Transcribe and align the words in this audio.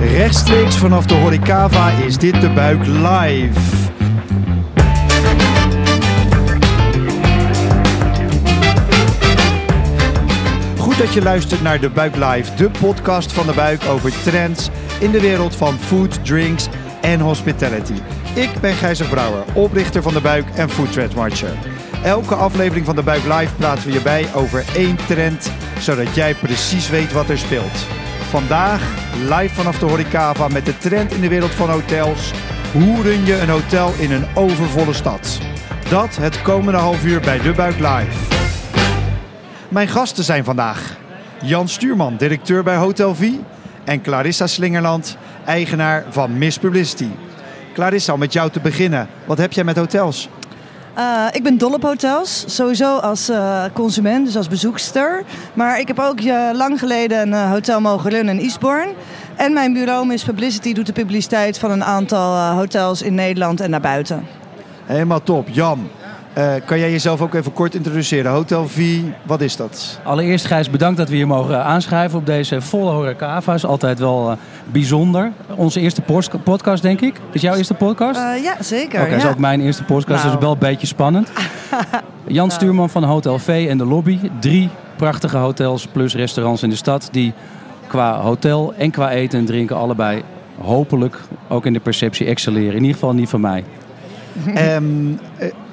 Rechtstreeks 0.00 0.76
vanaf 0.76 1.06
de 1.06 1.14
Horecava 1.14 1.90
is 1.90 2.16
dit 2.16 2.40
de 2.40 2.50
Buik 2.50 2.86
Live. 2.86 3.60
Goed 10.78 10.98
dat 10.98 11.12
je 11.12 11.22
luistert 11.22 11.62
naar 11.62 11.80
de 11.80 11.90
Buik 11.90 12.16
Live, 12.16 12.54
de 12.54 12.70
podcast 12.70 13.32
van 13.32 13.46
de 13.46 13.52
Buik 13.52 13.84
over 13.84 14.22
trends 14.22 14.68
in 15.00 15.10
de 15.10 15.20
wereld 15.20 15.56
van 15.56 15.78
food, 15.78 16.24
drinks 16.24 16.68
en 17.00 17.20
hospitality. 17.20 18.00
Ik 18.34 18.50
ben 18.60 18.74
Gijzer 18.74 19.06
Brouwer, 19.06 19.42
oprichter 19.54 20.02
van 20.02 20.12
de 20.12 20.20
Buik 20.20 20.46
en 20.54 20.70
Food 20.70 20.92
Trend 20.92 21.14
Watcher. 21.14 21.52
Elke 22.02 22.34
aflevering 22.34 22.86
van 22.86 22.96
de 22.96 23.02
Buik 23.02 23.24
Live 23.24 23.54
praten 23.56 23.86
we 23.86 23.92
je 23.92 24.02
bij 24.02 24.26
over 24.34 24.64
één 24.74 24.96
trend, 25.06 25.52
zodat 25.78 26.14
jij 26.14 26.34
precies 26.34 26.88
weet 26.88 27.12
wat 27.12 27.28
er 27.28 27.38
speelt. 27.38 27.99
Vandaag 28.30 28.82
live 29.28 29.54
vanaf 29.54 29.78
de 29.78 29.86
Horecava 29.86 30.48
met 30.48 30.66
de 30.66 30.78
trend 30.78 31.12
in 31.12 31.20
de 31.20 31.28
wereld 31.28 31.50
van 31.50 31.70
hotels. 31.70 32.32
Hoe 32.72 33.02
run 33.02 33.24
je 33.24 33.40
een 33.40 33.48
hotel 33.48 33.92
in 33.98 34.10
een 34.10 34.26
overvolle 34.34 34.92
stad? 34.92 35.38
Dat 35.88 36.16
het 36.16 36.42
komende 36.42 36.78
half 36.78 37.04
uur 37.04 37.20
bij 37.20 37.38
de 37.38 37.52
Buik 37.52 37.78
Live. 37.78 38.36
Mijn 39.68 39.88
gasten 39.88 40.24
zijn 40.24 40.44
vandaag 40.44 40.96
Jan 41.42 41.68
Stuurman, 41.68 42.16
directeur 42.16 42.62
bij 42.62 42.76
Hotel 42.76 43.14
V. 43.14 43.28
En 43.84 44.02
Clarissa 44.02 44.46
Slingerland, 44.46 45.16
eigenaar 45.44 46.04
van 46.10 46.38
Miss 46.38 46.58
Publicity. 46.58 47.08
Clarissa, 47.74 48.12
om 48.12 48.18
met 48.18 48.32
jou 48.32 48.50
te 48.50 48.60
beginnen. 48.60 49.08
Wat 49.24 49.38
heb 49.38 49.52
jij 49.52 49.64
met 49.64 49.76
hotels? 49.76 50.28
Uh, 50.98 51.26
ik 51.32 51.42
ben 51.42 51.58
dol 51.58 51.72
op 51.72 51.82
hotels, 51.82 52.44
sowieso 52.46 52.96
als 52.96 53.30
uh, 53.30 53.64
consument, 53.72 54.26
dus 54.26 54.36
als 54.36 54.48
bezoekster. 54.48 55.22
Maar 55.54 55.80
ik 55.80 55.88
heb 55.88 55.98
ook 55.98 56.20
uh, 56.20 56.50
lang 56.52 56.78
geleden 56.78 57.32
een 57.32 57.48
hotel 57.48 57.80
mogen 57.80 58.10
runnen 58.10 58.38
in 58.38 58.44
Eastbourne. 58.44 58.92
En 59.36 59.52
mijn 59.52 59.72
bureau 59.72 60.06
Miss 60.06 60.24
Publicity 60.24 60.72
doet 60.72 60.86
de 60.86 60.92
publiciteit 60.92 61.58
van 61.58 61.70
een 61.70 61.84
aantal 61.84 62.52
hotels 62.56 63.02
in 63.02 63.14
Nederland 63.14 63.60
en 63.60 63.70
daarbuiten. 63.70 64.26
Helemaal 64.84 65.22
top. 65.22 65.48
Jan, 65.48 65.88
uh, 66.38 66.52
kan 66.64 66.78
jij 66.78 66.90
jezelf 66.90 67.20
ook 67.20 67.34
even 67.34 67.52
kort 67.52 67.74
introduceren? 67.74 68.32
Hotel 68.32 68.68
V, 68.68 69.00
wat 69.22 69.40
is 69.40 69.56
dat? 69.56 70.00
Allereerst 70.04 70.44
Gijs, 70.44 70.70
bedankt 70.70 70.98
dat 70.98 71.08
we 71.08 71.14
hier 71.14 71.26
mogen 71.26 71.64
aanschrijven 71.64 72.18
op 72.18 72.26
deze 72.26 72.60
volle 72.60 72.90
horecava. 72.90 73.54
is 73.54 73.64
altijd 73.64 73.98
wel 73.98 74.30
uh, 74.30 74.36
bijzonder. 74.72 75.32
Onze 75.54 75.80
eerste 75.80 76.02
podcast, 76.44 76.82
denk 76.82 77.00
ik. 77.00 77.20
Is 77.32 77.40
jouw 77.40 77.54
eerste 77.54 77.74
podcast? 77.74 78.20
Uh, 78.20 78.42
ja, 78.42 78.62
zeker. 78.62 78.98
Oké, 78.98 79.08
okay, 79.08 79.18
ja. 79.18 79.24
is 79.24 79.30
ook 79.30 79.38
mijn 79.38 79.60
eerste 79.60 79.84
podcast, 79.84 80.22
nou. 80.22 80.34
dus 80.34 80.44
wel 80.44 80.52
een 80.52 80.58
beetje 80.58 80.86
spannend. 80.86 81.30
Jan 82.26 82.46
nou. 82.46 82.50
Stuurman 82.50 82.90
van 82.90 83.04
Hotel 83.04 83.38
V 83.38 83.66
en 83.68 83.78
de 83.78 83.84
Lobby. 83.86 84.18
Drie 84.40 84.68
prachtige 84.96 85.36
hotels 85.36 85.86
plus 85.86 86.14
restaurants 86.14 86.62
in 86.62 86.70
de 86.70 86.76
stad 86.76 87.08
die 87.12 87.32
qua 87.86 88.20
hotel 88.20 88.74
en 88.76 88.90
qua 88.90 89.10
eten 89.10 89.38
en 89.38 89.44
drinken 89.44 89.76
allebei 89.76 90.22
hopelijk 90.60 91.20
ook 91.48 91.66
in 91.66 91.72
de 91.72 91.80
perceptie 91.80 92.26
excelleren. 92.26 92.74
In 92.74 92.80
ieder 92.80 92.92
geval 92.92 93.14
niet 93.14 93.28
van 93.28 93.40
mij. 93.40 93.64
Um, 94.56 95.18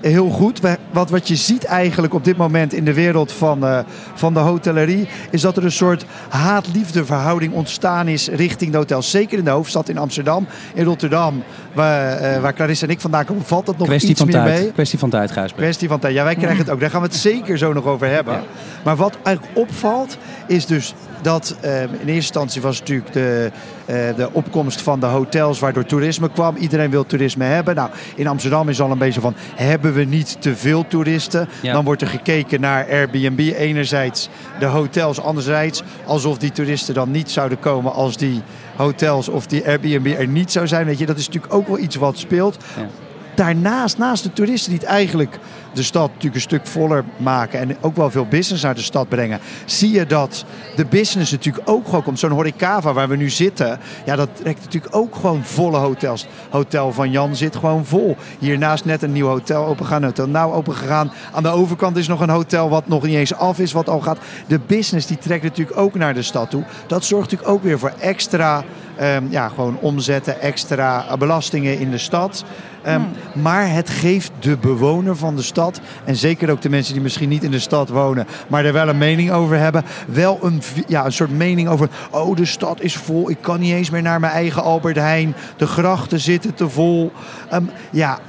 heel 0.01 0.29
goed. 0.29 0.59
Wat, 0.91 1.09
wat 1.09 1.27
je 1.27 1.35
ziet 1.35 1.63
eigenlijk 1.63 2.13
op 2.13 2.23
dit 2.23 2.37
moment 2.37 2.73
in 2.73 2.85
de 2.85 2.93
wereld 2.93 3.31
van, 3.31 3.63
uh, 3.63 3.79
van 4.13 4.33
de 4.33 4.39
hotellerie... 4.39 5.07
is 5.29 5.41
dat 5.41 5.57
er 5.57 5.63
een 5.63 5.71
soort 5.71 6.05
haat-liefde 6.29 7.05
verhouding 7.05 7.53
ontstaan 7.53 8.07
is 8.07 8.27
richting 8.27 8.71
de 8.71 8.77
hotels. 8.77 9.09
Zeker 9.09 9.37
in 9.37 9.43
de 9.43 9.49
hoofdstad 9.49 9.89
in 9.89 9.97
Amsterdam. 9.97 10.47
In 10.73 10.83
Rotterdam, 10.83 11.43
waar, 11.73 12.21
uh, 12.21 12.41
waar 12.41 12.53
Clarissa 12.53 12.85
en 12.85 12.91
ik 12.91 13.01
vandaan 13.01 13.25
komen, 13.25 13.43
valt 13.43 13.65
dat 13.65 13.77
nog 13.77 13.87
Kwestie 13.87 14.09
iets 14.09 14.19
van 14.19 14.29
meer 14.29 14.41
tijd. 14.41 14.61
mee. 14.61 14.71
Kwestie 14.71 14.99
van 14.99 15.09
tijd, 15.09 15.31
Gijs. 15.31 15.53
Kwestie 15.53 15.87
van 15.87 15.99
tijd. 15.99 16.13
Ja, 16.13 16.23
wij 16.23 16.35
krijgen 16.35 16.59
het 16.59 16.69
ook. 16.69 16.79
Daar 16.79 16.89
gaan 16.89 17.01
we 17.01 17.07
het 17.07 17.15
zeker 17.15 17.57
zo 17.57 17.73
nog 17.73 17.85
over 17.85 18.07
hebben. 18.07 18.33
Ja. 18.33 18.43
Maar 18.83 18.95
wat 18.95 19.17
eigenlijk 19.23 19.57
opvalt, 19.57 20.17
is 20.47 20.65
dus 20.65 20.93
dat 21.21 21.55
uh, 21.65 21.81
in 21.81 21.89
eerste 21.89 22.11
instantie 22.11 22.61
was 22.61 22.79
natuurlijk 22.79 23.13
de, 23.13 23.51
uh, 23.85 23.95
de 24.15 24.29
opkomst 24.31 24.81
van 24.81 24.99
de 24.99 25.05
hotels 25.05 25.59
waardoor 25.59 25.85
toerisme 25.85 26.29
kwam. 26.29 26.55
Iedereen 26.55 26.89
wil 26.89 27.05
toerisme 27.05 27.43
hebben. 27.43 27.75
Nou, 27.75 27.89
in 28.15 28.27
Amsterdam 28.27 28.69
is 28.69 28.81
al 28.81 28.91
een 28.91 28.97
beetje 28.97 29.21
van, 29.21 29.35
hebben 29.55 29.93
we 29.93 30.03
niet 30.03 30.41
te 30.41 30.55
veel 30.55 30.87
toeristen? 30.87 31.49
Ja. 31.61 31.73
Dan 31.73 31.83
wordt 31.83 32.01
er 32.01 32.07
gekeken 32.07 32.61
naar 32.61 32.87
Airbnb 32.89 33.39
enerzijds, 33.39 34.29
de 34.59 34.65
hotels 34.65 35.21
anderzijds. 35.21 35.83
Alsof 36.05 36.37
die 36.37 36.51
toeristen 36.51 36.93
dan 36.93 37.11
niet 37.11 37.31
zouden 37.31 37.59
komen 37.59 37.93
als 37.93 38.17
die 38.17 38.41
hotels 38.75 39.29
of 39.29 39.47
die 39.47 39.67
Airbnb 39.67 40.15
er 40.17 40.27
niet 40.27 40.51
zou 40.51 40.67
zijn. 40.67 40.85
Weet 40.85 40.99
je, 40.99 41.05
dat 41.05 41.17
is 41.17 41.25
natuurlijk 41.25 41.53
ook 41.53 41.67
wel 41.67 41.79
iets 41.79 41.95
wat 41.95 42.17
speelt. 42.17 42.57
Ja. 42.77 42.87
Daarnaast, 43.37 43.97
naast 43.97 44.23
de 44.23 44.33
toeristen 44.33 44.71
die 44.71 44.79
het 44.79 44.89
eigenlijk 44.89 45.39
de 45.73 45.83
stad 45.83 46.07
natuurlijk 46.07 46.35
een 46.35 46.41
stuk 46.41 46.67
voller 46.67 47.03
maken 47.17 47.59
en 47.59 47.77
ook 47.81 47.95
wel 47.95 48.09
veel 48.09 48.25
business 48.25 48.63
naar 48.63 48.75
de 48.75 48.81
stad 48.81 49.09
brengen, 49.09 49.39
zie 49.65 49.91
je 49.91 50.05
dat 50.05 50.45
de 50.75 50.85
business 50.85 51.31
natuurlijk 51.31 51.69
ook 51.69 51.85
gewoon 51.85 52.03
komt. 52.03 52.19
Zo'n 52.19 52.31
Horecava 52.31 52.93
waar 52.93 53.07
we 53.07 53.15
nu 53.15 53.29
zitten, 53.29 53.79
ja, 54.05 54.15
dat 54.15 54.29
trekt 54.33 54.63
natuurlijk 54.63 54.95
ook 54.95 55.15
gewoon 55.15 55.43
volle 55.43 55.77
hotels. 55.77 56.27
Hotel 56.49 56.91
van 56.91 57.11
Jan 57.11 57.35
zit 57.35 57.55
gewoon 57.55 57.85
vol. 57.85 58.15
Hiernaast 58.39 58.85
net 58.85 59.01
een 59.01 59.11
nieuw 59.11 59.27
hotel 59.27 59.65
opengegaan, 59.65 60.03
hotel 60.03 60.27
nou 60.27 60.53
opengegaan. 60.53 61.11
Aan 61.33 61.43
de 61.43 61.49
overkant 61.49 61.97
is 61.97 62.07
nog 62.07 62.21
een 62.21 62.29
hotel 62.29 62.69
wat 62.69 62.87
nog 62.87 63.03
niet 63.03 63.15
eens 63.15 63.33
af 63.33 63.59
is, 63.59 63.71
wat 63.71 63.89
al 63.89 64.01
gaat. 64.01 64.19
De 64.47 64.59
business 64.67 65.07
die 65.07 65.17
trekt 65.17 65.43
natuurlijk 65.43 65.77
ook 65.77 65.95
naar 65.95 66.13
de 66.13 66.21
stad 66.21 66.49
toe. 66.49 66.63
Dat 66.87 67.05
zorgt 67.05 67.31
natuurlijk 67.31 67.57
ook 67.57 67.63
weer 67.63 67.79
voor 67.79 67.93
extra, 67.99 68.63
um, 69.01 69.27
ja, 69.29 69.47
gewoon 69.47 69.77
omzetten, 69.79 70.41
extra 70.41 71.17
belastingen 71.17 71.79
in 71.79 71.91
de 71.91 71.97
stad. 71.97 72.43
Um, 72.87 72.93
hmm. 72.93 73.41
Maar 73.41 73.71
het 73.71 73.89
geeft 73.89 74.31
de 74.39 74.57
bewoner 74.57 75.15
van 75.15 75.35
de 75.35 75.41
stad, 75.41 75.81
en 76.05 76.15
zeker 76.15 76.49
ook 76.49 76.61
de 76.61 76.69
mensen 76.69 76.93
die 76.93 77.01
misschien 77.01 77.29
niet 77.29 77.43
in 77.43 77.51
de 77.51 77.59
stad 77.59 77.89
wonen, 77.89 78.27
maar 78.47 78.65
er 78.65 78.73
wel 78.73 78.87
een 78.87 78.97
mening 78.97 79.31
over 79.31 79.57
hebben, 79.57 79.83
wel 80.07 80.39
een, 80.41 80.61
ja, 80.87 81.05
een 81.05 81.13
soort 81.13 81.31
mening 81.31 81.67
over, 81.69 81.89
oh 82.11 82.35
de 82.35 82.45
stad 82.45 82.81
is 82.81 82.95
vol, 82.95 83.29
ik 83.29 83.37
kan 83.41 83.59
niet 83.59 83.73
eens 83.73 83.89
meer 83.89 84.01
naar 84.01 84.19
mijn 84.19 84.33
eigen 84.33 84.63
Albert 84.63 84.95
Heijn, 84.95 85.35
de 85.57 85.67
grachten 85.67 86.19
zitten 86.19 86.53
te 86.53 86.69
vol. 86.69 87.11
Um, 87.53 87.69
ja, 87.91 88.19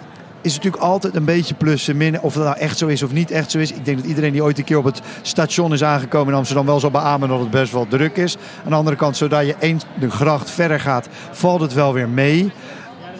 is 0.40 0.54
natuurlijk 0.54 0.82
altijd 0.82 1.16
een 1.16 1.24
beetje 1.24 1.54
plus 1.54 1.88
en 1.88 1.96
min. 1.96 2.20
Of 2.20 2.34
dat 2.34 2.44
nou 2.44 2.56
echt 2.56 2.78
zo 2.78 2.86
is 2.86 3.02
of 3.02 3.12
niet 3.12 3.30
echt 3.30 3.50
zo 3.50 3.58
is. 3.58 3.72
Ik 3.72 3.84
denk 3.84 3.98
dat 3.98 4.06
iedereen 4.06 4.32
die 4.32 4.42
ooit 4.42 4.58
een 4.58 4.64
keer 4.64 4.78
op 4.78 4.84
het 4.84 5.00
station 5.22 5.72
is 5.72 5.84
aangekomen 5.84 6.32
in 6.32 6.38
Amsterdam 6.38 6.66
wel 6.66 6.80
zal 6.80 6.90
beamen 6.90 7.28
dat 7.28 7.40
het 7.40 7.50
best 7.50 7.72
wel 7.72 7.86
druk 7.88 8.16
is. 8.16 8.36
Aan 8.64 8.70
de 8.70 8.76
andere 8.76 8.96
kant, 8.96 9.16
zodra 9.16 9.38
je 9.38 9.54
eens 9.58 9.84
de 10.00 10.10
gracht 10.10 10.50
verder 10.50 10.80
gaat, 10.80 11.08
valt 11.30 11.60
het 11.60 11.72
wel 11.72 11.92
weer 11.92 12.08
mee. 12.08 12.52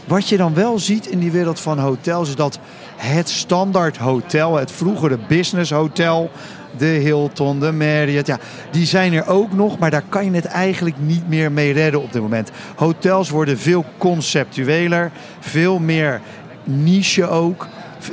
Wat 0.09 0.29
je 0.29 0.37
dan 0.37 0.55
wel 0.55 0.79
ziet 0.79 1.07
in 1.07 1.19
die 1.19 1.31
wereld 1.31 1.61
van 1.61 1.79
hotels 1.79 2.29
is 2.29 2.35
dat 2.35 2.59
het 2.97 3.29
standaard 3.29 3.97
hotel, 3.97 4.57
het 4.57 4.73
vroegere 4.73 5.19
business 5.29 5.71
hotel, 5.71 6.31
de 6.77 6.87
Hilton, 6.87 7.61
de 7.61 7.73
Marriott, 7.73 8.27
ja, 8.27 8.39
die 8.71 8.87
zijn 8.87 9.13
er 9.13 9.27
ook 9.27 9.53
nog, 9.53 9.79
maar 9.79 9.91
daar 9.91 10.05
kan 10.09 10.25
je 10.25 10.31
het 10.31 10.45
eigenlijk 10.45 10.97
niet 10.99 11.29
meer 11.29 11.53
mee 11.53 11.73
redden 11.73 12.03
op 12.03 12.13
dit 12.13 12.23
moment. 12.23 12.51
Hotels 12.77 13.31
worden 13.31 13.59
veel 13.59 13.85
conceptueler, 13.99 15.11
veel 15.41 15.79
meer 15.79 16.21
niche 16.65 17.29
ook 17.29 17.67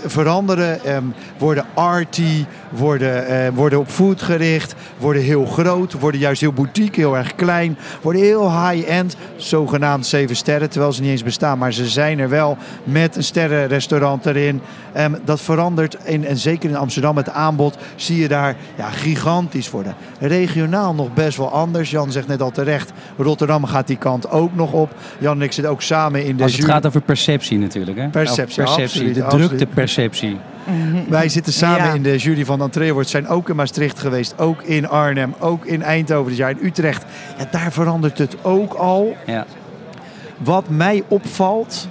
veranderen, 0.06 0.96
um, 0.96 1.14
worden 1.38 1.66
arty, 1.74 2.46
worden, 2.70 3.32
uh, 3.32 3.48
worden 3.54 3.80
op 3.80 3.90
food 3.90 4.22
gericht, 4.22 4.76
worden 4.98 5.22
heel 5.22 5.46
groot, 5.46 5.94
worden 5.94 6.20
juist 6.20 6.42
heel 6.42 6.54
boutique, 6.54 7.00
heel 7.00 7.18
erg 7.18 7.36
klein, 7.36 7.78
worden 8.02 8.22
heel 8.22 8.68
high-end, 8.68 9.16
zogenaamd 9.36 10.06
zeven 10.06 10.36
sterren, 10.36 10.70
terwijl 10.70 10.94
ze 10.94 11.02
niet 11.02 11.12
eens 11.12 11.24
bestaan, 11.24 11.58
maar 11.58 11.74
ze 11.74 11.88
zijn 11.88 12.20
er 12.20 12.30
wel 12.30 12.58
met 12.84 13.16
een 13.16 13.24
sterrenrestaurant 13.24 14.26
erin. 14.26 14.62
Um, 14.98 15.16
dat 15.26 15.42
verandert 15.42 15.98
in, 16.04 16.26
en 16.26 16.38
zeker 16.38 16.70
in 16.70 16.76
Amsterdam 16.76 17.18
het 17.18 17.30
aanbod 17.30 17.78
zie 17.96 18.22
je 18.22 18.28
daar 18.28 18.56
ja, 18.78 18.90
gigantisch 18.90 19.70
worden. 19.70 19.96
Regionaal 20.20 20.94
nog 20.96 21.14
best 21.14 21.38
wel 21.38 21.52
anders. 21.52 21.92
Jan 21.92 22.12
zegt 22.12 22.28
net 22.28 22.42
al 22.42 22.52
terecht, 22.52 22.92
Rotterdam 23.18 23.66
gaat 23.66 23.88
die 23.88 23.98
kant 23.98 24.30
ook 24.30 24.56
nog 24.56 24.72
op. 24.72 24.92
Jan 25.18 25.36
en 25.36 25.42
ik 25.42 25.52
zitten 25.52 25.74
ook 25.74 25.82
samen 25.82 26.26
in 26.26 26.38
de 26.38 26.44
Als 26.44 26.56
het 26.56 26.66
gaat 26.66 26.86
over 26.86 27.02
perceptie 27.02 27.58
natuurlijk. 27.58 27.98
Hè? 27.98 28.10
Perceptie, 28.10 28.64
perceptie 28.64 28.84
absoluut, 28.84 29.16
de 29.16 29.24
absoluut. 29.24 29.48
drukte 29.48 29.66
perceptie. 29.86 30.38
Wij 31.08 31.30
zitten 31.30 31.54
samen 31.54 31.86
Ja. 31.86 31.94
in 31.94 32.04
de 32.04 32.18
jury 32.18 32.46
van 32.46 32.62
Entreewoord, 32.62 33.08
zijn 33.10 33.28
ook 33.28 33.50
in 33.50 33.56
Maastricht 33.56 34.00
geweest, 34.00 34.38
ook 34.38 34.62
in 34.62 34.88
Arnhem, 34.88 35.34
ook 35.40 35.66
in 35.66 35.82
Eindhoven 35.84 36.30
dit 36.30 36.38
jaar, 36.38 36.50
in 36.50 36.60
Utrecht. 36.62 37.04
Ja, 37.38 37.48
daar 37.52 37.72
verandert 37.72 38.18
het 38.18 38.36
ook 38.42 38.74
al. 38.74 39.16
Ja. 39.26 39.46
Wat 40.38 40.70
mij 40.70 41.04
opvalt, 41.08 41.88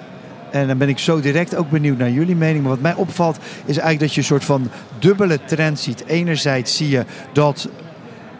en 0.50 0.66
dan 0.66 0.78
ben 0.78 0.88
ik 0.88 0.98
zo 0.98 1.20
direct 1.20 1.56
ook 1.56 1.70
benieuwd 1.70 1.98
naar 1.98 2.10
jullie 2.10 2.36
mening, 2.36 2.62
maar 2.62 2.72
wat 2.72 2.80
mij 2.80 2.94
opvalt 2.94 3.36
is 3.64 3.76
eigenlijk 3.78 4.00
dat 4.00 4.12
je 4.14 4.20
een 4.20 4.26
soort 4.26 4.44
van 4.44 4.70
dubbele 4.98 5.38
trend 5.44 5.78
ziet. 5.78 6.04
Enerzijds 6.06 6.76
zie 6.76 6.88
je 6.88 7.04
dat 7.32 7.68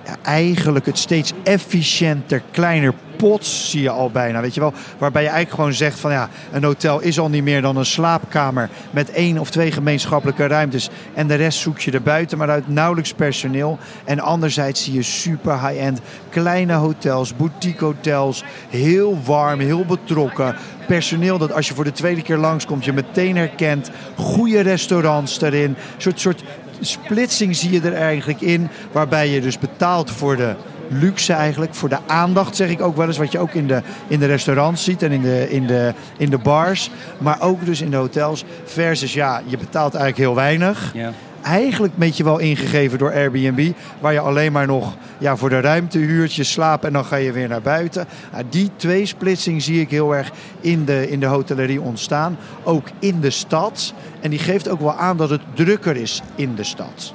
ja, 0.06 0.16
eigenlijk 0.22 0.86
het 0.86 0.98
steeds 0.98 1.32
efficiënter, 1.42 2.42
kleiner 2.50 2.94
pots 3.24 3.70
zie 3.70 3.82
je 3.82 3.90
al 3.90 4.10
bijna, 4.10 4.40
weet 4.40 4.54
je 4.54 4.60
wel. 4.60 4.72
Waarbij 4.98 5.22
je 5.22 5.28
eigenlijk 5.28 5.56
gewoon 5.56 5.74
zegt 5.74 5.98
van 5.98 6.12
ja, 6.12 6.28
een 6.52 6.64
hotel 6.64 7.00
is 7.00 7.18
al 7.18 7.28
niet 7.28 7.42
meer 7.42 7.62
dan 7.62 7.76
een 7.76 7.86
slaapkamer 7.86 8.70
met 8.90 9.10
één 9.10 9.38
of 9.38 9.50
twee 9.50 9.72
gemeenschappelijke 9.72 10.46
ruimtes. 10.46 10.90
En 11.14 11.26
de 11.26 11.34
rest 11.34 11.58
zoek 11.58 11.78
je 11.78 11.90
er 11.90 12.02
buiten, 12.02 12.38
maar 12.38 12.50
uit 12.50 12.68
nauwelijks 12.68 13.12
personeel. 13.12 13.78
En 14.04 14.20
anderzijds 14.20 14.84
zie 14.84 14.94
je 14.94 15.02
super 15.02 15.68
high-end 15.68 16.00
kleine 16.28 16.72
hotels, 16.72 17.36
boutique 17.36 17.84
hotels, 17.84 18.44
heel 18.68 19.18
warm, 19.24 19.60
heel 19.60 19.84
betrokken. 19.84 20.56
Personeel 20.86 21.38
dat 21.38 21.52
als 21.52 21.68
je 21.68 21.74
voor 21.74 21.84
de 21.84 21.92
tweede 21.92 22.22
keer 22.22 22.36
langskomt 22.36 22.84
je 22.84 22.92
meteen 22.92 23.36
herkent. 23.36 23.90
Goede 24.16 24.60
restaurants 24.60 25.40
erin. 25.40 25.70
Een 25.70 25.76
soort, 25.98 26.20
soort 26.20 26.42
splitsing 26.80 27.56
zie 27.56 27.70
je 27.70 27.80
er 27.80 27.94
eigenlijk 27.94 28.40
in. 28.40 28.68
Waarbij 28.92 29.28
je 29.28 29.40
dus 29.40 29.58
betaalt 29.58 30.10
voor 30.10 30.36
de 30.36 30.54
luxe 30.88 31.32
eigenlijk, 31.32 31.74
voor 31.74 31.88
de 31.88 31.98
aandacht 32.06 32.56
zeg 32.56 32.68
ik 32.68 32.80
ook 32.80 32.96
wel 32.96 33.06
eens. 33.06 33.18
Wat 33.18 33.32
je 33.32 33.38
ook 33.38 33.52
in 33.52 33.66
de, 33.66 33.82
in 34.08 34.18
de 34.18 34.26
restaurants 34.26 34.84
ziet 34.84 35.02
en 35.02 35.12
in 35.12 35.22
de, 35.22 35.50
in, 35.50 35.66
de, 35.66 35.92
in 36.16 36.30
de 36.30 36.38
bars. 36.38 36.90
Maar 37.18 37.40
ook 37.40 37.64
dus 37.64 37.80
in 37.80 37.90
de 37.90 37.96
hotels. 37.96 38.44
Versus 38.64 39.14
ja, 39.14 39.42
je 39.46 39.58
betaalt 39.58 39.94
eigenlijk 39.94 40.24
heel 40.24 40.34
weinig. 40.34 40.90
Ja. 40.94 41.12
Eigenlijk 41.42 41.92
een 41.92 41.98
beetje 41.98 42.24
wel 42.24 42.38
ingegeven 42.38 42.98
door 42.98 43.12
Airbnb. 43.12 43.72
Waar 44.00 44.12
je 44.12 44.20
alleen 44.20 44.52
maar 44.52 44.66
nog 44.66 44.96
ja, 45.18 45.36
voor 45.36 45.48
de 45.48 45.60
ruimte 45.60 45.98
huurt, 45.98 46.34
je 46.34 46.44
slaapt 46.44 46.84
en 46.84 46.92
dan 46.92 47.04
ga 47.04 47.16
je 47.16 47.32
weer 47.32 47.48
naar 47.48 47.62
buiten. 47.62 48.06
Die 48.48 48.70
tweesplitsing 48.76 49.62
zie 49.62 49.80
ik 49.80 49.90
heel 49.90 50.14
erg 50.16 50.30
in 50.60 50.84
de, 50.84 51.10
in 51.10 51.20
de 51.20 51.26
hotellerie 51.26 51.80
ontstaan. 51.80 52.36
Ook 52.62 52.86
in 52.98 53.20
de 53.20 53.30
stad. 53.30 53.94
En 54.20 54.30
die 54.30 54.38
geeft 54.38 54.68
ook 54.68 54.80
wel 54.80 54.94
aan 54.94 55.16
dat 55.16 55.30
het 55.30 55.40
drukker 55.54 55.96
is 55.96 56.22
in 56.34 56.54
de 56.54 56.64
stad. 56.64 57.14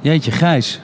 Jeetje, 0.00 0.30
Gijs. 0.30 0.80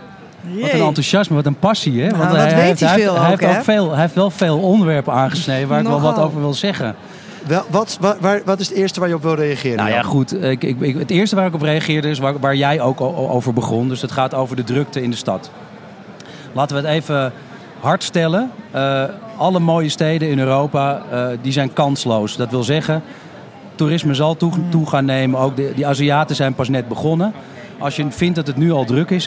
Wat 0.61 0.73
een 0.73 0.81
enthousiasme, 0.87 1.37
wat 1.37 1.47
een 1.47 1.59
passie, 1.59 2.03
hè? 2.03 2.09
Nou, 2.09 2.19
wat 2.23 2.31
weet 2.33 2.53
heeft, 2.53 2.81
hij 2.81 2.89
hij, 2.89 2.99
veel 2.99 3.13
heeft, 3.13 3.25
hij 3.25 3.33
ook, 3.33 3.41
heeft 3.41 3.57
ook 3.59 3.65
veel, 3.65 3.91
hij 3.91 4.01
heeft 4.01 4.15
wel 4.15 4.31
veel 4.31 4.59
onderwerpen 4.59 5.13
aangesneden 5.13 5.69
waar 5.69 5.81
ik 5.81 5.87
wel 5.87 6.01
wat 6.01 6.19
over 6.19 6.41
wil 6.41 6.55
zeggen. 6.55 6.95
Wel, 7.47 7.63
wat, 7.71 7.97
wa- 8.01 8.17
waar, 8.21 8.41
wat 8.45 8.61
is 8.61 8.69
het 8.69 8.77
eerste 8.77 9.01
waar 9.01 9.09
je 9.09 9.15
op 9.15 9.23
wil 9.23 9.35
reageren? 9.35 9.77
Nou 9.77 9.91
ja, 9.91 10.03
goed. 10.03 10.43
Ik, 10.43 10.65
ik, 10.65 10.81
ik- 10.81 10.99
het 10.99 11.11
eerste 11.11 11.37
waar 11.37 11.47
ik 11.47 11.55
op 11.55 11.63
reageerde 11.63 12.09
is 12.11 12.19
waar, 12.19 12.39
waar 12.41 12.55
jij 12.57 12.81
ook 12.81 13.01
over 13.01 13.53
begon. 13.53 13.89
Dus 13.89 14.01
het 14.03 14.13
gaat 14.13 14.35
over 14.35 14.57
de 14.57 14.65
drukte 14.65 15.03
in 15.03 15.11
de 15.11 15.17
stad. 15.17 15.51
Laten 16.53 16.77
we 16.77 16.83
het 16.89 16.91
even 16.97 17.33
hard 17.81 18.03
stellen. 18.03 18.51
Eh, 18.71 19.03
alle 19.37 19.59
mooie 19.59 19.89
steden 19.89 20.29
in 20.29 20.39
Europa 20.39 21.03
eh, 21.11 21.27
die 21.43 21.53
zijn 21.53 21.73
kansloos. 21.73 22.37
Dat 22.37 22.51
wil 22.51 22.63
zeggen, 22.63 23.03
toerisme 23.75 24.15
zal 24.15 24.37
toe, 24.37 24.53
toe 24.69 24.87
gaan 24.89 25.05
nemen. 25.05 25.41
Ook 25.41 25.57
de, 25.57 25.73
die 25.75 25.87
Aziaten 25.87 26.37
zijn 26.37 26.55
pas 26.55 26.69
net 26.69 26.89
begonnen. 26.89 27.33
Als 27.79 27.97
je 27.97 28.11
vindt 28.11 28.37
dat 28.37 28.47
het 28.47 28.57
nu 28.57 28.73
al 28.73 28.85
druk 28.85 29.11
is 29.11 29.27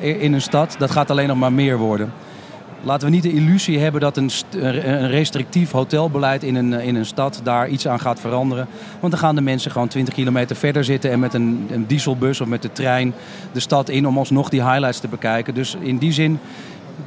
in 0.00 0.32
een 0.32 0.42
stad, 0.42 0.76
dat 0.78 0.90
gaat 0.90 1.10
alleen 1.10 1.28
nog 1.28 1.36
maar 1.36 1.52
meer 1.52 1.78
worden. 1.78 2.12
Laten 2.84 3.06
we 3.08 3.14
niet 3.14 3.22
de 3.22 3.32
illusie 3.32 3.78
hebben 3.78 4.00
dat 4.00 4.16
een, 4.16 4.30
een 4.50 5.08
restrictief 5.08 5.70
hotelbeleid 5.70 6.42
in 6.42 6.54
een, 6.54 6.72
in 6.72 6.94
een 6.94 7.06
stad 7.06 7.40
daar 7.42 7.68
iets 7.68 7.88
aan 7.88 8.00
gaat 8.00 8.20
veranderen. 8.20 8.66
Want 9.00 9.12
dan 9.12 9.20
gaan 9.20 9.34
de 9.34 9.40
mensen 9.40 9.70
gewoon 9.70 9.88
20 9.88 10.14
kilometer 10.14 10.56
verder 10.56 10.84
zitten 10.84 11.10
en 11.10 11.20
met 11.20 11.34
een, 11.34 11.68
een 11.70 11.86
dieselbus 11.86 12.40
of 12.40 12.48
met 12.48 12.62
de 12.62 12.72
trein 12.72 13.14
de 13.52 13.60
stad 13.60 13.88
in 13.88 14.06
om 14.06 14.18
alsnog 14.18 14.48
die 14.48 14.62
highlights 14.62 15.00
te 15.00 15.08
bekijken. 15.08 15.54
Dus 15.54 15.76
in 15.80 15.98
die 15.98 16.12
zin 16.12 16.38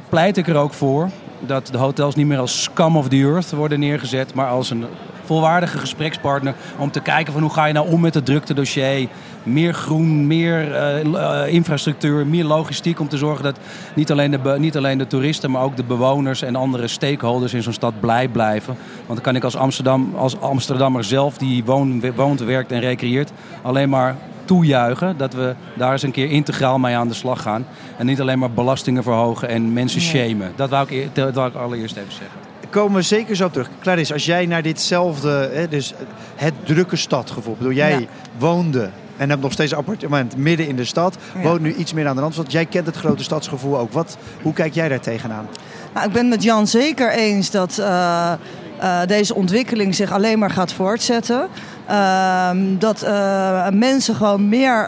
pleit 0.08 0.36
ik 0.36 0.48
er 0.48 0.56
ook 0.56 0.72
voor 0.72 1.10
dat 1.40 1.66
de 1.66 1.78
hotels 1.78 2.14
niet 2.14 2.26
meer 2.26 2.38
als 2.38 2.62
scum 2.62 2.96
of 2.96 3.08
the 3.08 3.16
earth 3.16 3.50
worden 3.50 3.80
neergezet, 3.80 4.34
maar 4.34 4.48
als 4.48 4.70
een 4.70 4.84
volwaardige 5.26 5.78
gesprekspartner 5.78 6.54
om 6.78 6.90
te 6.90 7.00
kijken 7.00 7.32
van 7.32 7.42
hoe 7.42 7.52
ga 7.52 7.64
je 7.64 7.72
nou 7.72 7.88
om 7.88 8.00
met 8.00 8.14
het 8.14 8.24
druktedossier. 8.24 9.08
Meer 9.42 9.74
groen, 9.74 10.26
meer 10.26 10.74
eh, 10.74 11.00
eh, 11.00 11.52
infrastructuur, 11.52 12.26
meer 12.26 12.44
logistiek 12.44 13.00
om 13.00 13.08
te 13.08 13.16
zorgen 13.16 13.44
dat 13.44 13.58
niet 13.94 14.10
alleen, 14.10 14.30
de, 14.30 14.54
niet 14.58 14.76
alleen 14.76 14.98
de 14.98 15.06
toeristen, 15.06 15.50
maar 15.50 15.62
ook 15.62 15.76
de 15.76 15.84
bewoners 15.84 16.42
en 16.42 16.56
andere 16.56 16.88
stakeholders 16.88 17.54
in 17.54 17.62
zo'n 17.62 17.72
stad 17.72 18.00
blij 18.00 18.28
blijven. 18.28 18.76
Want 18.96 19.14
dan 19.14 19.20
kan 19.20 19.36
ik 19.36 19.44
als, 19.44 19.56
Amsterdam, 19.56 20.14
als 20.16 20.40
Amsterdammer 20.40 21.04
zelf, 21.04 21.38
die 21.38 21.64
woont, 21.64 22.14
woont, 22.14 22.40
werkt 22.40 22.72
en 22.72 22.80
recreëert, 22.80 23.32
alleen 23.62 23.88
maar 23.88 24.16
toejuichen 24.44 25.16
dat 25.16 25.34
we 25.34 25.54
daar 25.74 25.92
eens 25.92 26.02
een 26.02 26.10
keer 26.10 26.30
integraal 26.30 26.78
mee 26.78 26.96
aan 26.96 27.08
de 27.08 27.14
slag 27.14 27.42
gaan. 27.42 27.66
En 27.96 28.06
niet 28.06 28.20
alleen 28.20 28.38
maar 28.38 28.50
belastingen 28.50 29.02
verhogen 29.02 29.48
en 29.48 29.72
mensen 29.72 30.00
shamen. 30.00 30.52
Dat 30.56 30.70
wou 30.70 30.88
ik, 30.88 31.14
dat 31.14 31.34
wou 31.34 31.48
ik 31.48 31.54
allereerst 31.54 31.96
even 31.96 32.12
zeggen. 32.12 32.45
Komen 32.70 32.96
we 32.96 33.02
zeker 33.02 33.36
zo 33.36 33.50
terug. 33.50 33.68
Clarisse, 33.80 34.12
als 34.12 34.24
jij 34.24 34.46
naar 34.46 34.62
ditzelfde, 34.62 35.50
hè, 35.52 35.68
dus 35.68 35.94
het 36.34 36.54
drukke 36.64 36.96
stadgevoel, 36.96 37.52
ik 37.52 37.58
bedoel, 37.58 37.72
jij 37.74 37.90
Ja. 37.90 38.06
woonde 38.38 38.90
en 39.16 39.28
hebt 39.30 39.42
nog 39.42 39.52
steeds 39.52 39.72
een 39.72 39.78
appartement 39.78 40.36
midden 40.36 40.68
in 40.68 40.76
de 40.76 40.84
stad, 40.84 41.16
Ja. 41.34 41.42
woont 41.42 41.60
nu 41.60 41.74
iets 41.74 41.92
meer 41.92 42.06
aan 42.06 42.14
de 42.16 42.20
Randstad. 42.22 42.52
Jij 42.52 42.66
kent 42.66 42.86
het 42.86 42.96
grote 42.96 43.22
stadsgevoel 43.22 43.78
ook. 43.78 43.92
Wat, 43.92 44.16
hoe 44.42 44.52
kijk 44.52 44.74
jij 44.74 44.88
daar 44.88 45.00
tegenaan? 45.00 45.46
Nou, 45.94 46.06
ik 46.06 46.12
ben 46.12 46.28
met 46.28 46.42
Jan 46.42 46.66
zeker 46.66 47.10
eens 47.10 47.50
dat 47.50 47.78
eh, 47.78 48.32
eh, 48.78 49.00
deze 49.06 49.34
ontwikkeling 49.34 49.94
zich 49.94 50.12
alleen 50.12 50.38
maar 50.38 50.50
gaat 50.50 50.72
voortzetten. 50.72 51.48
Ehm, 51.86 52.58
dat 52.78 53.02
eh, 53.02 53.68
mensen 53.68 54.14
gewoon 54.14 54.48
meer 54.48 54.86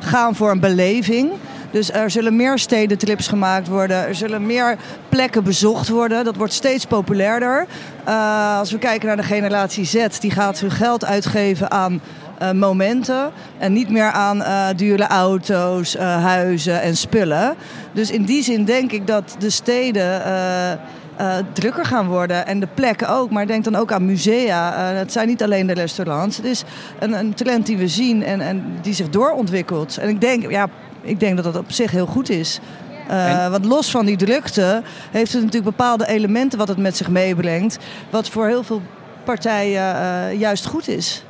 gaan 0.00 0.34
voor 0.34 0.50
een 0.50 0.60
beleving. 0.60 1.30
Dus 1.70 1.92
er 1.92 2.10
zullen 2.10 2.36
meer 2.36 2.58
stedentrips 2.58 3.28
gemaakt 3.28 3.68
worden. 3.68 4.06
Er 4.06 4.14
zullen 4.14 4.46
meer 4.46 4.76
plekken 5.08 5.44
bezocht 5.44 5.88
worden. 5.88 6.24
Dat 6.24 6.36
wordt 6.36 6.52
steeds 6.52 6.84
populairder. 6.84 7.66
Eh, 8.04 8.58
als 8.58 8.72
we 8.72 8.78
kijken 8.78 9.06
naar 9.06 9.16
de 9.16 9.22
generatie 9.22 9.84
Z, 9.84 10.06
die 10.20 10.30
gaat 10.30 10.58
hun 10.58 10.70
geld 10.70 11.04
uitgeven 11.04 11.70
aan 11.70 12.00
eh, 12.38 12.50
momenten. 12.50 13.30
En 13.58 13.72
niet 13.72 13.90
meer 13.90 14.10
aan 14.10 14.42
eh, 14.42 14.66
dure 14.76 15.06
auto's, 15.06 15.96
huizen 15.96 16.82
en 16.82 16.96
spullen. 16.96 17.54
Dus 17.92 18.10
in 18.10 18.24
die 18.24 18.42
zin 18.42 18.64
denk 18.64 18.92
ik 18.92 19.06
dat 19.06 19.36
de 19.38 19.50
steden 19.50 20.22
drukker 21.52 21.84
gaan 21.84 22.06
worden. 22.06 22.46
En 22.46 22.60
de 22.60 22.68
plekken 22.74 23.08
ook. 23.08 23.30
Maar 23.30 23.46
denk 23.46 23.64
dan 23.64 23.76
ook 23.76 23.92
aan 23.92 24.06
musea. 24.06 24.74
Het 24.74 25.12
zijn 25.12 25.28
niet 25.28 25.42
alleen 25.42 25.66
de 25.66 25.72
restaurants. 25.72 26.36
Het 26.36 26.46
is 26.46 26.64
een, 26.98 27.12
een 27.12 27.34
trend 27.34 27.66
die 27.66 27.76
we 27.76 27.88
zien 27.88 28.24
en, 28.24 28.40
en 28.40 28.64
die 28.82 28.94
zich 28.94 29.10
doorontwikkelt. 29.10 29.96
En 29.96 30.08
ik 30.08 30.20
denk, 30.20 30.50
ja, 30.50 30.68
ik 31.02 31.20
denk 31.20 31.36
dat 31.36 31.44
dat 31.44 31.56
op 31.56 31.72
zich 31.72 31.90
heel 31.90 32.06
goed 32.06 32.30
is. 32.30 32.60
Eh, 33.08 33.50
Want 33.50 33.64
los 33.64 33.90
van 33.90 34.06
die 34.06 34.16
drukte 34.16 34.82
heeft 35.10 35.32
het 35.32 35.42
natuurlijk 35.42 35.76
bepaalde 35.76 36.06
elementen 36.06 36.58
wat 36.58 36.68
het 36.68 36.78
met 36.78 36.96
zich 36.96 37.08
meebrengt. 37.08 37.78
Wat 38.10 38.28
voor 38.28 38.46
heel 38.46 38.62
veel 38.62 38.82
partijen 39.24 39.94
eh, 39.94 40.40
juist 40.40 40.66
goed 40.66 40.88
is. 40.88 41.24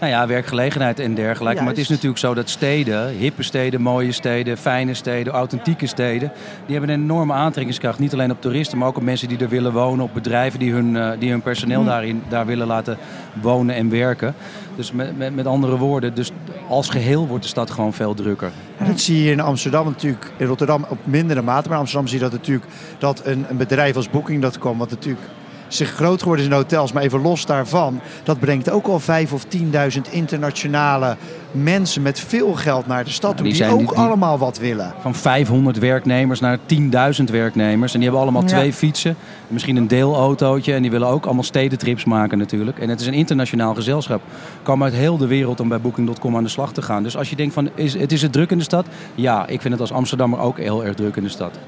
Nou 0.00 0.12
ja, 0.12 0.26
werkgelegenheid 0.26 1.00
en 1.00 1.14
dergelijke. 1.14 1.60
Maar 1.60 1.70
het 1.70 1.78
is 1.78 1.88
natuurlijk 1.88 2.18
zo 2.18 2.34
dat 2.34 2.50
steden, 2.50 3.08
hippe 3.08 3.42
steden, 3.42 3.80
mooie 3.80 4.12
steden, 4.12 4.58
fijne 4.58 4.94
steden, 4.94 5.32
authentieke 5.32 5.86
steden, 5.86 6.32
die 6.66 6.76
hebben 6.76 6.94
een 6.94 7.02
enorme 7.02 7.32
aantrekkingskracht. 7.32 7.98
Niet 7.98 8.12
alleen 8.12 8.30
op 8.30 8.40
toeristen, 8.40 8.78
maar 8.78 8.88
ook 8.88 8.96
op 8.96 9.02
mensen 9.02 9.28
die 9.28 9.38
er 9.38 9.48
willen 9.48 9.72
wonen, 9.72 10.04
op 10.04 10.14
bedrijven 10.14 10.58
die 10.58 10.72
hun, 10.72 10.96
eh, 10.96 11.10
die 11.18 11.30
hun 11.30 11.42
personeel 11.42 11.84
daarin, 11.84 12.22
daar 12.28 12.46
willen 12.46 12.66
laten 12.66 12.96
wonen 13.32 13.74
en 13.74 13.90
werken. 13.90 14.34
Dus 14.76 14.92
met, 14.92 15.18
met, 15.18 15.34
met 15.34 15.46
andere 15.46 15.76
woorden, 15.76 16.14
dus 16.14 16.30
als 16.68 16.88
geheel 16.88 17.26
wordt 17.26 17.42
de 17.42 17.48
stad 17.48 17.70
gewoon 17.70 17.92
veel 17.92 18.14
drukker. 18.14 18.52
En 18.76 18.86
dat 18.86 19.00
zie 19.00 19.22
je 19.22 19.30
in 19.30 19.40
Amsterdam 19.40 19.86
natuurlijk, 19.86 20.32
in 20.36 20.46
Rotterdam 20.46 20.86
op 20.88 20.98
mindere 21.04 21.42
mate. 21.42 21.68
Maar 21.68 21.76
in 21.76 21.82
Amsterdam 21.82 22.08
zie 22.08 22.18
je 22.18 22.24
dat 22.24 22.32
natuurlijk 22.32 22.66
dat 22.98 23.26
een, 23.26 23.46
een 23.48 23.56
bedrijf 23.56 23.96
als 23.96 24.10
Booking.com, 24.10 24.78
wat 24.78 24.90
natuurlijk 24.90 25.26
zich 25.68 25.90
groot 25.90 26.18
geworden 26.22 26.44
is 26.44 26.50
in 26.50 26.56
hotels, 26.56 26.92
maar 26.92 27.02
even 27.02 27.20
los 27.22 27.46
daarvan, 27.46 28.00
dat 28.22 28.38
brengt 28.38 28.70
ook 28.70 28.86
al 28.86 29.00
vijf 29.00 29.32
of 29.32 29.44
10.000 29.44 30.00
internationale 30.10 31.16
mensen 31.52 32.02
met 32.02 32.20
veel 32.20 32.52
geld 32.54 32.86
naar 32.86 33.04
de 33.04 33.10
stad 33.10 33.36
toe, 33.36 33.48
die 33.52 33.66
ook 33.66 33.78
die- 33.78 33.86
die- 33.88 33.96
allemaal 33.96 34.38
wat 34.38 34.58
willen. 34.58 34.92
Van 35.00 35.14
500 35.14 35.78
werknemers 35.78 36.40
naar 36.40 36.58
10.000 36.66 37.30
werknemers. 37.30 37.92
En 37.94 38.00
die 38.00 38.08
hebben 38.08 38.26
allemaal 38.28 38.48
Ja. 38.48 38.56
twee 38.56 38.72
fietsen, 38.72 39.16
misschien 39.48 39.76
een 39.76 39.88
deelautootje. 39.88 40.72
En 40.74 40.82
die 40.82 40.90
willen 40.90 41.08
ook 41.08 41.24
allemaal 41.24 41.42
stedentrips 41.44 42.04
maken 42.04 42.38
natuurlijk. 42.38 42.78
En 42.78 42.88
het 42.88 43.00
is 43.00 43.06
een 43.06 43.12
internationaal 43.14 43.74
gezelschap. 43.74 44.22
Komen 44.62 44.84
uit 44.84 44.94
heel 44.94 45.16
de 45.16 45.26
wereld 45.26 45.60
om 45.60 45.68
bij 45.68 45.80
Booking.com 45.80 46.36
aan 46.36 46.42
de 46.42 46.48
slag 46.48 46.72
te 46.72 46.82
gaan. 46.82 47.02
Dus 47.02 47.16
als 47.16 47.30
je 47.30 47.36
denkt 47.36 47.54
van, 47.54 47.68
is, 47.74 47.94
het 47.94 48.12
is 48.12 48.22
het 48.22 48.32
druk 48.32 48.50
in 48.50 48.58
de 48.58 48.64
stad? 48.64 48.86
Ja, 49.14 49.46
ik 49.46 49.60
vind 49.60 49.72
het 49.72 49.80
als 49.82 49.92
Amsterdammer 49.92 50.38
ook 50.40 50.58
heel 50.58 50.84
erg 50.84 50.94
druk 50.94 51.16
in 51.16 51.22
de 51.22 51.28
stad. 51.28 51.58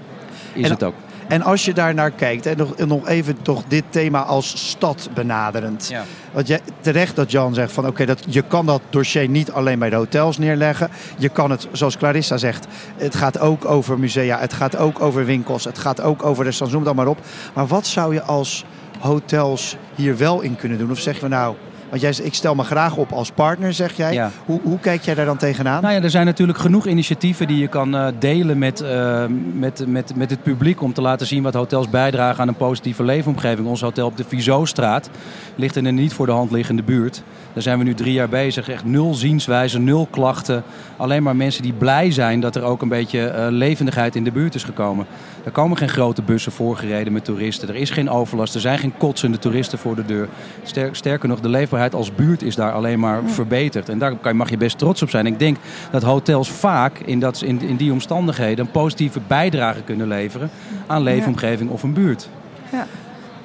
Is 0.52 0.64
En- 0.64 0.70
het 0.70 0.82
ook. 0.82 0.94
En 1.28 1.42
als 1.42 1.64
je 1.64 1.74
daar 1.74 1.94
naar 1.94 2.10
kijkt, 2.10 2.46
en 2.46 2.56
nog, 2.56 2.76
nog 2.76 3.08
even 3.08 3.42
toch 3.42 3.62
dit 3.68 3.84
thema 3.90 4.22
als 4.22 4.68
stad 4.68 5.08
benaderend. 5.14 5.88
Ja. 5.90 6.04
Want 6.32 6.46
jij, 6.46 6.60
terecht 6.80 7.16
dat 7.16 7.30
Jan 7.30 7.54
zegt 7.54 7.72
van 7.72 7.86
oké, 7.86 8.06
dat 8.06 8.24
je 8.28 8.42
kan 8.42 8.66
dat 8.66 8.80
dossier 8.90 9.28
niet 9.28 9.50
alleen 9.52 9.78
bij 9.78 9.90
de 9.90 9.96
hotels 9.96 10.38
neerleggen. 10.38 10.90
Je 11.18 11.28
kan 11.28 11.50
het, 11.50 11.68
zoals 11.72 11.96
Clarissa 11.96 12.36
zegt, 12.36 12.66
het 12.96 13.14
gaat 13.14 13.38
ook 13.38 13.64
over 13.64 13.98
musea, 13.98 14.38
het 14.38 14.52
gaat 14.52 14.76
ook 14.76 15.00
over 15.00 15.24
winkels, 15.24 15.64
het 15.64 15.78
gaat 15.78 16.00
ook 16.00 16.22
over 16.24 16.44
restaurants, 16.44 16.72
noem 16.72 16.88
het 16.88 16.96
allemaal 16.96 17.14
op. 17.14 17.26
Maar 17.54 17.66
wat 17.66 17.86
zou 17.86 18.14
je 18.14 18.22
als 18.22 18.64
hotels 18.98 19.76
hier 19.94 20.16
wel 20.16 20.40
in 20.40 20.56
kunnen 20.56 20.78
doen? 20.78 20.90
Of 20.90 20.98
zeg 20.98 21.20
je 21.20 21.28
nou, 21.28 21.54
want 21.90 22.02
jij, 22.02 22.12
zegt, 22.12 22.28
ik 22.28 22.34
stel 22.34 22.54
me 22.54 22.62
graag 22.62 22.96
op 22.96 23.12
als 23.12 23.30
partner, 23.30 23.72
zeg 23.72 23.96
jij. 23.96 24.12
Ja. 24.12 24.30
Hoe, 24.44 24.60
hoe 24.62 24.78
kijk 24.78 25.02
jij 25.02 25.14
daar 25.14 25.26
dan 25.26 25.36
tegenaan? 25.36 25.82
Nou 25.82 25.94
ja, 25.94 26.02
er 26.02 26.10
zijn 26.10 26.26
natuurlijk 26.26 26.58
genoeg 26.58 26.86
initiatieven 26.86 27.46
die 27.46 27.58
je 27.58 27.68
kan 27.68 27.96
eh, 27.96 28.06
delen 28.18 28.58
met, 28.58 28.80
eh, 28.80 29.24
met, 29.54 29.86
met, 29.86 30.16
met 30.16 30.30
het 30.30 30.42
publiek 30.42 30.82
om 30.82 30.92
te 30.92 31.00
laten 31.00 31.26
zien 31.26 31.42
wat 31.42 31.54
hotels 31.54 31.90
bijdragen 31.90 32.40
aan 32.40 32.48
een 32.48 32.56
positieve 32.56 33.02
leefomgeving. 33.02 33.66
Ons 33.66 33.80
hotel 33.80 34.06
op 34.06 34.16
de 34.16 34.24
Vizostraat 34.28 35.10
ligt 35.54 35.76
in 35.76 35.84
een 35.84 35.94
niet 35.94 36.12
voor 36.12 36.26
de 36.26 36.32
hand 36.32 36.50
liggende 36.50 36.82
buurt. 36.82 37.22
Daar 37.52 37.62
zijn 37.62 37.78
we 37.78 37.84
nu 37.84 37.94
drie 37.94 38.12
jaar 38.12 38.28
bezig. 38.28 38.68
Echt 38.68 38.84
nul 38.84 39.14
zienswijze, 39.14 39.78
nul 39.78 40.08
klachten. 40.10 40.62
Alleen 40.96 41.22
maar 41.22 41.36
mensen 41.36 41.62
die 41.62 41.72
blij 41.72 42.10
zijn 42.10 42.40
dat 42.40 42.56
er 42.56 42.62
ook 42.62 42.82
een 42.82 42.88
beetje 42.88 43.26
eh, 43.26 43.46
levendigheid 43.50 44.16
in 44.16 44.24
de 44.24 44.32
buurt 44.32 44.54
is 44.54 44.64
gekomen. 44.64 45.06
Er 45.44 45.50
komen 45.50 45.76
geen 45.76 45.88
grote 45.88 46.22
bussen 46.22 46.52
voorgereden 46.52 47.12
met 47.12 47.24
toeristen. 47.24 47.68
Er 47.68 47.74
is 47.74 47.90
geen 47.90 48.10
overlast. 48.10 48.54
Er 48.54 48.60
zijn 48.60 48.78
geen 48.78 48.96
kotsende 48.98 49.38
toeristen 49.38 49.78
voor 49.78 49.96
de 49.96 50.04
deur. 50.04 50.28
Ster- 50.62 50.96
sterker 50.96 51.28
nog, 51.28 51.40
de 51.40 51.48
leefbaarheid 51.48 51.78
als 51.88 52.14
buurt 52.14 52.42
is 52.42 52.54
daar 52.54 52.72
alleen 52.72 53.00
maar 53.00 53.20
verbeterd. 53.24 53.88
En 53.88 53.98
daar 53.98 54.16
kan, 54.16 54.36
mag 54.36 54.50
je 54.50 54.56
best 54.56 54.78
trots 54.78 55.02
op 55.02 55.10
zijn. 55.10 55.26
Ik 55.26 55.38
denk 55.38 55.56
dat 55.90 56.02
hotels 56.02 56.50
vaak 56.50 56.98
in, 56.98 57.20
dat, 57.20 57.42
in, 57.42 57.60
in 57.60 57.76
die 57.76 57.92
omstandigheden 57.92 58.64
een 58.64 58.70
positieve 58.70 59.20
bijdrage 59.26 59.82
kunnen 59.82 60.08
leveren 60.08 60.50
aan 60.86 61.02
leefomgeving 61.02 61.70
of 61.70 61.82
een 61.82 61.92
buurt. 61.92 62.28
Ja. 62.72 62.86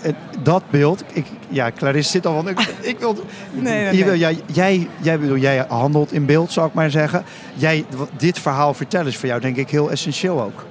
En 0.02 0.16
dat 0.44 0.64
beeld, 0.70 1.04
ik, 1.14 1.26
ja, 1.50 1.72
Clarisse 1.72 2.12
zit 2.12 2.26
al 2.26 2.36
van, 2.36 2.50
ik, 2.50 2.60
ik 2.82 3.00
wil, 3.00 3.16
Nee, 3.52 3.84
nee, 3.84 4.04
nee. 4.04 4.18
jij, 4.18 4.38
jij, 4.46 4.88
jij, 5.02 5.20
bedoel, 5.20 5.38
jij 5.38 5.66
handelt 5.68 6.12
in 6.12 6.26
beeld, 6.26 6.52
zou 6.52 6.68
ik 6.68 6.74
maar 6.74 6.92
zeggen. 6.92 7.24
Jij, 7.54 7.86
dit 8.18 8.40
verhaal 8.40 8.74
vertellen 8.74 9.08
is 9.08 9.18
voor 9.18 9.30
jou 9.30 9.42
denk 9.42 9.56
ik 9.56 9.70
heel 9.70 9.92
essentieel 9.92 10.42
ook. 10.42 10.66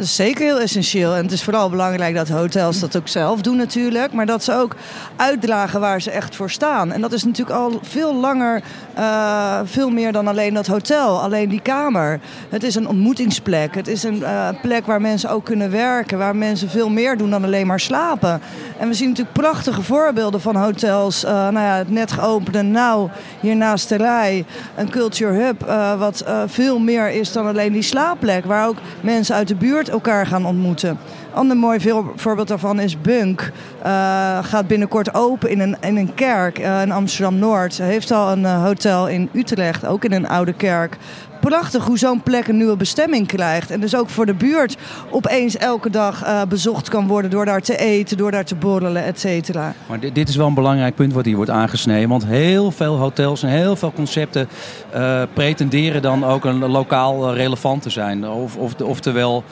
Dat 0.00 0.08
is 0.08 0.14
zeker 0.14 0.44
heel 0.44 0.60
essentieel. 0.60 1.14
En 1.14 1.22
het 1.22 1.32
is 1.32 1.42
vooral 1.42 1.70
belangrijk 1.70 2.14
dat 2.14 2.28
hotels 2.28 2.80
dat 2.80 2.96
ook 2.96 3.08
zelf 3.08 3.40
doen 3.40 3.56
natuurlijk. 3.56 4.12
Maar 4.12 4.26
dat 4.26 4.44
ze 4.44 4.52
ook 4.52 4.76
uitdragen 5.16 5.80
waar 5.80 6.02
ze 6.02 6.10
echt 6.10 6.36
voor 6.36 6.50
staan. 6.50 6.92
En 6.92 7.00
dat 7.00 7.12
is 7.12 7.24
natuurlijk 7.24 7.58
al 7.58 7.80
veel 7.82 8.14
langer, 8.14 8.62
uh, 8.98 9.60
veel 9.64 9.90
meer 9.90 10.12
dan 10.12 10.28
alleen 10.28 10.54
dat 10.54 10.66
hotel. 10.66 11.22
Alleen 11.22 11.48
die 11.48 11.60
kamer. 11.60 12.20
Het 12.48 12.62
is 12.62 12.74
een 12.74 12.88
ontmoetingsplek. 12.88 13.74
Het 13.74 13.88
is 13.88 14.02
een 14.02 14.18
uh, 14.18 14.48
plek 14.62 14.86
waar 14.86 15.00
mensen 15.00 15.30
ook 15.30 15.44
kunnen 15.44 15.70
werken. 15.70 16.18
Waar 16.18 16.36
mensen 16.36 16.70
veel 16.70 16.90
meer 16.90 17.16
doen 17.16 17.30
dan 17.30 17.44
alleen 17.44 17.66
maar 17.66 17.80
slapen. 17.80 18.40
En 18.78 18.88
we 18.88 18.94
zien 18.94 19.08
natuurlijk 19.08 19.36
prachtige 19.36 19.82
voorbeelden 19.82 20.40
van 20.40 20.56
hotels. 20.56 21.24
Uh, 21.24 21.30
nou 21.30 21.66
ja, 21.66 21.76
het 21.76 21.90
net 21.90 22.12
geopende 22.12 22.62
Nou, 22.62 23.08
hier 23.40 23.56
naast 23.56 23.88
de 23.88 23.96
rij. 23.96 24.44
Een 24.76 24.90
culture 24.90 25.32
hub. 25.32 25.60
wat 25.98 26.24
veel 26.46 26.78
meer 26.78 27.10
is 27.10 27.32
dan 27.32 27.46
alleen 27.46 27.72
die 27.72 27.82
slaapplek. 27.82 28.44
Waar 28.44 28.68
ook 28.68 28.76
mensen 29.00 29.34
uit 29.34 29.48
de 29.48 29.54
buurt 29.54 29.89
elkaar 29.90 30.26
gaan 30.26 30.46
ontmoeten. 30.46 30.98
Ander 31.34 31.56
mooi 31.56 31.78
voorbeeld 32.16 32.48
daarvan 32.48 32.80
is 32.80 33.00
Bunk. 33.00 33.52
Uh, 33.86 34.44
gaat 34.44 34.66
binnenkort 34.66 35.14
open 35.14 35.50
in 35.50 35.60
een, 35.60 35.76
in 35.80 35.96
een 35.96 36.14
kerk 36.14 36.58
uh, 36.58 36.82
in 36.82 36.92
Amsterdam-Noord. 36.92 37.78
Heeft 37.78 38.10
al 38.10 38.32
een 38.32 38.42
uh, 38.42 38.64
hotel 38.64 39.08
in 39.08 39.28
Utrecht, 39.32 39.86
ook 39.86 40.04
in 40.04 40.12
een 40.12 40.28
oude 40.28 40.52
kerk 40.52 40.96
prachtig 41.40 41.84
hoe 41.84 41.98
zo'n 41.98 42.22
plek 42.22 42.48
een 42.48 42.56
nieuwe 42.56 42.76
bestemming 42.76 43.26
krijgt. 43.26 43.70
En 43.70 43.80
dus 43.80 43.96
ook 43.96 44.08
voor 44.08 44.26
de 44.26 44.34
buurt 44.34 44.76
opeens 45.10 45.56
elke 45.56 45.90
dag 45.90 46.24
uh, 46.24 46.42
bezocht 46.48 46.88
kan 46.88 47.06
worden 47.06 47.30
door 47.30 47.44
daar 47.44 47.60
te 47.60 47.76
eten, 47.76 48.16
door 48.16 48.30
daar 48.30 48.44
te 48.44 48.54
borrelen, 48.54 49.04
et 49.04 49.20
cetera. 49.20 49.74
Maar 49.86 50.00
dit, 50.00 50.28
is 50.28 50.36
wel 50.36 50.46
een 50.46 50.54
belangrijk 50.54 50.94
punt 50.94 51.12
wat 51.12 51.24
hier 51.24 51.36
wordt 51.36 51.50
aangesneden. 51.50 52.08
Want 52.08 52.26
heel 52.26 52.70
veel 52.70 52.96
hotels 52.96 53.42
en 53.42 53.48
heel 53.48 53.76
veel 53.76 53.92
concepten 53.92 54.48
uh, 54.94 55.22
pretenderen 55.32 56.02
dan 56.02 56.24
ook 56.24 56.44
een 56.44 56.66
lokaal 56.66 57.30
uh, 57.30 57.36
relevant 57.36 57.82
te 57.82 57.90
zijn. 57.90 58.28
Of, 58.28 58.56
of, 58.56 58.80
oftewel 58.80 59.44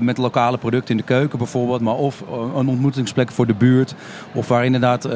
met 0.00 0.18
lokale 0.18 0.58
producten 0.58 0.90
in 0.90 0.96
de 0.96 1.02
keuken 1.02 1.38
bijvoorbeeld, 1.38 1.80
maar 1.80 1.94
of 1.94 2.22
een 2.56 2.68
ontmoetingsplek 2.68 3.30
voor 3.30 3.46
de 3.46 3.54
buurt. 3.54 3.94
Of 4.32 4.48
waar 4.48 4.64
inderdaad 4.64 5.08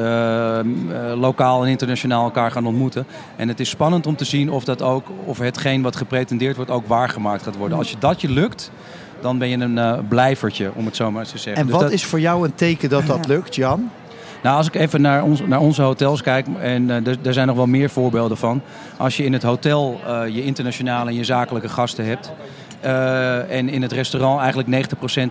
lokaal 1.15 1.63
en 1.63 1.69
internationaal 1.69 2.23
elkaar 2.23 2.51
gaan 2.51 2.65
ontmoeten. 2.65 3.05
En 3.35 3.47
het 3.47 3.59
is 3.59 3.69
spannend 3.69 4.07
om 4.07 4.15
te 4.15 4.25
zien 4.25 4.51
of 4.51 4.63
dat 4.63 4.81
ook, 4.81 5.07
of 5.25 5.37
hetgeen 5.37 5.81
wat 5.81 5.95
gepretendeerd 6.13 6.55
wordt 6.55 6.71
ook 6.71 6.87
waargemaakt 6.87 7.43
gaat 7.43 7.55
worden. 7.55 7.77
Als 7.77 7.89
je 7.89 7.95
dat 7.99 8.21
je 8.21 8.29
lukt, 8.29 8.71
dan 9.21 9.37
ben 9.37 9.49
je 9.49 9.57
een 9.57 9.77
uh, 9.77 9.93
blijvertje, 10.09 10.71
om 10.75 10.85
het 10.85 10.95
zo 10.95 11.11
maar 11.11 11.25
te 11.25 11.37
zeggen. 11.37 11.55
En 11.55 11.67
dus 11.67 11.81
wat 11.81 11.91
is 11.91 12.05
voor 12.05 12.19
jou 12.19 12.45
een 12.45 12.55
teken 12.55 12.89
dat 12.89 13.05
dat 13.05 13.27
lukt, 13.27 13.55
Jan? 13.55 13.89
Nou, 14.43 14.57
als 14.57 14.67
ik 14.67 14.75
even 14.75 15.01
naar, 15.01 15.23
ons, 15.23 15.41
naar 15.45 15.59
onze 15.59 15.81
hotels 15.81 16.21
kijk, 16.21 16.47
en 16.59 16.83
uh, 16.83 17.07
er, 17.07 17.17
er 17.23 17.33
zijn 17.33 17.47
nog 17.47 17.55
wel 17.55 17.65
meer 17.65 17.89
voorbeelden 17.89 18.37
van. 18.37 18.61
Als 18.97 19.17
je 19.17 19.23
in 19.23 19.33
het 19.33 19.43
hotel 19.43 19.99
uh, 20.07 20.27
je 20.27 20.43
internationale 20.43 21.09
en 21.09 21.15
je 21.15 21.23
zakelijke 21.23 21.69
gasten 21.69 22.05
hebt, 22.05 22.31
uh, 22.85 23.51
en 23.51 23.69
in 23.69 23.81
het 23.81 23.91
restaurant 23.91 24.39
eigenlijk 24.39 24.87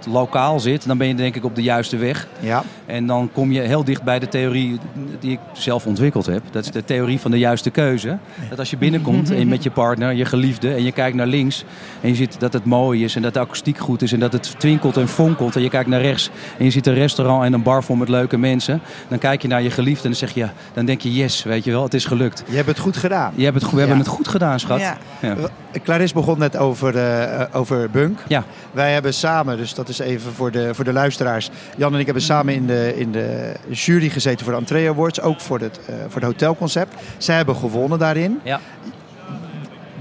90% 0.06 0.10
lokaal 0.10 0.60
zit, 0.60 0.86
dan 0.86 0.98
ben 0.98 1.08
je 1.08 1.14
denk 1.14 1.36
ik 1.36 1.44
op 1.44 1.54
de 1.54 1.62
juiste 1.62 1.96
weg. 1.96 2.26
Ja. 2.40 2.62
En 2.86 3.06
dan 3.06 3.30
kom 3.32 3.52
je 3.52 3.60
heel 3.60 3.84
dicht 3.84 4.02
bij 4.02 4.18
de 4.18 4.28
theorie 4.28 4.78
die 5.20 5.32
ik 5.32 5.38
zelf 5.52 5.86
ontwikkeld 5.86 6.26
heb. 6.26 6.42
Dat 6.50 6.64
is 6.64 6.70
de 6.70 6.84
theorie 6.84 7.20
van 7.20 7.30
de 7.30 7.38
juiste 7.38 7.70
keuze. 7.70 8.18
Dat 8.48 8.58
als 8.58 8.70
je 8.70 8.76
binnenkomt 8.76 9.30
en 9.30 9.48
met 9.48 9.62
je 9.62 9.70
partner, 9.70 10.12
je 10.12 10.24
geliefde, 10.24 10.74
en 10.74 10.84
je 10.84 10.92
kijkt 10.92 11.16
naar 11.16 11.26
links 11.26 11.64
en 12.00 12.08
je 12.08 12.14
ziet 12.14 12.40
dat 12.40 12.52
het 12.52 12.64
mooi 12.64 13.04
is 13.04 13.16
en 13.16 13.22
dat 13.22 13.34
de 13.34 13.40
akoestiek 13.40 13.78
goed 13.78 14.02
is 14.02 14.12
en 14.12 14.20
dat 14.20 14.32
het 14.32 14.54
twinkelt 14.58 14.96
en 14.96 15.08
fonkelt 15.08 15.56
en 15.56 15.62
je 15.62 15.68
kijkt 15.68 15.88
naar 15.88 16.00
rechts 16.00 16.30
en 16.58 16.64
je 16.64 16.70
ziet 16.70 16.86
een 16.86 16.94
restaurant 16.94 17.44
en 17.44 17.52
een 17.52 17.62
bar 17.62 17.84
vol 17.84 17.96
met 17.96 18.08
leuke 18.08 18.38
mensen, 18.38 18.80
dan 19.08 19.18
kijk 19.18 19.42
je 19.42 19.48
naar 19.48 19.62
je 19.62 19.70
geliefde 19.70 20.02
en 20.02 20.10
dan 20.10 20.18
zeg 20.18 20.34
je, 20.34 20.48
dan 20.72 20.84
denk 20.84 21.00
je 21.00 21.14
yes, 21.14 21.42
weet 21.42 21.64
je 21.64 21.70
wel, 21.70 21.82
het 21.82 21.94
is 21.94 22.04
gelukt. 22.04 22.42
Je 22.48 22.56
hebt 22.56 22.68
het 22.68 22.78
goed 22.78 22.96
gedaan. 22.96 23.32
Je 23.34 23.44
hebt 23.44 23.62
het, 23.62 23.70
we 23.70 23.78
hebben 23.78 23.98
het 23.98 24.06
goed 24.06 24.28
gedaan, 24.28 24.60
schat. 24.60 24.80
Ja. 24.80 24.98
Ja. 25.20 25.36
Clarisse 25.82 26.14
begon 26.14 26.38
net 26.38 26.56
over 26.56 26.94
uh, 26.94 27.40
eh, 27.40 27.41
over 27.52 27.90
Bunk. 27.90 28.18
Ja. 28.26 28.44
Wij 28.70 28.92
hebben 28.92 29.14
samen, 29.14 29.56
dus 29.56 29.74
dat 29.74 29.88
is 29.88 29.98
even 29.98 30.32
voor 30.32 30.50
de, 30.50 30.74
voor 30.74 30.84
de 30.84 30.92
luisteraars. 30.92 31.50
Jan 31.76 31.94
en 31.94 31.98
ik 31.98 32.04
hebben 32.04 32.22
samen 32.22 32.54
in 32.54 32.66
de, 32.66 32.92
in 32.96 33.12
de 33.12 33.52
jury 33.70 34.08
gezeten 34.08 34.44
voor 34.44 34.54
de 34.54 34.60
Entree 34.60 34.88
Awards. 34.88 35.20
Ook 35.20 35.40
voor, 35.40 35.60
het, 35.60 35.80
uh, 35.90 35.94
voor 36.08 36.20
het 36.20 36.30
hotelconcept. 36.30 36.94
Zij 37.18 37.36
hebben 37.36 37.56
gewonnen 37.56 37.98
daarin. 37.98 38.40
Ja. 38.42 38.60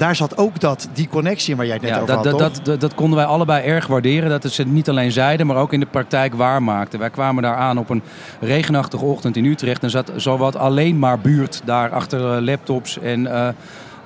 Daar 0.01 0.15
zat 0.15 0.37
ook 0.37 0.59
dat, 0.59 0.89
die 0.93 1.07
connectie 1.07 1.55
waar 1.55 1.65
jij 1.65 1.73
het 1.73 1.83
net 1.83 1.91
ja, 1.91 2.01
over 2.01 2.15
dat, 2.15 2.25
had, 2.25 2.39
dat, 2.39 2.65
dat, 2.65 2.79
dat, 2.79 2.93
konden 2.93 3.17
wij 3.17 3.25
allebei 3.25 3.63
erg 3.63 3.87
waarderen. 3.87 4.29
Dat 4.29 4.51
ze 4.51 4.61
het 4.61 4.71
niet 4.71 4.89
alleen 4.89 5.11
zeiden, 5.11 5.47
maar 5.47 5.55
ook 5.55 5.73
in 5.73 5.79
de 5.79 5.85
praktijk 5.85 6.33
waarmaakten. 6.33 6.99
Wij 6.99 7.09
kwamen 7.09 7.43
daar 7.43 7.55
aan 7.55 7.77
op 7.77 7.89
een 7.89 8.01
regenachtige 8.39 9.05
ochtend 9.05 9.37
in 9.37 9.45
Utrecht. 9.45 9.83
En 9.83 9.89
zat 9.89 10.11
zowat 10.15 10.55
alleen 10.55 10.99
maar 10.99 11.19
buurt 11.19 11.61
daar 11.65 11.89
achter 11.89 12.35
eh, 12.35 12.41
laptops. 12.41 12.99
En, 12.99 13.19
uh, 13.19 13.47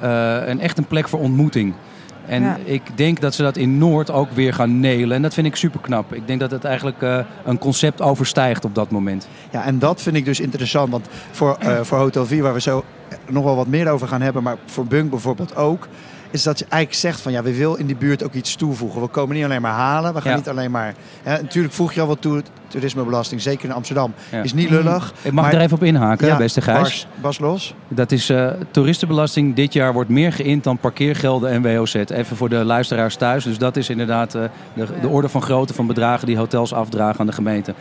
uh, 0.03 0.49
en 0.49 0.59
echt 0.59 0.77
een 0.77 0.87
plek 0.87 1.09
voor 1.09 1.19
ontmoeting. 1.19 1.73
En 2.27 2.43
ja. 2.43 2.57
ik 2.63 2.81
denk 2.95 3.21
dat 3.21 3.33
ze 3.33 3.41
dat 3.41 3.57
in 3.57 3.77
Noord 3.77 4.11
ook 4.11 4.31
weer 4.31 4.53
gaan 4.53 4.79
nelen. 4.79 5.15
En 5.15 5.21
dat 5.21 5.33
vind 5.33 5.47
ik 5.47 5.55
super 5.55 5.79
knap. 5.79 6.13
Ik 6.13 6.27
denk 6.27 6.39
dat 6.39 6.51
het 6.51 6.63
eigenlijk 6.63 7.01
uh, 7.01 7.19
een 7.45 7.57
concept 7.57 8.01
overstijgt 8.01 8.65
op 8.65 8.75
dat 8.75 8.89
moment. 8.89 9.27
Ja, 9.51 9.63
en 9.63 9.79
dat 9.79 10.01
vind 10.01 10.15
ik 10.15 10.25
dus 10.25 10.39
interessant. 10.39 10.91
Want 10.91 11.07
voor, 11.31 11.57
uh, 11.63 11.81
voor 11.87 11.97
Hotel 11.97 12.25
4, 12.25 12.43
waar 12.43 12.53
we 12.53 12.61
zo 12.61 12.83
nog 13.29 13.43
wel 13.43 13.55
wat 13.55 13.67
meer 13.67 13.89
over 13.89 14.07
gaan 14.07 14.21
hebben, 14.21 14.43
maar 14.43 14.57
voor 14.65 14.85
Bunk 14.85 15.09
bijvoorbeeld 15.09 15.55
ook 15.55 15.87
is 16.35 16.43
dat 16.43 16.59
je 16.59 16.65
eigenlijk 16.69 17.01
zegt 17.01 17.21
van 17.21 17.31
ja, 17.31 17.43
we 17.43 17.57
willen 17.57 17.79
in 17.79 17.85
die 17.85 17.95
buurt 17.95 18.23
ook 18.23 18.33
iets 18.33 18.55
toevoegen. 18.55 19.01
We 19.01 19.07
komen 19.07 19.35
niet 19.35 19.45
alleen 19.45 19.61
maar 19.61 19.71
halen, 19.71 20.13
we 20.13 20.21
gaan 20.21 20.31
ja. 20.31 20.37
niet 20.37 20.49
alleen 20.49 20.71
maar. 20.71 20.93
Hè, 21.23 21.41
natuurlijk 21.41 21.73
voeg 21.73 21.93
je 21.93 22.01
al 22.01 22.07
wat 22.07 22.21
toe, 22.21 22.43
toerismebelasting, 22.75 23.41
zeker 23.41 23.65
in 23.65 23.71
Amsterdam, 23.71 24.13
ja. 24.31 24.41
is 24.41 24.53
niet 24.53 24.69
lullig. 24.69 25.13
Ik 25.21 25.31
mag 25.31 25.45
maar, 25.45 25.53
er 25.53 25.61
even 25.61 25.75
op 25.75 25.83
inhaken, 25.83 26.27
ja, 26.27 26.37
beste 26.37 26.61
Gijs. 26.61 26.79
Bas, 26.79 27.07
Bas 27.21 27.39
Los. 27.39 27.73
Dat 27.87 28.11
is 28.11 28.29
uh, 28.29 28.49
toeristenbelasting 28.71 29.55
dit 29.55 29.73
jaar 29.73 29.93
wordt 29.93 30.09
meer 30.09 30.33
geïnd 30.33 30.63
dan 30.63 30.77
parkeergelden 30.77 31.49
en 31.49 31.61
WOZ. 31.61 31.95
Even 31.95 32.37
voor 32.37 32.49
de 32.49 32.55
luisteraars 32.55 33.15
thuis. 33.15 33.43
Dus 33.43 33.57
dat 33.57 33.77
is 33.77 33.89
inderdaad 33.89 34.35
uh, 34.35 34.41
de, 34.73 34.87
de 35.01 35.07
orde 35.07 35.29
van 35.29 35.41
grootte 35.41 35.73
van 35.73 35.87
bedragen 35.87 36.27
die 36.27 36.37
hotels 36.37 36.73
afdragen 36.73 37.19
aan 37.19 37.25
de 37.25 37.31
gemeente. 37.31 37.73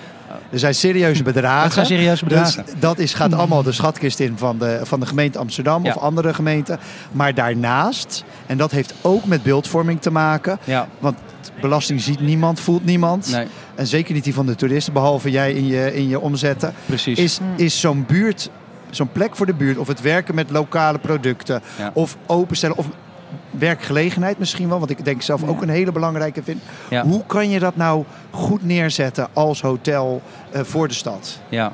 Er 0.50 0.58
zijn 0.58 0.74
serieuze 0.74 1.22
bedragen. 1.32 1.64
Dat 1.64 1.72
zijn 1.72 1.86
serieuze 1.86 2.24
bedragen. 2.24 2.64
Dus 2.64 2.74
dat 2.78 2.98
is, 2.98 3.14
gaat 3.14 3.34
allemaal 3.34 3.62
de 3.62 3.72
schatkist 3.72 4.20
in 4.20 4.38
van 4.38 4.58
de, 4.58 4.80
van 4.82 5.00
de 5.00 5.06
gemeente 5.06 5.38
Amsterdam 5.38 5.86
of 5.86 5.96
andere 5.96 6.34
gemeenten. 6.34 6.78
Maar 7.12 7.34
daarnaast, 7.34 8.24
en 8.46 8.56
dat 8.56 8.70
heeft 8.70 8.94
ook 9.00 9.24
met 9.24 9.42
beeldvorming 9.42 10.00
te 10.00 10.10
maken. 10.10 10.58
Ja. 10.64 10.88
Want 10.98 11.18
belasting 11.60 12.00
ziet 12.00 12.20
niemand, 12.20 12.60
voelt 12.60 12.84
niemand. 12.84 13.30
Nee. 13.32 13.46
En 13.74 13.86
zeker 13.86 14.14
niet 14.14 14.24
die 14.24 14.34
van 14.34 14.46
de 14.46 14.54
toeristen, 14.54 14.92
behalve 14.92 15.30
jij 15.30 15.52
in 15.52 15.66
je, 15.66 15.94
in 15.94 16.08
je 16.08 16.20
omzetten. 16.20 16.74
Precies. 16.86 17.18
Is, 17.18 17.40
is 17.56 17.80
zo'n 17.80 18.04
buurt, 18.06 18.50
zo'n 18.90 19.12
plek 19.12 19.36
voor 19.36 19.46
de 19.46 19.54
buurt, 19.54 19.78
of 19.78 19.88
het 19.88 20.00
werken 20.00 20.34
met 20.34 20.50
lokale 20.50 20.98
producten, 20.98 21.62
ja. 21.78 21.90
of 21.94 22.16
openstellen, 22.26 22.76
of 22.76 22.86
werkgelegenheid 23.50 24.38
misschien 24.38 24.68
wel, 24.68 24.78
want 24.78 24.90
ik 24.90 25.04
denk 25.04 25.22
zelf 25.22 25.48
ook 25.48 25.62
een 25.62 25.68
hele 25.68 25.92
belangrijke 25.92 26.42
vind. 26.42 26.62
Ja. 26.90 27.02
Hoe 27.02 27.22
kan 27.26 27.50
je 27.50 27.58
dat 27.58 27.76
nou 27.76 28.04
goed 28.30 28.64
neerzetten 28.64 29.28
als 29.32 29.60
hotel 29.60 30.22
uh, 30.54 30.60
voor 30.62 30.88
de 30.88 30.94
stad? 30.94 31.40
Ja. 31.48 31.72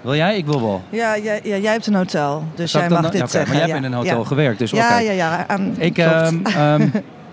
Wil 0.00 0.14
jij? 0.14 0.36
Ik 0.36 0.46
wil 0.46 0.60
wel. 0.60 0.82
Ja, 0.90 1.18
jij, 1.18 1.40
ja, 1.42 1.56
jij 1.56 1.72
hebt 1.72 1.86
een 1.86 1.94
hotel, 1.94 2.44
dus 2.54 2.72
jij 2.72 2.88
mag 2.88 3.02
dan, 3.02 3.10
dit 3.10 3.20
okay, 3.20 3.28
zeggen. 3.28 3.48
Maar 3.48 3.66
jij 3.66 3.70
hebt 3.70 3.84
in 3.84 3.92
een 3.92 3.98
hotel 3.98 4.18
ja. 4.18 4.24
gewerkt, 4.24 4.58
dus 4.58 4.70
ja, 4.70 4.86
okay. 4.86 5.04
ja, 5.04 5.12
ja. 5.12 5.46
Um, 5.50 5.74
ik, 5.78 5.98
um, 5.98 6.42
um, 6.58 6.92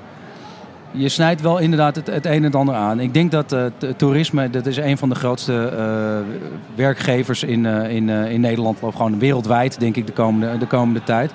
je 0.91 1.10
snijdt 1.10 1.41
wel 1.41 1.57
inderdaad 1.57 1.95
het, 1.95 2.07
het 2.07 2.25
een 2.25 2.31
en 2.31 2.43
het 2.43 2.55
ander 2.55 2.75
aan. 2.75 3.00
Ik 3.00 3.13
denk 3.13 3.31
dat 3.31 3.53
uh, 3.53 3.65
toerisme, 3.98 4.50
dat 4.50 4.65
is 4.65 4.77
een 4.77 4.98
van 4.98 5.10
de 5.10 5.15
grootste 5.15 5.71
uh, 5.74 6.36
werkgevers 6.75 7.43
in, 7.43 7.63
uh, 7.63 7.89
in, 7.89 8.10
in 8.10 8.41
Nederland, 8.41 8.79
of 8.79 8.95
gewoon 8.95 9.19
wereldwijd, 9.19 9.79
denk 9.79 9.95
ik, 9.95 10.05
de 10.05 10.13
komende, 10.13 10.57
de 10.57 10.67
komende 10.67 11.03
tijd. 11.03 11.31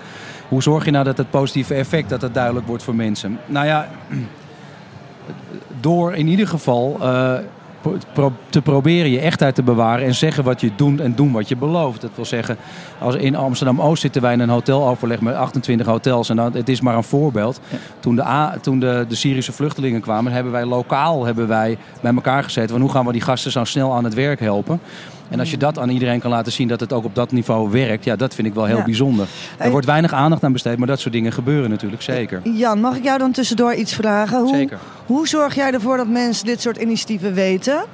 Hoe 0.49 0.63
zorg 0.63 0.85
je 0.85 0.91
nou 0.91 1.05
dat 1.05 1.17
het 1.17 1.31
positieve 1.31 1.75
effect 1.75 2.09
dat 2.09 2.23
het 2.23 2.35
duidelijk 2.35 2.67
wordt 2.67 2.83
voor 2.83 2.95
mensen? 2.95 3.39
Nou 3.47 3.67
ja, 3.67 3.89
door 5.81 6.15
in 6.15 6.27
ieder 6.27 6.49
geval 6.49 6.99
te 8.51 8.63
proberen 8.63 9.11
je 9.11 9.21
echtheid 9.21 9.55
te 9.55 9.63
bewaren 9.63 10.07
en 10.07 10.15
zeggen 10.15 10.45
wat 10.45 10.61
je 10.61 10.71
doet 10.77 11.01
en 11.01 11.15
doen 11.15 11.33
wat 11.33 11.49
je 11.49 11.57
belooft. 11.57 12.01
Dat 12.01 12.11
wil 12.15 12.25
zeggen, 12.25 12.57
als 12.99 13.15
in 13.15 13.37
Amsterdam-Oost 13.37 14.01
zitten 14.01 14.23
wij 14.23 14.33
in 14.33 14.41
een 14.41 14.49
hoteloverleg 14.49 15.21
met 15.21 15.35
28 15.35 15.87
hotels 15.87 16.29
en 16.29 16.37
dan, 16.37 16.53
het 16.53 16.69
is 16.69 16.81
maar 16.81 16.97
een 16.97 17.05
voorbeeld. 17.05 17.61
Ja. 17.69 17.77
Toen, 18.01 18.17
de, 18.17 18.27
A, 18.27 18.59
toen 18.61 18.81
de, 18.81 19.05
de 19.09 19.15
Syrische 19.15 19.53
vluchtelingen 19.53 20.01
kwamen, 20.01 20.33
hebben 20.33 20.53
wij 20.53 20.65
lokaal 20.65 21.25
hebben 21.25 21.49
wij 21.49 21.79
bij 22.01 22.15
elkaar 22.15 22.43
gezeten 22.43 22.71
van 22.71 22.81
hoe 22.81 22.91
gaan 22.91 23.07
we 23.07 23.13
die 23.13 23.21
gasten 23.21 23.53
zo 23.53 23.65
snel 23.65 23.95
aan 23.95 24.05
het 24.05 24.15
werk 24.15 24.41
helpen. 24.41 24.81
En 25.29 25.41
als 25.41 25.51
je 25.51 25.57
dat 25.57 25.79
aan 25.79 25.89
iedereen 25.89 26.21
kan 26.21 26.31
laten 26.31 26.53
zien 26.53 26.69
dat 26.69 26.81
het 26.81 26.93
ook 26.93 27.05
op 27.05 27.15
dat 27.15 27.33
niveau 27.33 27.71
werkt, 27.71 28.05
ja, 28.05 28.17
dat 28.17 28.35
vind 28.35 28.49
ik 28.49 28.55
wel 28.55 28.65
heel 28.65 28.77
ja. 28.77 28.85
bijzonder. 28.85 29.27
Er 29.59 29.71
wordt 29.71 29.87
weinig 29.87 30.13
aandacht 30.13 30.45
aan 30.45 30.53
besteed, 30.53 30.79
maar 30.79 30.87
dat 30.87 31.01
soort 31.01 31.15
dingen 31.15 31.33
gebeuren 31.33 31.71
natuurlijk 31.71 32.03
zeker. 32.03 32.41
Jan, 32.45 32.81
mag 32.81 32.97
ik 32.97 33.05
jou 33.05 33.19
dan 33.19 33.33
tussendoor 33.33 33.75
iets 33.75 33.95
vragen? 33.95 34.39
Hoe, 34.41 34.55
zeker. 34.55 34.79
Hoe 35.07 35.29
zorg 35.29 35.55
jij 35.55 35.73
ervoor 35.73 35.97
dat 35.97 36.09
mensen 36.09 36.47
dit 36.47 36.61
soort 36.61 36.77
initiatieven 36.77 37.35
weten? 37.35 37.85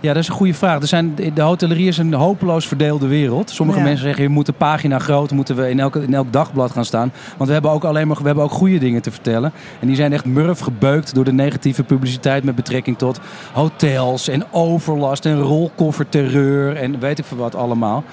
Ja, 0.00 0.12
dat 0.12 0.22
is 0.22 0.28
een 0.28 0.34
goede 0.34 0.54
vraag. 0.54 0.80
Er 0.80 0.86
zijn, 0.86 1.14
de 1.34 1.42
hotellerie 1.42 1.88
is 1.88 1.98
een 1.98 2.14
hopeloos 2.14 2.66
verdeelde 2.66 3.06
wereld. 3.06 3.50
Sommige 3.50 3.78
ja. 3.78 3.84
mensen 3.84 4.04
zeggen, 4.04 4.22
je 4.22 4.28
moet 4.28 4.48
een 4.48 4.54
pagina 4.54 4.98
groot, 4.98 5.30
moeten 5.30 5.56
we 5.56 5.70
in 5.70 5.80
elk, 5.80 5.96
in 5.96 6.14
elk 6.14 6.32
dagblad 6.32 6.70
gaan 6.70 6.84
staan. 6.84 7.12
Want 7.36 7.46
we 7.46 7.52
hebben 7.52 7.70
ook 7.70 7.84
alleen 7.84 8.06
maar 8.06 8.16
we 8.16 8.26
hebben 8.26 8.44
ook 8.44 8.50
goede 8.50 8.78
dingen 8.78 9.02
te 9.02 9.10
vertellen. 9.10 9.52
En 9.80 9.86
die 9.86 9.96
zijn 9.96 10.12
echt 10.12 10.24
murf 10.24 10.58
gebeukt 10.58 11.14
door 11.14 11.24
de 11.24 11.32
negatieve 11.32 11.84
publiciteit 11.84 12.44
met 12.44 12.54
betrekking 12.54 12.98
tot 12.98 13.20
hotels 13.52 14.28
en 14.28 14.44
overlast 14.50 15.26
en 15.26 15.40
rolkofferterreur 15.40 16.76
en 16.76 16.98
weet 16.98 17.18
ik 17.18 17.24
veel 17.24 17.36
wat 17.36 17.54
allemaal. 17.54 18.04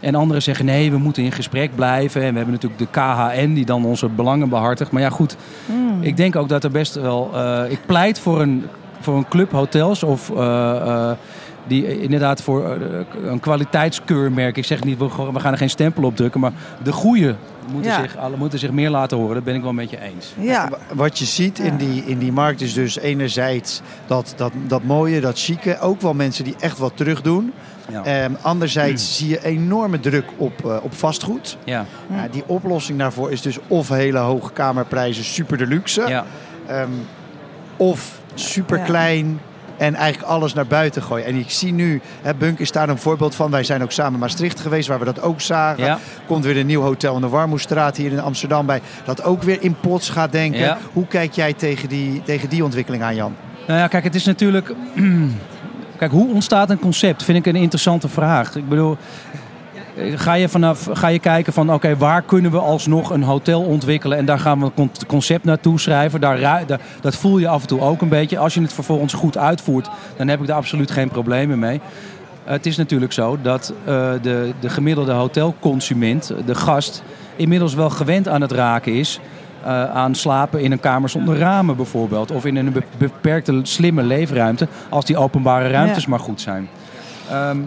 En 0.00 0.14
anderen 0.14 0.42
zeggen 0.42 0.64
nee, 0.64 0.90
we 0.90 0.98
moeten 0.98 1.22
in 1.22 1.32
gesprek 1.32 1.74
blijven. 1.74 2.22
En 2.22 2.30
we 2.30 2.36
hebben 2.36 2.54
natuurlijk 2.54 2.80
de 2.80 3.00
KHN 3.00 3.52
die 3.52 3.64
dan 3.64 3.84
onze 3.84 4.08
belangen 4.08 4.48
behartigt. 4.48 4.90
Maar 4.90 5.02
ja, 5.02 5.10
goed. 5.10 5.36
Mm. 5.66 6.02
Ik 6.02 6.16
denk 6.16 6.36
ook 6.36 6.48
dat 6.48 6.64
er 6.64 6.70
best 6.70 6.94
wel. 6.94 7.30
Uh, 7.34 7.70
ik 7.70 7.78
pleit 7.86 8.18
voor 8.18 8.40
een 8.40 8.64
voor 9.00 9.16
een 9.16 9.28
club 9.28 9.50
hotels 9.52 10.02
of 10.02 10.30
eh, 10.30 10.76
eh, 10.76 11.16
die 11.66 12.00
inderdaad 12.00 12.42
voor 12.42 12.64
eh, 12.64 13.00
een 13.24 13.40
kwaliteitskeurmerk. 13.40 14.56
Ik 14.56 14.64
zeg 14.64 14.84
niet, 14.84 14.98
we, 14.98 15.08
we 15.32 15.40
gaan 15.40 15.52
er 15.52 15.58
geen 15.58 15.70
stempel 15.70 16.02
op 16.02 16.16
drukken, 16.16 16.40
maar 16.40 16.52
de 16.82 16.92
goede 16.92 17.34
moeten, 17.72 17.90
Ja. 17.90 18.00
zich, 18.00 18.16
alle, 18.16 18.36
moeten 18.36 18.58
zich 18.58 18.70
meer 18.70 18.90
laten 18.90 19.16
horen. 19.16 19.34
Dat 19.34 19.44
ben 19.44 19.54
ik 19.54 19.62
wel 19.62 19.72
met 19.72 19.90
je 19.90 20.00
eens. 20.00 20.34
Ja, 20.38 20.68
Wat 20.94 21.18
je 21.18 21.24
ziet 21.24 21.58
in, 21.58 21.76
die, 21.76 22.04
in 22.06 22.18
die 22.18 22.32
markt 22.32 22.60
is 22.60 22.74
dus 22.74 22.98
enerzijds 22.98 23.80
dat, 24.06 24.32
dat, 24.36 24.52
dat 24.66 24.82
mooie, 24.82 25.20
dat 25.20 25.38
chique. 25.38 25.80
Ook 25.80 26.00
wel 26.00 26.14
mensen 26.14 26.44
die 26.44 26.54
echt 26.60 26.78
wat 26.78 26.92
terug 26.94 27.22
doen. 27.22 27.52
Ja. 27.90 28.04
Ehm, 28.04 28.32
anderzijds 28.42 29.16
zie 29.16 29.28
je 29.28 29.44
enorme 29.44 30.00
druk 30.00 30.24
op, 30.36 30.64
eh, 30.64 30.76
op 30.82 30.94
vastgoed. 30.94 31.56
Ja. 31.64 31.84
Ja, 32.10 32.28
die 32.30 32.42
oplossing 32.46 32.98
daarvoor 32.98 33.32
is 33.32 33.42
dus 33.42 33.58
of 33.66 33.88
hele 33.88 34.18
hoge 34.18 34.52
kamerprijzen, 34.52 35.24
super 35.24 35.56
deluxe. 35.58 36.04
Ja. 36.08 36.24
ehm, 36.66 36.88
of 37.76 38.17
super 38.34 38.78
klein 38.78 39.40
en 39.78 39.94
eigenlijk 39.94 40.32
alles 40.32 40.54
naar 40.54 40.66
buiten 40.66 41.02
gooien. 41.02 41.26
En 41.26 41.34
ik 41.34 41.50
zie 41.50 41.72
nu, 41.72 42.00
hè, 42.22 42.34
Bunk 42.34 42.58
is 42.58 42.72
daar 42.72 42.88
een 42.88 42.98
voorbeeld 42.98 43.34
van. 43.34 43.50
Wij 43.50 43.64
zijn 43.64 43.82
ook 43.82 43.92
samen 43.92 44.12
in 44.12 44.18
Maastricht 44.18 44.60
geweest, 44.60 44.88
waar 44.88 44.98
we 44.98 45.04
dat 45.04 45.20
ook 45.20 45.40
zagen. 45.40 45.84
Ja. 45.84 45.98
Komt 46.26 46.44
weer 46.44 46.56
een 46.56 46.66
nieuw 46.66 46.82
hotel 46.82 47.14
in 47.14 47.20
de 47.20 47.28
Warmoestraat 47.28 47.96
hier 47.96 48.12
in 48.12 48.20
Amsterdam 48.20 48.66
bij. 48.66 48.80
Dat 49.04 49.22
ook 49.22 49.42
weer 49.42 49.62
in 49.62 49.76
pots 49.80 50.10
gaat 50.10 50.32
denken. 50.32 50.60
Ja. 50.60 50.78
Hoe 50.92 51.06
kijk 51.06 51.32
jij 51.32 51.52
tegen 51.52 51.88
die, 51.88 52.22
tegen 52.22 52.48
die 52.48 52.64
ontwikkeling 52.64 53.02
aan, 53.02 53.14
Jan? 53.14 53.34
Nou 53.66 53.78
ja, 53.78 53.86
kijk, 53.86 54.04
het 54.04 54.14
is 54.14 54.24
natuurlijk. 54.24 54.74
Kijk, 55.98 56.10
hoe 56.10 56.32
ontstaat 56.32 56.70
een 56.70 56.78
concept? 56.78 57.22
Vind 57.24 57.38
ik 57.38 57.46
een 57.46 57.60
interessante 57.60 58.08
vraag. 58.08 58.56
Ik 58.56 58.68
bedoel, 58.68 58.96
ga 60.14 60.32
je, 60.34 60.48
vanaf, 60.48 60.88
ga 60.92 61.08
je 61.08 61.18
kijken 61.18 61.52
van 61.52 61.72
oké, 61.72 61.96
waar 61.96 62.22
kunnen 62.22 62.50
we 62.50 62.58
alsnog 62.58 63.10
een 63.10 63.22
hotel 63.22 63.62
ontwikkelen 63.62 64.18
en 64.18 64.24
daar 64.24 64.38
gaan 64.38 64.60
we 64.60 64.70
con- 64.74 64.90
concept 65.06 65.44
naartoe 65.44 65.80
schrijven. 65.80 66.20
Daar, 66.20 66.64
dat 67.00 67.16
voel 67.16 67.38
je 67.38 67.48
af 67.48 67.60
en 67.60 67.66
toe 67.68 67.80
ook 67.80 68.00
een 68.02 68.08
beetje. 68.08 68.38
Als 68.38 68.54
je 68.54 68.60
het 68.60 68.72
vervolgens 68.72 69.12
goed 69.12 69.36
uitvoert, 69.36 69.88
dan 70.16 70.28
heb 70.28 70.40
ik 70.40 70.46
daar 70.46 70.56
absoluut 70.56 70.90
geen 70.90 71.08
problemen 71.08 71.58
mee. 71.58 71.80
Het 72.44 72.66
is 72.66 72.76
natuurlijk 72.76 73.12
zo 73.12 73.38
dat 73.42 73.72
eh, 73.84 74.10
de, 74.22 74.52
de 74.60 74.68
gemiddelde 74.68 75.12
hotelconsument, 75.12 76.32
de 76.46 76.54
gast, 76.54 77.02
inmiddels 77.36 77.74
wel 77.74 77.90
gewend 77.90 78.28
aan 78.28 78.40
het 78.40 78.52
raken 78.52 78.92
is 78.94 79.20
eh, 79.64 79.90
aan 79.90 80.14
slapen 80.14 80.60
in 80.60 80.72
een 80.72 80.80
kamer 80.80 81.08
zonder 81.08 81.38
ramen 81.38 81.76
bijvoorbeeld. 81.76 82.30
Of 82.30 82.44
in 82.44 82.56
een 82.56 82.72
be- 82.72 82.82
beperkte 82.98 83.60
slimme 83.62 84.02
leefruimte, 84.02 84.68
als 84.88 85.04
die 85.04 85.16
openbare 85.16 85.68
ruimtes 85.68 86.02
Ja. 86.02 86.10
maar 86.10 86.20
goed 86.20 86.40
zijn. 86.40 86.68
Ehm, 87.30 87.58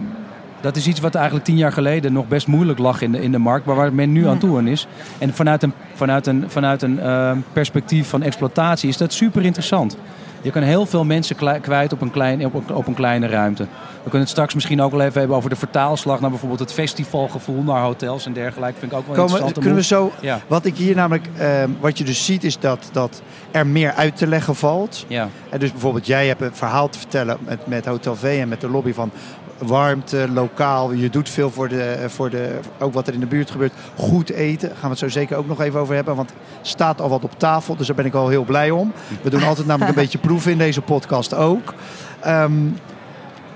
dat 0.62 0.76
is 0.76 0.86
iets 0.86 1.00
wat 1.00 1.14
eigenlijk 1.14 1.44
tien 1.44 1.56
jaar 1.56 1.72
geleden 1.72 2.12
nog 2.12 2.28
best 2.28 2.46
moeilijk 2.46 2.78
lag 2.78 3.00
in 3.02 3.12
de, 3.12 3.22
in 3.22 3.32
de 3.32 3.38
markt, 3.38 3.66
maar 3.66 3.76
waar 3.76 3.92
men 3.92 4.12
nu 4.12 4.26
aan 4.28 4.38
toe 4.38 4.56
aan 4.58 4.66
is. 4.66 4.86
En 5.18 5.34
vanuit 5.34 5.62
een, 5.62 5.72
vanuit 5.94 6.26
een, 6.26 6.44
vanuit 6.48 6.82
een 6.82 6.98
ehm, 7.00 7.38
perspectief 7.52 8.08
van 8.08 8.22
exploitatie 8.22 8.88
is 8.88 8.96
dat 8.96 9.12
super 9.12 9.44
interessant. 9.44 9.96
Je 10.44 10.50
kan 10.50 10.62
heel 10.62 10.86
veel 10.86 11.04
mensen 11.04 11.36
kwijt 11.60 11.92
op 11.92 12.00
een, 12.00 12.10
klein, 12.10 12.44
op, 12.46 12.54
een- 12.54 12.74
op 12.74 12.86
een 12.86 12.94
kleine 12.94 13.26
ruimte. 13.26 13.62
We 13.62 14.00
kunnen 14.02 14.20
het 14.20 14.28
straks 14.28 14.54
misschien 14.54 14.82
ook 14.82 14.90
wel 14.90 15.00
even 15.00 15.18
hebben 15.18 15.36
over 15.36 15.50
de 15.50 15.56
vertaalslag 15.56 16.20
naar 16.20 16.30
bijvoorbeeld 16.30 16.60
het 16.60 16.72
festivalgevoel 16.72 17.62
naar 17.62 17.82
hotels 17.82 18.26
en 18.26 18.32
dergelijke. 18.32 18.78
Vind 18.78 18.92
ik 18.92 18.98
ook 18.98 19.06
wel 19.06 19.14
Komen, 19.16 19.30
interessant. 19.30 19.58
kunnen 19.64 19.74
we 19.74 19.84
zo... 19.84 20.12
Ja, 20.20 20.40
Wat 20.46 20.64
ik 20.64 20.76
hier 20.76 20.94
namelijk... 20.96 21.26
ehm, 21.38 21.70
wat 21.80 21.98
je 21.98 22.04
dus 22.04 22.24
ziet 22.24 22.44
is 22.44 22.58
dat, 22.58 22.88
dat 22.92 23.22
er 23.50 23.66
meer 23.66 23.92
uit 23.92 24.16
te 24.16 24.26
leggen 24.26 24.54
valt. 24.54 25.04
ja, 25.08 25.28
En 25.50 25.58
dus 25.58 25.70
bijvoorbeeld 25.72 26.06
jij 26.06 26.26
hebt 26.26 26.40
een 26.40 26.50
verhaal 26.54 26.88
te 26.88 26.98
vertellen 26.98 27.36
met, 27.44 27.66
met 27.66 27.86
Hotel 27.86 28.16
V 28.16 28.38
en 28.40 28.48
met 28.48 28.60
de 28.60 28.68
lobby 28.70 28.92
van 28.92 29.10
warmte, 29.66 30.28
lokaal. 30.32 30.92
Je 30.92 31.10
doet 31.10 31.28
veel 31.28 31.50
voor 31.50 31.68
de, 31.68 32.04
voor 32.06 32.30
de, 32.30 32.58
ook 32.78 32.92
wat 32.92 33.06
er 33.08 33.14
in 33.14 33.20
de 33.20 33.26
buurt 33.26 33.50
gebeurt. 33.50 33.72
Goed 33.96 34.30
eten, 34.30 34.68
gaan 34.68 34.80
we 34.82 34.88
het 34.88 34.98
zo 34.98 35.08
zeker 35.08 35.36
ook 35.36 35.46
nog 35.46 35.60
even 35.60 35.80
over 35.80 35.94
hebben. 35.94 36.16
Want 36.16 36.30
er 36.30 36.36
staat 36.62 37.00
al 37.00 37.08
wat 37.08 37.24
op 37.24 37.38
tafel, 37.38 37.76
dus 37.76 37.86
daar 37.86 37.96
ben 37.96 38.04
ik 38.04 38.14
al 38.14 38.28
heel 38.28 38.44
blij 38.44 38.70
om. 38.70 38.92
We 39.22 39.30
doen 39.30 39.42
altijd 39.42 39.66
namelijk 39.66 39.96
een 39.96 40.02
beetje 40.04 40.18
proeven 40.18 40.52
in 40.52 40.58
deze 40.58 40.80
podcast 40.80 41.34
ook. 41.34 41.74
Ehm, 42.20 42.52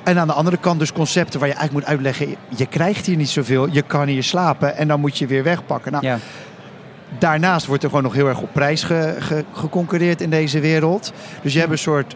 en 0.03 0.19
aan 0.19 0.27
de 0.27 0.33
andere 0.33 0.57
kant 0.57 0.79
dus 0.79 0.93
concepten 0.93 1.39
waar 1.41 1.49
je 1.49 1.55
eigenlijk 1.55 1.87
moet 1.87 1.95
uitleggen... 1.97 2.37
je 2.49 2.67
krijgt 2.67 3.07
hier 3.07 3.17
niet 3.17 3.29
zoveel, 3.31 3.69
je 3.71 3.83
kan 3.83 4.07
hier 4.07 4.23
slapen 4.23 4.77
en 4.77 4.89
dan 4.89 5.01
moet 5.01 5.19
je 5.19 5.27
weer 5.27 5.43
wegpakken. 5.43 5.93
Nou, 5.93 6.05
ja. 6.07 6.19
Daarnaast 7.19 7.67
wordt 7.67 7.83
er 7.83 7.89
gewoon 7.89 8.05
nog 8.05 8.15
heel 8.15 8.29
erg 8.29 8.41
op 8.41 8.53
prijs 8.53 8.83
ge- 8.83 9.17
ge- 9.19 9.45
geconcurreerd 9.53 10.21
in 10.21 10.31
deze 10.31 10.61
wereld. 10.61 11.13
Dus 11.43 11.53
je 11.53 11.59
hebt 11.59 11.71
een 11.73 11.79
soort 11.79 12.15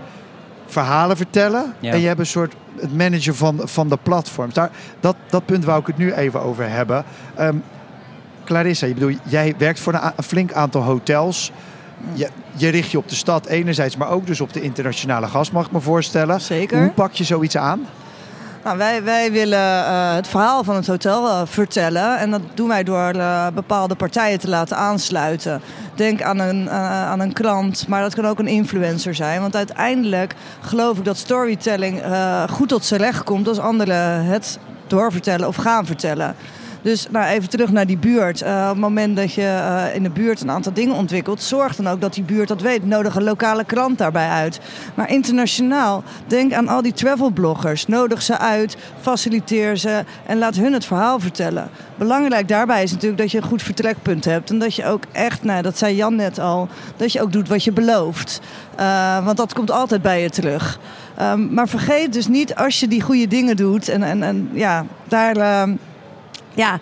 verhalen 0.71 1.17
vertellen. 1.17 1.75
Ja. 1.81 1.93
En 1.93 2.01
je 2.01 2.07
hebt 2.07 2.21
een 2.21 2.27
soort 2.27 2.55
het 2.81 2.97
managen 2.97 3.37
van, 3.37 3.61
van 3.65 3.89
de 3.89 3.99
platforms. 4.03 4.55
Daar, 4.55 4.71
dat, 5.01 5.17
dat 5.29 5.45
punt 5.45 5.65
wou 5.65 5.81
ik 5.81 5.87
het 5.87 5.99
nu 5.99 6.13
even 6.13 6.43
over 6.43 6.71
hebben. 6.71 7.05
Ehm, 7.35 7.57
Clarissa, 8.45 8.87
je 8.87 8.95
bedoel, 8.95 9.17
jij 9.23 9.55
werkt 9.59 9.81
voor 9.81 9.95
een 9.95 10.25
flink 10.25 10.53
aantal 10.53 10.83
hotels. 10.83 11.53
Je, 12.13 12.29
je 12.57 12.69
richt 12.69 12.91
je 12.91 12.99
op 12.99 13.09
de 13.09 13.15
stad 13.15 13.47
enerzijds, 13.47 13.97
maar 13.97 14.11
ook 14.11 14.27
dus 14.27 14.41
op 14.41 14.53
de 14.53 14.61
internationale 14.61 15.27
gast, 15.27 15.53
mag 15.53 15.67
ik 15.67 15.73
me 15.73 15.81
voorstellen. 15.81 16.41
zeker. 16.41 16.81
Hoe 16.81 16.91
pak 16.91 17.13
je 17.13 17.25
zoiets 17.25 17.57
aan? 17.57 17.87
Nou, 18.65 18.79
wij, 18.79 19.03
wij 19.03 19.33
willen 19.33 19.85
eh, 19.85 20.15
het 20.15 20.29
verhaal 20.29 20.65
van 20.65 20.75
het 20.75 20.87
hotel 20.87 21.29
eh, 21.29 21.43
vertellen. 21.45 22.19
En 22.19 22.31
dat 22.31 22.41
doen 22.55 22.69
wij 22.69 22.83
door 22.83 23.09
eh, 23.09 23.47
bepaalde 23.55 23.95
partijen 23.95 24.39
te 24.39 24.49
laten 24.49 24.77
aansluiten. 24.77 25.61
Denk 25.95 26.23
aan 26.23 26.39
een, 26.39 26.71
aan 26.71 27.21
een 27.21 27.33
klant, 27.33 27.89
maar 27.89 28.03
dat 28.03 28.15
kan 28.15 28.27
ook 28.27 28.39
een 28.39 28.47
influencer 28.47 29.15
zijn. 29.15 29.41
Want 29.41 29.57
uiteindelijk 29.57 30.35
geloof 30.61 30.99
ik 30.99 31.05
dat 31.05 31.17
storytelling 31.17 32.03
goed 32.51 32.69
tot 32.69 32.85
zijn 32.85 33.01
recht 33.01 33.25
komt 33.25 33.49
als 33.49 33.59
anderen 33.59 34.25
het 34.25 34.59
doorvertellen 34.87 35.49
of 35.49 35.57
gaan 35.57 35.87
vertellen. 35.87 36.35
Dus 36.83 37.07
nou, 37.11 37.27
even 37.27 37.49
terug 37.49 37.71
naar 37.71 37.87
die 37.87 37.99
buurt. 37.99 38.43
Eh, 38.43 38.63
op 38.63 38.69
het 38.69 38.79
moment 38.79 39.17
dat 39.17 39.33
je 39.33 39.43
eh, 39.43 39.95
in 39.95 40.03
de 40.03 40.11
buurt 40.11 40.41
een 40.41 40.51
aantal 40.51 40.73
dingen 40.73 40.95
ontwikkelt, 40.95 41.43
zorg 41.43 41.77
dan 41.77 41.89
ook 41.89 42.01
dat 42.01 42.15
die 42.15 42.23
buurt 42.23 42.49
dat 42.49 42.61
weet. 42.61 42.87
Nodig 42.87 43.15
een 43.15 43.23
lokale 43.23 43.65
krant 43.65 43.99
daarbij 43.99 44.29
uit. 44.29 44.61
Maar 44.95 45.11
internationaal, 45.11 46.03
denk 46.27 46.53
aan 46.53 46.69
al 46.69 46.83
die 46.83 46.93
travelbloggers. 46.93 47.87
Nodig 47.87 48.23
ze 48.23 48.39
uit, 48.39 48.77
faciliteer 49.01 49.77
ze 49.77 50.05
en 50.27 50.39
laat 50.39 50.57
hun 50.57 50.73
het 50.73 50.85
verhaal 50.85 51.21
vertellen. 51.21 51.69
Belangrijk 51.99 52.49
daarbij 52.49 52.83
is 52.83 52.93
natuurlijk 52.93 53.21
dat 53.21 53.31
je 53.31 53.39
een 53.39 53.45
goed 53.45 53.63
vertrekpunt 53.63 54.25
hebt. 54.25 54.51
En 54.51 54.59
dat 54.59 54.75
je 54.75 54.87
ook 54.87 55.03
echt, 55.13 55.43
nou, 55.43 55.63
dat 55.63 55.79
zei 55.79 55.97
Jan 55.97 56.15
net 56.15 56.39
al, 56.39 56.69
dat 56.97 57.13
je 57.13 57.23
ook 57.23 57.33
doet 57.33 57.49
wat 57.49 57.65
je 57.65 57.73
belooft. 57.73 58.41
Eh, 58.77 59.25
want 59.25 59.37
dat 59.37 59.53
komt 59.53 59.71
altijd 59.71 60.03
bij 60.03 60.23
je 60.23 60.31
terug. 60.31 60.79
Ehm, 61.17 61.55
maar 61.55 61.69
vergeet 61.69 62.13
dus 62.13 62.27
niet 62.27 62.55
als 62.55 62.81
je 62.81 62.89
die 62.89 63.03
goede 63.03 63.27
dingen 63.27 63.57
doet. 63.57 63.89
En, 63.89 64.03
en, 64.03 64.23
en 64.23 64.51
ja, 64.53 64.85
daar. 65.09 65.37
ehm, 65.37 65.73
ja, 66.55 66.79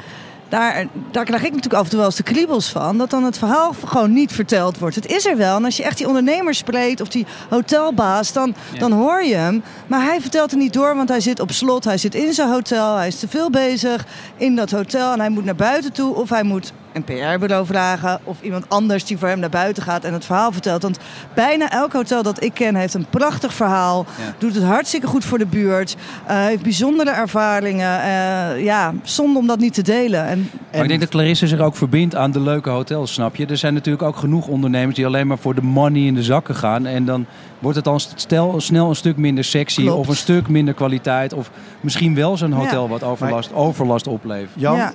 daar, 0.48 0.86
daar 1.10 1.24
krijg 1.24 1.42
ik 1.42 1.48
natuurlijk 1.48 1.74
af 1.74 1.82
en 1.84 1.88
toe 1.88 1.98
wel 1.98 2.06
eens 2.08 2.16
de 2.16 2.22
kriebels 2.22 2.68
van. 2.70 2.98
Dat 2.98 3.10
dan 3.10 3.24
het 3.24 3.38
verhaal 3.38 3.74
gewoon 3.86 4.12
niet 4.12 4.32
verteld 4.32 4.78
wordt. 4.78 4.94
Het 4.94 5.06
is 5.06 5.26
er 5.26 5.36
wel. 5.36 5.56
En 5.56 5.64
als 5.64 5.76
je 5.76 5.82
echt 5.82 5.96
die 5.96 6.06
ondernemer 6.08 6.54
spreekt 6.54 7.00
of 7.00 7.08
die 7.08 7.26
hotelbaas, 7.48 8.32
dan, 8.32 8.54
Ja. 8.72 8.78
dan 8.78 8.92
hoor 8.92 9.24
je 9.24 9.34
hem. 9.34 9.62
Maar 9.86 10.02
hij 10.02 10.20
vertelt 10.20 10.50
het 10.50 10.60
niet 10.60 10.72
door, 10.72 10.96
want 10.96 11.08
hij 11.08 11.20
zit 11.20 11.40
op 11.40 11.52
slot. 11.52 11.84
Hij 11.84 11.98
zit 11.98 12.14
in 12.14 12.32
zijn 12.32 12.48
hotel. 12.50 12.96
Hij 12.96 13.06
is 13.06 13.18
te 13.18 13.28
veel 13.28 13.50
bezig 13.50 14.06
in 14.36 14.56
dat 14.56 14.70
hotel. 14.70 15.12
En 15.12 15.20
hij 15.20 15.28
moet 15.30 15.44
naar 15.44 15.54
buiten 15.56 15.92
toe. 15.92 16.14
Of 16.14 16.28
hij 16.28 16.42
moet 16.42 16.72
een 16.92 17.04
PR-bureau 17.04 17.66
vragen. 17.66 18.20
Of 18.24 18.36
iemand 18.42 18.64
anders 18.68 19.04
die 19.04 19.18
voor 19.18 19.28
hem 19.28 19.38
naar 19.38 19.48
buiten 19.50 19.82
gaat 19.82 20.04
en 20.04 20.12
het 20.12 20.24
verhaal 20.24 20.52
vertelt. 20.52 20.82
Want 20.82 20.98
bijna 21.34 21.70
elk 21.70 21.92
hotel 21.92 22.22
dat 22.22 22.42
ik 22.42 22.54
ken 22.54 22.74
heeft 22.74 22.94
een 22.94 23.06
prachtig 23.10 23.54
verhaal. 23.54 24.06
Ja. 24.18 24.34
Doet 24.38 24.54
het 24.54 24.64
hartstikke 24.64 25.06
goed 25.06 25.24
voor 25.24 25.38
de 25.38 25.46
buurt. 25.46 25.96
eh, 26.26 26.36
heeft 26.44 26.62
bijzondere 26.62 27.10
ervaringen. 27.10 28.00
eh, 28.02 28.64
ja, 28.64 28.92
zonde 29.02 29.38
om 29.38 29.46
dat 29.46 29.58
niet 29.58 29.74
te 29.74 29.82
delen. 29.82 30.26
En 30.26 30.50
Maar 30.72 30.82
ik 30.82 30.88
denk 30.88 31.00
dat 31.00 31.08
Clarisse 31.08 31.46
zich 31.46 31.60
ook 31.60 31.76
verbindt 31.76 32.14
aan 32.14 32.30
de 32.30 32.40
leuke 32.40 32.70
hotels, 32.70 33.12
snap 33.12 33.36
je? 33.36 33.46
Er 33.46 33.56
zijn 33.56 33.74
natuurlijk 33.74 34.04
ook 34.04 34.16
genoeg 34.16 34.46
ondernemers 34.46 34.96
die 34.96 35.06
alleen 35.06 35.26
maar 35.26 35.38
voor 35.38 35.54
de 35.54 35.62
money 35.62 36.02
in 36.02 36.14
de 36.14 36.22
zakken 36.22 36.54
gaan. 36.54 36.86
En 36.86 37.04
dan 37.04 37.26
wordt 37.58 37.76
het 37.76 37.84
dan 37.84 38.00
stel, 38.00 38.60
snel 38.60 38.88
een 38.88 38.96
stuk 38.96 39.16
minder 39.16 39.44
sexy 39.44 39.82
Klopt. 39.82 39.98
of 39.98 40.08
een 40.08 40.16
stuk 40.16 40.48
minder 40.48 40.74
kwaliteit. 40.74 41.32
Of 41.32 41.50
misschien 41.80 42.14
wel 42.14 42.36
zo'n 42.36 42.52
hotel 42.52 42.82
Ja. 42.82 42.88
wat 42.88 43.02
overlast, 43.02 43.52
overlast 43.54 44.06
oplevert. 44.06 44.50
Jan, 44.54 44.76
Ja. 44.76 44.92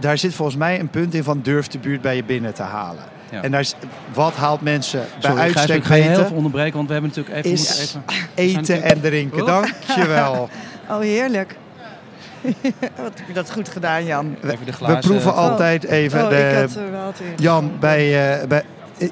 Daar 0.00 0.18
zit 0.18 0.34
volgens 0.34 0.56
mij 0.56 0.80
een 0.80 0.90
punt 0.90 1.14
in 1.14 1.24
van 1.24 1.40
durf 1.42 1.68
de 1.68 1.78
buurt 1.78 2.00
bij 2.00 2.16
je 2.16 2.24
binnen 2.24 2.54
te 2.54 2.62
halen. 2.62 3.02
Ja. 3.30 3.42
En 3.42 3.50
daar 3.50 3.60
is, 3.60 3.74
wat 4.14 4.34
haalt 4.34 4.60
mensen 4.60 5.00
bij 5.20 5.30
Sorry, 5.30 5.40
uitstek 5.40 5.76
ik 5.76 5.84
ga 5.84 5.94
je 5.94 6.02
heel 6.02 6.30
onderbreken, 6.32 6.74
want 6.74 6.86
we 6.86 6.92
hebben 6.92 7.10
natuurlijk 7.14 7.36
even... 7.36 7.50
Is- 7.50 7.94
moeten 7.94 8.24
even 8.34 8.60
Eten 8.60 8.82
en 8.82 9.00
drinken. 9.00 9.40
Oh. 9.40 9.46
Dankjewel. 9.46 10.48
Oh, 10.90 10.98
heerlijk. 10.98 11.56
Wat 13.02 13.12
heb 13.14 13.26
je 13.26 13.32
dat 13.32 13.50
goed 13.50 13.68
gedaan, 13.68 14.04
Jan. 14.04 14.36
even 14.44 14.66
de 14.66 14.72
We 14.86 14.98
proeven 14.98 15.34
altijd 15.34 15.84
even 15.84 16.22
oh, 16.22 16.28
de... 16.28 16.36
ik 16.36 16.54
had 16.56 16.76
er 16.76 16.90
wel 16.90 17.04
wat 17.04 17.20
in. 17.20 17.42
Jan, 17.44 17.72
bij, 17.80 18.32
eh, 18.40 18.46
bij, 18.46 18.62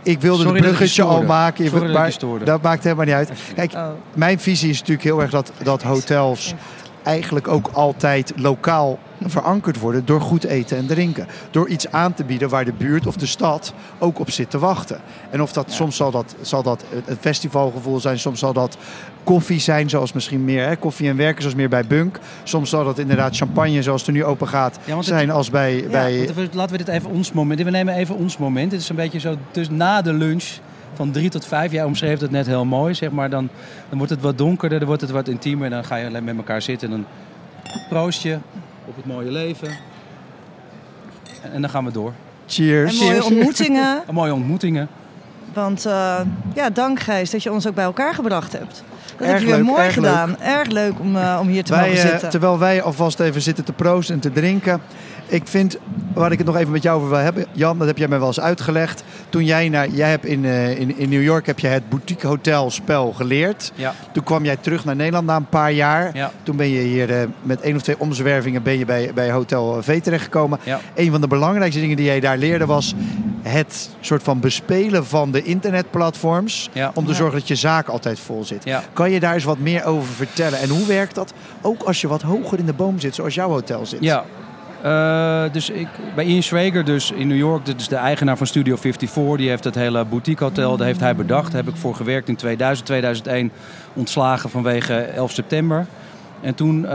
ik 0.02 0.20
wilde 0.20 0.42
Sorry 0.42 0.56
een 0.56 0.62
bruggetje 0.62 1.02
al 1.02 1.22
maken, 1.22 1.68
Sorry 1.68 1.92
maar 1.92 2.44
dat 2.44 2.62
maakt 2.62 2.84
helemaal 2.84 3.04
niet 3.04 3.14
uit. 3.14 3.30
Kijk, 3.54 3.72
Oh. 3.72 3.88
mijn 4.14 4.40
visie 4.40 4.70
is 4.70 4.78
natuurlijk 4.78 5.06
heel 5.06 5.20
erg 5.20 5.30
dat, 5.30 5.52
dat 5.62 5.82
hotels 5.82 6.54
eigenlijk 7.02 7.48
ook 7.48 7.68
altijd 7.72 8.32
lokaal 8.36 8.98
verankerd 9.26 9.78
worden 9.78 10.04
door 10.04 10.20
goed 10.20 10.44
eten 10.44 10.76
en 10.76 10.86
drinken. 10.86 11.26
Door 11.50 11.68
iets 11.68 11.90
aan 11.92 12.14
te 12.14 12.24
bieden 12.24 12.48
waar 12.48 12.64
de 12.64 12.72
buurt 12.72 13.06
of 13.06 13.16
de 13.16 13.26
stad 13.26 13.72
ook 13.98 14.18
op 14.18 14.30
zit 14.30 14.50
te 14.50 14.58
wachten. 14.58 15.00
En 15.30 15.42
of 15.42 15.52
dat 15.52 15.72
soms 15.72 15.96
zal 15.96 16.10
dat, 16.10 16.34
zal 16.40 16.62
dat 16.62 16.84
een 17.06 17.16
festivalgevoel 17.20 18.00
zijn, 18.00 18.18
soms 18.18 18.38
zal 18.38 18.52
dat 18.52 18.76
koffie 19.24 19.60
zijn, 19.60 19.90
zoals 19.90 20.12
misschien 20.12 20.44
meer 20.44 20.66
hè, 20.66 20.76
koffie 20.76 21.08
en 21.08 21.16
werken, 21.16 21.40
zoals 21.42 21.56
meer 21.56 21.68
bij 21.68 21.84
Bunk. 21.86 22.18
Soms 22.42 22.70
zal 22.70 22.84
dat 22.84 22.98
inderdaad 22.98 23.36
champagne, 23.36 23.82
zoals 23.82 24.06
er 24.06 24.12
nu 24.12 24.24
open 24.24 24.48
gaat, 24.48 24.78
Ja, 24.84 24.92
want 24.92 25.04
het- 25.06 25.14
zijn 25.14 25.30
als 25.30 25.50
bij, 25.50 25.84
bij 25.90 26.16
Want 26.16 26.34
we- 26.34 26.48
Laten 26.52 26.72
we 26.76 26.84
dit 26.84 26.94
even 26.94 27.10
ons 27.10 27.32
moment. 27.32 27.62
We 27.62 27.70
nemen 27.70 27.94
even 27.94 28.16
ons 28.16 28.36
moment. 28.36 28.70
Dit 28.70 28.80
is 28.80 28.88
een 28.88 28.96
beetje 28.96 29.18
zo 29.20 29.36
dus 29.50 29.68
na 29.70 30.02
de 30.02 30.12
lunch 30.12 30.44
van 31.00 31.10
drie 31.10 31.30
tot 31.30 31.46
vijf. 31.46 31.72
Jij 31.72 31.84
omschreef 31.84 32.20
het 32.20 32.30
net 32.30 32.46
heel 32.46 32.64
mooi, 32.64 32.94
zeg 32.94 33.10
maar. 33.10 33.30
Dan, 33.30 33.48
dan 33.88 33.98
wordt 33.98 34.12
het 34.12 34.20
wat 34.20 34.38
donkerder, 34.38 34.78
dan 34.78 34.88
wordt 34.88 35.02
het 35.02 35.10
wat 35.10 35.28
intiemer. 35.28 35.64
En 35.64 35.70
dan 35.70 35.84
ga 35.84 35.96
je 35.96 36.06
alleen 36.06 36.24
met 36.24 36.36
elkaar 36.36 36.62
zitten 36.62 36.92
en 36.92 36.96
dan 36.96 37.06
proost 37.88 38.22
je 38.22 38.38
op 38.84 38.96
het 38.96 39.06
mooie 39.06 39.30
leven. 39.30 39.68
En, 41.42 41.52
en 41.52 41.60
dan 41.60 41.70
gaan 41.70 41.84
we 41.84 41.92
door. 41.92 42.12
Cheers. 42.46 43.00
En 43.00 43.06
mooie 43.06 43.24
ontmoetingen. 43.24 44.02
En 44.06 44.14
mooie 44.14 44.34
ontmoetingen. 44.34 44.88
Want 45.52 45.86
uh, 45.86 46.20
ja, 46.54 46.70
dank 46.70 47.00
Gijs 47.00 47.30
dat 47.30 47.42
je 47.42 47.52
ons 47.52 47.66
ook 47.66 47.74
bij 47.74 47.84
elkaar 47.84 48.14
gebracht 48.14 48.52
hebt. 48.52 48.84
Dat 49.20 49.28
Erg 49.28 49.38
heb 49.38 49.48
je 49.48 49.54
weer 49.54 49.64
leuk, 49.64 49.72
mooi 49.74 49.84
erg 49.84 49.94
gedaan. 49.94 50.28
leuk. 50.28 50.38
Erg 50.40 50.68
leuk 50.68 51.00
om, 51.00 51.16
uh, 51.16 51.38
om 51.40 51.48
hier 51.48 51.64
te 51.64 51.72
Wij, 51.72 51.88
mogen 51.88 52.02
eh, 52.02 52.10
zitten. 52.10 52.30
terwijl 52.30 52.58
wij 52.58 52.82
alvast 52.82 53.20
even 53.20 53.42
zitten 53.42 53.64
te 53.64 53.72
proosten 53.72 54.14
en 54.14 54.20
te 54.20 54.32
drinken. 54.32 54.80
Ik 55.26 55.42
vind, 55.44 55.76
waar 56.14 56.32
ik 56.32 56.38
het 56.38 56.46
nog 56.46 56.56
even 56.56 56.72
met 56.72 56.82
jou 56.82 56.96
over 56.96 57.10
wil 57.10 57.18
hebben, 57.18 57.46
Jan, 57.52 57.78
dat 57.78 57.86
heb 57.86 57.98
jij 57.98 58.08
mij 58.08 58.18
wel 58.18 58.26
eens 58.26 58.40
uitgelegd. 58.40 59.04
Toen 59.28 59.44
jij 59.44 59.68
naar, 59.68 59.88
jij 59.88 60.10
hebt 60.10 60.24
in, 60.24 60.44
uh, 60.44 60.78
in, 60.80 60.98
in 60.98 61.08
New 61.08 61.22
York 61.22 61.46
heb 61.46 61.58
je 61.58 61.66
het 61.66 61.88
boutique 61.88 62.26
hotel 62.26 62.70
spel 62.70 63.12
geleerd. 63.12 63.72
Ja. 63.74 63.94
Toen 64.12 64.24
kwam 64.24 64.44
jij 64.44 64.56
terug 64.56 64.84
naar 64.84 64.96
Nederland 64.96 65.26
na 65.26 65.36
een 65.36 65.48
paar 65.48 65.72
jaar. 65.72 66.10
Ja. 66.14 66.30
Toen 66.42 66.56
ben 66.56 66.68
je 66.68 66.80
hier 66.80 67.10
uh, 67.10 67.16
met 67.42 67.60
één 67.60 67.76
of 67.76 67.82
twee 67.82 67.98
omzwervingen 67.98 68.62
ben 68.62 68.78
je 68.78 68.84
bij, 68.84 69.10
bij 69.14 69.30
Hotel 69.30 69.82
V 69.82 70.00
terechtgekomen. 70.00 70.58
Ja. 70.62 70.80
Een 70.94 71.10
van 71.10 71.20
de 71.20 71.26
belangrijkste 71.26 71.80
dingen 71.80 71.96
die 71.96 72.06
jij 72.06 72.20
daar 72.20 72.38
leerde 72.38 72.66
was 72.66 72.94
het 73.42 73.90
soort 74.00 74.22
van 74.22 74.40
bespelen 74.40 75.06
van 75.06 75.30
de 75.30 75.42
internetplatforms. 75.42 76.70
Ja. 76.72 76.90
Om 76.94 77.06
te 77.06 77.14
zorgen 77.14 77.38
dat 77.38 77.48
je 77.48 77.54
zaak 77.54 77.88
altijd 77.88 78.18
vol 78.18 78.44
zit. 78.44 78.64
Ja. 78.64 78.82
Kan 78.92 79.10
je 79.10 79.20
daar 79.20 79.34
eens 79.34 79.44
wat 79.44 79.58
meer 79.58 79.84
over 79.84 80.12
vertellen? 80.12 80.58
En 80.58 80.68
hoe 80.68 80.86
werkt 80.86 81.14
dat 81.14 81.32
ook 81.62 81.82
als 81.82 82.00
je 82.00 82.08
wat 82.08 82.22
hoger 82.22 82.58
in 82.58 82.66
de 82.66 82.72
boom 82.72 83.00
zit, 83.00 83.14
zoals 83.14 83.34
jouw 83.34 83.48
hotel 83.48 83.86
zit? 83.86 84.00
Ja. 84.02 84.24
Uh, 84.84 85.52
dus 85.52 85.70
ik, 85.70 85.88
bij 86.14 86.24
Ian 86.24 86.42
Schrager 86.42 86.84
dus 86.84 87.10
in 87.10 87.28
New 87.28 87.36
York, 87.36 87.66
dat 87.66 87.80
is 87.80 87.88
de 87.88 87.96
eigenaar 87.96 88.36
van 88.36 88.46
Studio 88.46 88.76
54. 88.76 89.36
Die 89.36 89.48
heeft 89.48 89.64
het 89.64 89.74
hele 89.74 90.04
boutique 90.04 90.44
hotel, 90.44 90.76
dat 90.76 90.86
heeft 90.86 91.00
hij 91.00 91.16
bedacht. 91.16 91.52
Daar 91.52 91.64
heb 91.64 91.74
ik 91.74 91.80
voor 91.80 91.94
gewerkt 91.94 92.28
in 92.28 92.36
2000, 92.36 92.86
2001. 92.86 93.50
Ontslagen 93.94 94.50
vanwege 94.50 94.94
11 94.94 95.32
september. 95.32 95.86
En 96.40 96.54
toen 96.54 96.82
uh, 96.82 96.90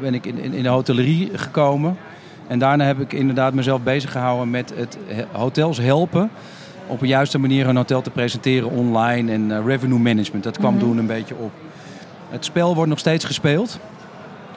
ben 0.00 0.14
ik 0.14 0.26
in, 0.26 0.38
in, 0.38 0.52
in 0.52 0.62
de 0.62 0.68
hotellerie 0.68 1.30
gekomen. 1.34 1.96
En 2.52 2.58
daarna 2.58 2.84
heb 2.84 3.00
ik 3.00 3.12
inderdaad 3.12 3.54
mezelf 3.54 3.82
bezig 3.82 4.12
gehouden 4.12 4.50
met 4.50 4.72
het 4.76 4.98
hotels 5.30 5.78
helpen. 5.78 6.30
Op 6.86 7.02
een 7.02 7.08
juiste 7.08 7.38
manier 7.38 7.68
een 7.68 7.76
hotel 7.76 8.02
te 8.02 8.10
presenteren 8.10 8.70
online 8.70 9.32
en 9.32 9.50
uh, 9.50 9.66
revenue 9.66 9.98
management. 9.98 10.44
Dat 10.44 10.58
kwam 10.58 10.72
mm 10.72 10.78
-hmm. 10.78 10.88
toen 10.88 10.98
een 10.98 11.06
beetje 11.06 11.34
op. 11.34 11.50
Het 12.30 12.44
spel 12.44 12.74
wordt 12.74 12.90
nog 12.90 12.98
steeds 12.98 13.24
gespeeld. 13.24 13.78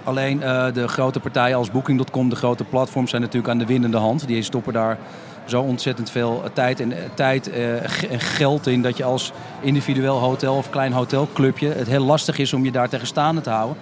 Alleen 0.04 0.38
uh, 0.38 0.66
de 0.74 0.88
grote 0.88 1.20
partijen 1.20 1.58
als 1.58 1.72
Booking.com, 1.72 2.30
de 2.30 2.36
grote 2.36 2.64
platforms, 2.64 3.10
zijn 3.10 3.22
natuurlijk 3.22 3.52
aan 3.52 3.58
de 3.58 3.66
winnende 3.66 3.98
hand. 3.98 4.28
Die 4.28 4.44
stoppen 4.44 4.74
daar 4.74 4.98
zo 5.46 5.62
ontzettend 5.62 6.10
veel 6.10 6.44
tijd 6.54 6.80
en, 6.80 6.94
tijd, 7.14 7.52
en 8.10 8.20
geld 8.20 8.68
in 8.68 8.82
dat 8.82 8.98
je 8.98 9.04
als 9.04 9.32
individueel 9.62 10.18
hotel 10.20 10.56
of 10.56 10.70
klein 10.70 10.92
hotelclubje 10.92 11.68
het 11.68 11.88
heel 11.88 12.06
lastig 12.06 12.38
is 12.38 12.54
om 12.54 12.64
je 12.64 12.72
daar 12.72 12.90
tegen 12.90 13.08
staande 13.08 13.42
te 13.42 13.50
houden. 13.50 13.78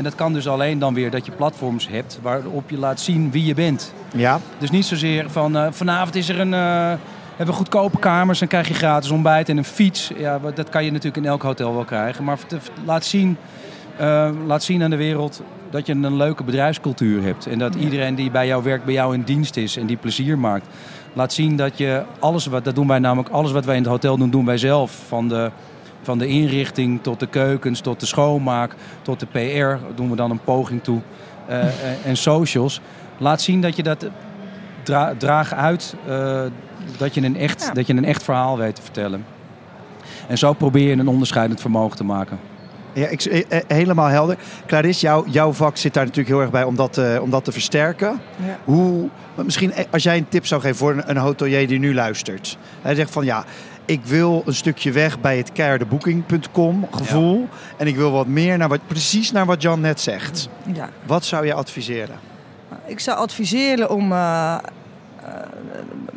En 0.00 0.06
dat 0.06 0.14
kan 0.14 0.32
dus 0.32 0.48
alleen 0.48 0.78
dan 0.78 0.94
weer 0.94 1.10
dat 1.10 1.26
je 1.26 1.32
platforms 1.32 1.88
hebt 1.88 2.18
waarop 2.22 2.70
je 2.70 2.78
laat 2.78 3.00
zien 3.00 3.30
wie 3.30 3.44
je 3.44 3.54
bent. 3.54 3.92
Ja. 4.14 4.40
Dus 4.58 4.70
niet 4.70 4.84
zozeer 4.84 5.30
van 5.30 5.56
uh, 5.56 5.66
vanavond 5.70 6.14
is 6.14 6.28
er 6.28 6.40
een, 6.40 6.52
uh, 6.52 6.92
hebben 7.28 7.46
we 7.46 7.52
goedkope 7.52 7.98
kamers, 7.98 8.38
dan 8.38 8.48
krijg 8.48 8.68
je 8.68 8.74
gratis 8.74 9.10
ontbijt 9.10 9.48
en 9.48 9.56
een 9.56 9.64
fiets. 9.64 10.10
Ja, 10.16 10.40
dat 10.54 10.68
kan 10.68 10.84
je 10.84 10.90
natuurlijk 10.90 11.24
in 11.24 11.30
elk 11.30 11.42
hotel 11.42 11.74
wel 11.74 11.84
krijgen. 11.84 12.24
Maar 12.24 12.38
laat 12.84 13.04
zien, 13.04 13.36
uh, 14.00 14.30
laat 14.46 14.62
zien 14.62 14.82
aan 14.82 14.90
de 14.90 14.96
wereld 14.96 15.42
dat 15.70 15.86
je 15.86 15.92
een 15.92 16.16
leuke 16.16 16.44
bedrijfscultuur 16.44 17.22
hebt. 17.22 17.46
En 17.46 17.58
dat 17.58 17.74
iedereen 17.74 18.14
die 18.14 18.30
bij 18.30 18.46
jou 18.46 18.62
werkt, 18.62 18.84
bij 18.84 18.94
jou 18.94 19.14
in 19.14 19.22
dienst 19.22 19.56
is 19.56 19.76
en 19.76 19.86
die 19.86 19.96
plezier 19.96 20.38
maakt. 20.38 20.66
Laat 21.12 21.32
zien 21.32 21.56
dat 21.56 21.78
je 21.78 22.02
alles 22.18 22.46
wat, 22.46 22.64
dat 22.64 22.74
doen 22.74 22.88
wij 22.88 22.98
namelijk, 22.98 23.28
alles 23.28 23.52
wat 23.52 23.64
wij 23.64 23.76
in 23.76 23.82
het 23.82 23.90
hotel 23.90 24.16
doen, 24.16 24.30
doen 24.30 24.46
wij 24.46 24.58
zelf. 24.58 25.02
Van 25.08 25.28
de, 25.28 25.50
van 26.02 26.18
de 26.18 26.26
inrichting 26.26 27.02
tot 27.02 27.20
de 27.20 27.26
keukens, 27.26 27.80
tot 27.80 28.00
de 28.00 28.06
schoonmaak, 28.06 28.74
tot 29.02 29.20
de 29.20 29.26
PR 29.26 29.94
doen 29.94 30.10
we 30.10 30.16
dan 30.16 30.30
een 30.30 30.40
poging 30.44 30.82
toe. 30.82 31.00
Uh, 31.50 32.06
en 32.06 32.16
socials. 32.16 32.80
Laat 33.18 33.42
zien 33.42 33.60
dat 33.60 33.76
je 33.76 33.82
dat 33.82 34.06
dra 34.82 35.14
draag 35.18 35.54
uit, 35.54 35.94
uh, 36.08 36.42
dat, 36.98 37.14
je 37.14 37.22
een 37.22 37.36
echt, 37.36 37.62
ja. 37.62 37.72
dat 37.72 37.86
je 37.86 37.94
een 37.94 38.04
echt 38.04 38.22
verhaal 38.22 38.58
weet 38.58 38.74
te 38.74 38.82
vertellen. 38.82 39.24
En 40.28 40.38
zo 40.38 40.52
probeer 40.52 40.88
je 40.88 40.92
een 40.92 41.08
onderscheidend 41.08 41.60
vermogen 41.60 41.96
te 41.96 42.04
maken. 42.04 42.38
Ja, 42.92 43.06
ik, 43.06 43.24
eh, 43.24 43.60
helemaal 43.66 44.06
helder. 44.06 44.36
Clarisse, 44.66 45.06
jou, 45.06 45.30
jouw 45.30 45.52
vak 45.52 45.76
zit 45.76 45.94
daar 45.94 46.04
natuurlijk 46.04 46.34
heel 46.34 46.40
erg 46.40 46.50
bij 46.50 46.64
om 46.64 46.76
dat, 46.76 46.98
uh, 46.98 47.22
om 47.22 47.30
dat 47.30 47.44
te 47.44 47.52
versterken. 47.52 48.20
Ja. 48.46 48.58
Hoe, 48.64 49.08
misschien 49.44 49.72
als 49.90 50.02
jij 50.02 50.16
een 50.16 50.28
tip 50.28 50.46
zou 50.46 50.60
geven 50.60 50.76
voor 50.76 50.92
een, 50.92 51.10
een 51.10 51.16
hotelier 51.16 51.68
die 51.68 51.78
nu 51.78 51.94
luistert. 51.94 52.58
Hij 52.82 52.94
zegt 52.94 53.10
van 53.10 53.24
ja, 53.24 53.44
ik 53.84 54.04
wil 54.04 54.42
een 54.46 54.54
stukje 54.54 54.92
weg 54.92 55.20
bij 55.20 55.36
het 55.36 55.52
keiharde 55.52 55.86
booking.com 55.86 56.86
gevoel. 56.90 57.40
Ja. 57.40 57.46
En 57.76 57.86
ik 57.86 57.96
wil 57.96 58.10
wat 58.10 58.26
meer 58.26 58.58
naar 58.58 58.68
wat, 58.68 58.80
precies 58.86 59.32
naar 59.32 59.46
wat 59.46 59.62
Jan 59.62 59.80
net 59.80 60.00
zegt. 60.00 60.48
Ja. 60.74 60.88
Wat 61.06 61.24
zou 61.24 61.46
je 61.46 61.54
adviseren? 61.54 62.16
Ik 62.86 63.00
zou 63.00 63.18
adviseren 63.18 63.90
om 63.90 64.12
uh, 64.12 64.56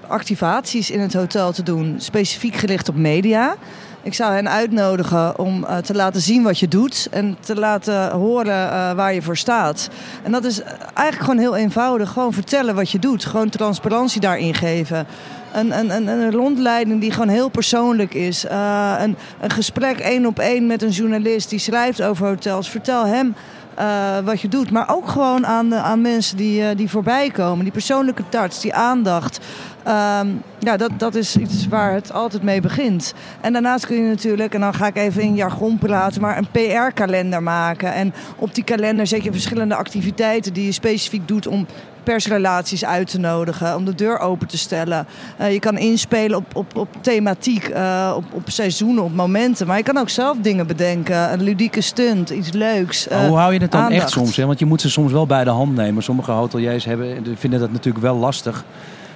activaties 0.08 0.92
in 0.92 1.00
het 1.00 1.14
hotel 1.14 1.52
te 1.52 1.64
doen, 1.64 1.96
specifiek 1.98 2.56
gericht 2.56 2.90
op 2.90 2.96
media. 2.96 3.56
Ik 4.04 4.14
zou 4.14 4.34
hen 4.34 4.50
uitnodigen 4.50 5.40
om 5.40 5.64
uh, 5.64 5.78
te 5.78 5.94
laten 5.94 6.22
zien 6.22 6.44
wat 6.44 6.60
je 6.60 6.68
doet 6.68 7.08
en 7.12 7.38
te 7.40 7.56
laten 7.56 8.12
horen 8.12 8.66
uh, 8.66 8.92
waar 8.92 9.14
je 9.14 9.22
voor 9.22 9.38
staat. 9.38 9.90
En 10.24 10.32
dat 10.32 10.44
is 10.44 10.62
eigenlijk 10.94 11.20
gewoon 11.20 11.38
heel 11.38 11.56
eenvoudig. 11.56 12.12
Gewoon 12.12 12.34
vertellen 12.34 12.76
wat 12.76 12.90
je 12.90 13.00
doet. 13.00 13.26
Gewoon 13.26 13.50
transparantie 13.50 14.22
daarin 14.22 14.54
geven. 14.54 15.06
Een, 15.54 15.80
een, 15.80 15.90
een, 15.90 16.08
een 16.08 16.32
rondleiding 16.32 17.02
die 17.02 17.12
gewoon 17.12 17.28
heel 17.28 17.50
persoonlijk 17.50 18.14
is. 18.14 18.46
Uh, 18.46 18.96
een, 19.00 19.16
een 19.42 19.52
gesprek 19.52 20.00
één 20.00 20.26
op 20.26 20.40
één 20.40 20.68
met 20.68 20.82
een 20.82 20.90
journalist 20.90 21.50
die 21.50 21.60
schrijft 21.60 22.02
over 22.02 22.28
hotels. 22.28 22.70
Vertel 22.70 23.06
hem 23.06 23.36
uh, 23.80 24.20
wat 24.20 24.42
je 24.42 24.48
doet. 24.48 24.72
Maar 24.72 24.96
ook 24.96 25.08
gewoon 25.08 25.46
aan, 25.46 25.76
aan 25.76 26.02
mensen 26.02 26.38
die, 26.38 26.62
uh, 26.62 26.68
die 26.76 26.90
voorbij 26.90 27.30
komen. 27.30 27.64
Die 27.64 27.74
persoonlijke 27.74 28.24
touch, 28.30 28.60
die 28.60 28.74
aandacht. 28.74 29.40
Um, 29.88 30.42
ja, 30.60 30.78
dat, 30.78 30.92
dat 30.98 31.16
is 31.16 31.38
iets 31.38 31.68
waar 31.68 31.94
het 31.94 32.14
altijd 32.14 32.44
mee 32.44 32.62
begint. 32.62 33.14
En 33.42 33.54
daarnaast 33.54 33.86
kun 33.86 33.96
je 33.96 34.10
natuurlijk, 34.10 34.54
en 34.54 34.60
dan 34.60 34.74
ga 34.74 34.88
ik 34.88 34.96
even 34.96 35.22
in 35.22 35.36
jargon 35.36 35.78
praten, 35.78 36.22
maar 36.22 36.38
een 36.38 36.52
PR-kalender 36.52 37.44
maken. 37.44 37.94
En 37.94 38.14
op 38.36 38.56
die 38.56 38.64
kalender 38.64 39.08
zet 39.08 39.24
je 39.24 39.32
verschillende 39.32 39.76
activiteiten 39.76 40.54
die 40.54 40.66
je 40.66 40.72
specifiek 40.72 41.28
doet 41.28 41.48
om 41.48 41.66
persrelaties 42.04 42.86
uit 42.86 43.10
te 43.10 43.20
nodigen, 43.20 43.76
om 43.76 43.86
de 43.86 43.96
deur 43.96 44.20
open 44.20 44.48
te 44.48 44.58
stellen. 44.58 45.06
Uh, 45.42 45.52
je 45.52 45.60
kan 45.60 45.78
inspelen 45.78 46.38
op, 46.38 46.56
op, 46.56 46.76
op 46.76 46.88
thematiek, 47.02 47.70
uh, 47.70 48.14
op, 48.16 48.24
op 48.32 48.50
seizoenen, 48.50 49.04
op 49.04 49.14
momenten. 49.14 49.68
Maar 49.68 49.78
je 49.78 49.84
kan 49.84 49.98
ook 49.98 50.10
zelf 50.10 50.38
dingen 50.38 50.68
bedenken. 50.68 51.34
Een 51.34 51.42
ludieke 51.42 51.82
stunt, 51.82 52.30
iets 52.30 52.52
leuks. 52.52 53.08
Uh, 53.08 53.28
hoe 53.28 53.38
hou 53.38 53.54
je 53.54 53.60
het 53.60 53.72
dan 53.72 53.82
aandacht. 53.82 54.02
echt 54.02 54.12
soms? 54.12 54.36
Hè? 54.36 54.46
Want 54.46 54.60
je 54.60 54.66
moet 54.66 54.82
ze 54.82 54.90
soms 54.90 55.12
wel 55.12 55.26
bij 55.26 55.44
de 55.44 55.50
hand 55.50 55.76
nemen. 55.76 56.04
Sommige 56.04 56.32
hoteliers 56.32 56.86
hebben, 56.86 57.38
vinden 57.38 57.60
dat 57.60 57.72
natuurlijk 57.72 58.04
wel 58.04 58.16
lastig 58.16 58.64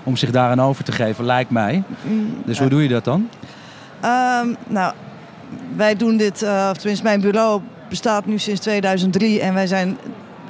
om 0.04 0.16
zich 0.16 0.32
daaraan 0.32 0.62
over 0.62 0.84
te 0.84 0.92
geven, 0.92 1.26
lijkt 1.26 1.50
mij. 1.50 1.84
Dus 2.46 2.60
hoe 2.60 2.70
doe 2.70 2.82
je 2.82 2.90
dat 2.90 3.04
dan? 3.04 3.30
Um, 4.06 4.56
nou, 4.68 4.94
wij 5.76 5.96
doen 5.96 6.18
dit, 6.18 6.44
of 6.44 6.78
tenminste 6.78 7.04
mijn 7.04 7.22
bureau 7.22 7.62
bestaat 7.90 8.26
nu 8.26 8.38
sinds 8.38 8.62
2003 8.62 9.42
en 9.42 9.54
wij 9.54 9.68
zijn 9.68 9.98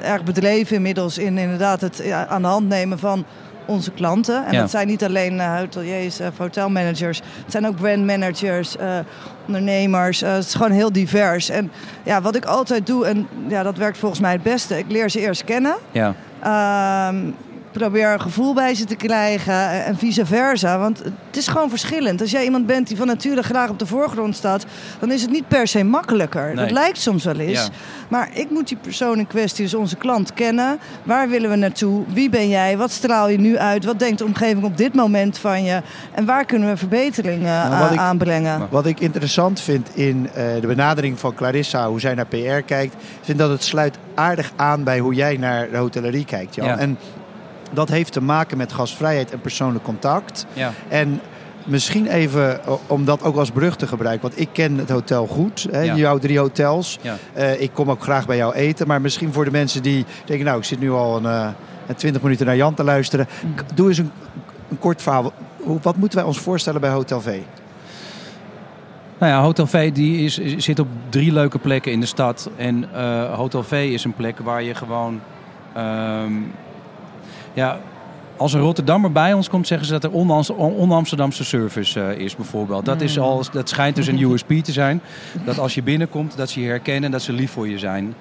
erg 0.02 0.24
bedreven 0.24 0.76
inmiddels 0.76 1.18
in 1.18 1.38
inderdaad 1.38 1.82
het 1.82 2.02
ja, 2.04 2.28
aan 2.28 2.42
de 2.42 2.48
hand 2.48 2.68
nemen 2.68 3.00
van 3.00 3.26
onze 3.66 3.92
klanten. 3.92 4.46
En 4.46 4.54
Ja. 4.54 4.60
dat 4.60 4.70
zijn 4.70 4.88
niet 4.88 5.04
alleen 5.04 5.34
uh, 5.36 5.58
hoteliers 5.58 6.20
of 6.20 6.38
hotelmanagers. 6.38 7.18
Het 7.44 7.52
zijn 7.52 7.68
ook 7.68 7.76
brandmanagers, 7.76 8.76
uh, 8.82 8.98
ondernemers. 9.48 10.24
Uh, 10.24 10.34
het 10.34 10.46
is 10.46 10.54
gewoon 10.54 10.72
heel 10.72 10.92
divers. 10.92 11.50
En 11.50 11.72
ja, 12.04 12.22
wat 12.22 12.36
ik 12.36 12.46
altijd 12.46 12.88
doe, 12.88 13.06
en 13.06 13.28
ja, 13.48 13.64
dat 13.64 13.78
werkt 13.78 13.98
volgens 13.98 14.22
mij 14.22 14.32
het 14.32 14.44
beste. 14.44 14.78
Ik 14.78 14.86
leer 14.88 15.10
ze 15.10 15.20
eerst 15.20 15.44
kennen. 15.44 15.76
Ja. 15.92 16.14
Ehm, 16.42 17.16
probeer 17.78 18.12
een 18.14 18.22
gevoel 18.22 18.54
bij 18.54 18.76
ze 18.76 18.86
te 18.86 18.96
krijgen 18.96 19.86
en 19.86 19.98
vice 19.98 20.26
versa. 20.26 20.80
Want 20.80 20.98
het 21.04 21.38
is 21.38 21.48
gewoon 21.48 21.70
verschillend. 21.70 22.22
Als 22.22 22.32
jij 22.32 22.44
iemand 22.44 22.66
bent 22.66 22.88
die 22.88 22.98
van 22.98 23.08
nature 23.08 23.44
graag 23.44 23.70
op 23.70 23.80
de 23.80 23.86
voorgrond 23.86 24.36
staat... 24.36 24.66
dan 25.00 25.12
is 25.12 25.22
het 25.22 25.32
niet 25.32 25.48
per 25.48 25.68
se 25.68 25.84
makkelijker. 25.84 26.46
Nee. 26.46 26.56
Dat 26.56 26.72
lijkt 26.72 26.98
soms 27.00 27.24
wel 27.24 27.36
eens. 27.40 27.60
Ja. 27.64 27.68
Maar 28.10 28.30
ik 28.34 28.50
moet 28.50 28.68
die 28.68 28.78
persoon 28.78 29.18
in 29.20 29.28
kwestie, 29.28 29.64
dus 29.64 29.74
onze 29.74 29.96
klant, 29.96 30.34
kennen. 30.34 30.78
Waar 31.04 31.30
willen 31.30 31.50
we 31.50 31.56
naartoe? 31.56 32.04
Wie 32.08 32.30
ben 32.30 32.50
jij? 32.50 32.78
Wat 32.78 32.92
straal 32.92 33.30
je 33.30 33.40
nu 33.40 33.58
uit? 33.58 33.86
Wat 33.86 34.00
denkt 34.00 34.18
de 34.18 34.26
omgeving 34.26 34.64
op 34.64 34.78
dit 34.78 34.94
moment 34.94 35.38
van 35.38 35.64
je? 35.64 35.82
En 36.12 36.26
waar 36.26 36.46
kunnen 36.46 36.70
we 36.70 36.78
verbeteringen 36.78 37.70
Nou, 37.70 37.82
wat 37.84 37.92
ik- 37.92 38.00
aanbrengen? 38.00 38.68
Wat 38.70 38.86
ik 38.86 39.00
interessant 39.00 39.62
vind 39.62 39.90
in 39.96 40.30
eh, 40.34 40.44
de 40.62 40.68
benadering 40.68 41.20
van 41.20 41.34
Clarissa, 41.34 41.88
hoe 41.88 42.00
zij 42.00 42.14
naar 42.14 42.26
PR 42.28 42.62
kijkt, 42.66 42.96
vind 43.22 43.38
dat 43.38 43.50
het 43.50 43.64
sluit 43.64 43.98
aardig 44.16 44.52
aan 44.56 44.84
bij 44.84 45.00
hoe 45.00 45.14
jij 45.14 45.38
naar 45.38 45.70
de 45.70 45.78
hotellerie 45.78 46.26
kijkt, 46.26 46.56
Jan. 46.56 46.68
Ja. 46.68 46.78
En 46.78 46.98
dat 47.72 47.90
heeft 47.90 48.12
te 48.14 48.22
maken 48.22 48.58
met 48.58 48.74
gastvrijheid 48.74 49.32
en 49.32 49.42
persoonlijk 49.42 49.84
contact. 49.84 50.46
Ja. 50.54 50.72
En 50.88 51.22
misschien 51.64 52.08
even 52.08 52.66
o- 52.68 52.80
om 52.88 53.06
dat 53.06 53.24
ook 53.24 53.36
als 53.36 53.52
brug 53.52 53.76
te 53.76 53.88
gebruiken, 53.88 54.28
want 54.30 54.40
ik 54.42 54.50
ken 54.52 54.78
het 54.78 54.90
hotel 54.90 55.28
goed, 55.28 55.68
hè, 55.72 55.82
Ja. 55.82 55.96
jouw 55.96 56.18
drie 56.18 56.40
hotels. 56.40 57.00
Ja. 57.02 57.16
Eh, 57.34 57.62
ik 57.62 57.70
kom 57.74 57.90
ook 57.92 58.04
graag 58.04 58.26
bij 58.26 58.38
jou 58.38 58.54
eten, 58.54 58.88
maar 58.88 59.02
misschien 59.02 59.34
voor 59.34 59.46
de 59.46 59.52
mensen 59.52 59.82
die 59.84 60.06
denken, 60.26 60.46
nou, 60.46 60.58
ik 60.58 60.64
zit 60.64 60.80
nu 60.80 60.92
al 60.92 61.18
een, 61.18 61.26
eh, 61.26 61.48
een 61.88 61.96
20 61.96 62.22
minuten 62.22 62.46
naar 62.46 62.56
Jan 62.56 62.74
te 62.74 62.84
luisteren. 62.84 63.28
Doe 63.76 63.88
eens 63.88 63.98
een, 63.98 64.12
een 64.70 64.80
kort 64.80 65.02
verhaal. 65.02 65.34
Wat 65.82 65.96
moeten 65.96 66.18
wij 66.18 66.28
ons 66.28 66.40
voorstellen 66.40 66.82
bij 66.82 66.90
Hotel 66.90 67.22
V? 67.22 67.40
Nou 69.20 69.32
ja, 69.32 69.42
Hotel 69.42 69.68
V 69.68 69.92
die 69.92 70.26
is, 70.26 70.40
zit 70.58 70.80
op 70.80 70.88
drie 71.10 71.32
leuke 71.32 71.58
plekken 71.60 71.92
in 71.92 72.00
de 72.00 72.06
stad. 72.06 72.50
En 72.56 72.94
eh, 72.94 73.34
Hotel 73.36 73.64
V 73.64 73.72
is 73.72 74.04
een 74.04 74.14
plek 74.14 74.40
waar 74.40 74.64
je 74.64 74.76
gewoon... 74.76 75.22
ehm, 75.74 76.32
ja, 77.58 77.80
als 78.36 78.54
een 78.54 78.62
Rotterdammer 78.62 79.12
bij 79.12 79.34
ons 79.34 79.50
komt, 79.50 79.68
zeggen 79.68 79.88
ze 79.88 79.94
dat 79.94 80.04
er 80.04 80.12
on- 80.12 80.58
on-Amsterdamse 80.58 81.44
service 81.44 82.02
eh, 82.02 82.20
is 82.20 82.36
bijvoorbeeld. 82.36 82.86
Dat, 82.86 83.02
is 83.02 83.20
al, 83.20 83.44
dat 83.52 83.70
schijnt 83.70 83.96
dus 83.96 84.08
een 84.08 84.22
USP 84.22 84.52
te 84.52 84.72
zijn. 84.72 85.02
Dat 85.46 85.60
als 85.60 85.76
je 85.76 85.84
binnenkomt, 85.84 86.38
dat 86.38 86.50
ze 86.50 86.62
je 86.62 86.68
herkennen 86.68 87.04
en 87.04 87.12
dat 87.12 87.22
ze 87.22 87.34
lief 87.34 87.52
voor 87.52 87.68
je 87.68 87.80
zijn. 87.80 88.14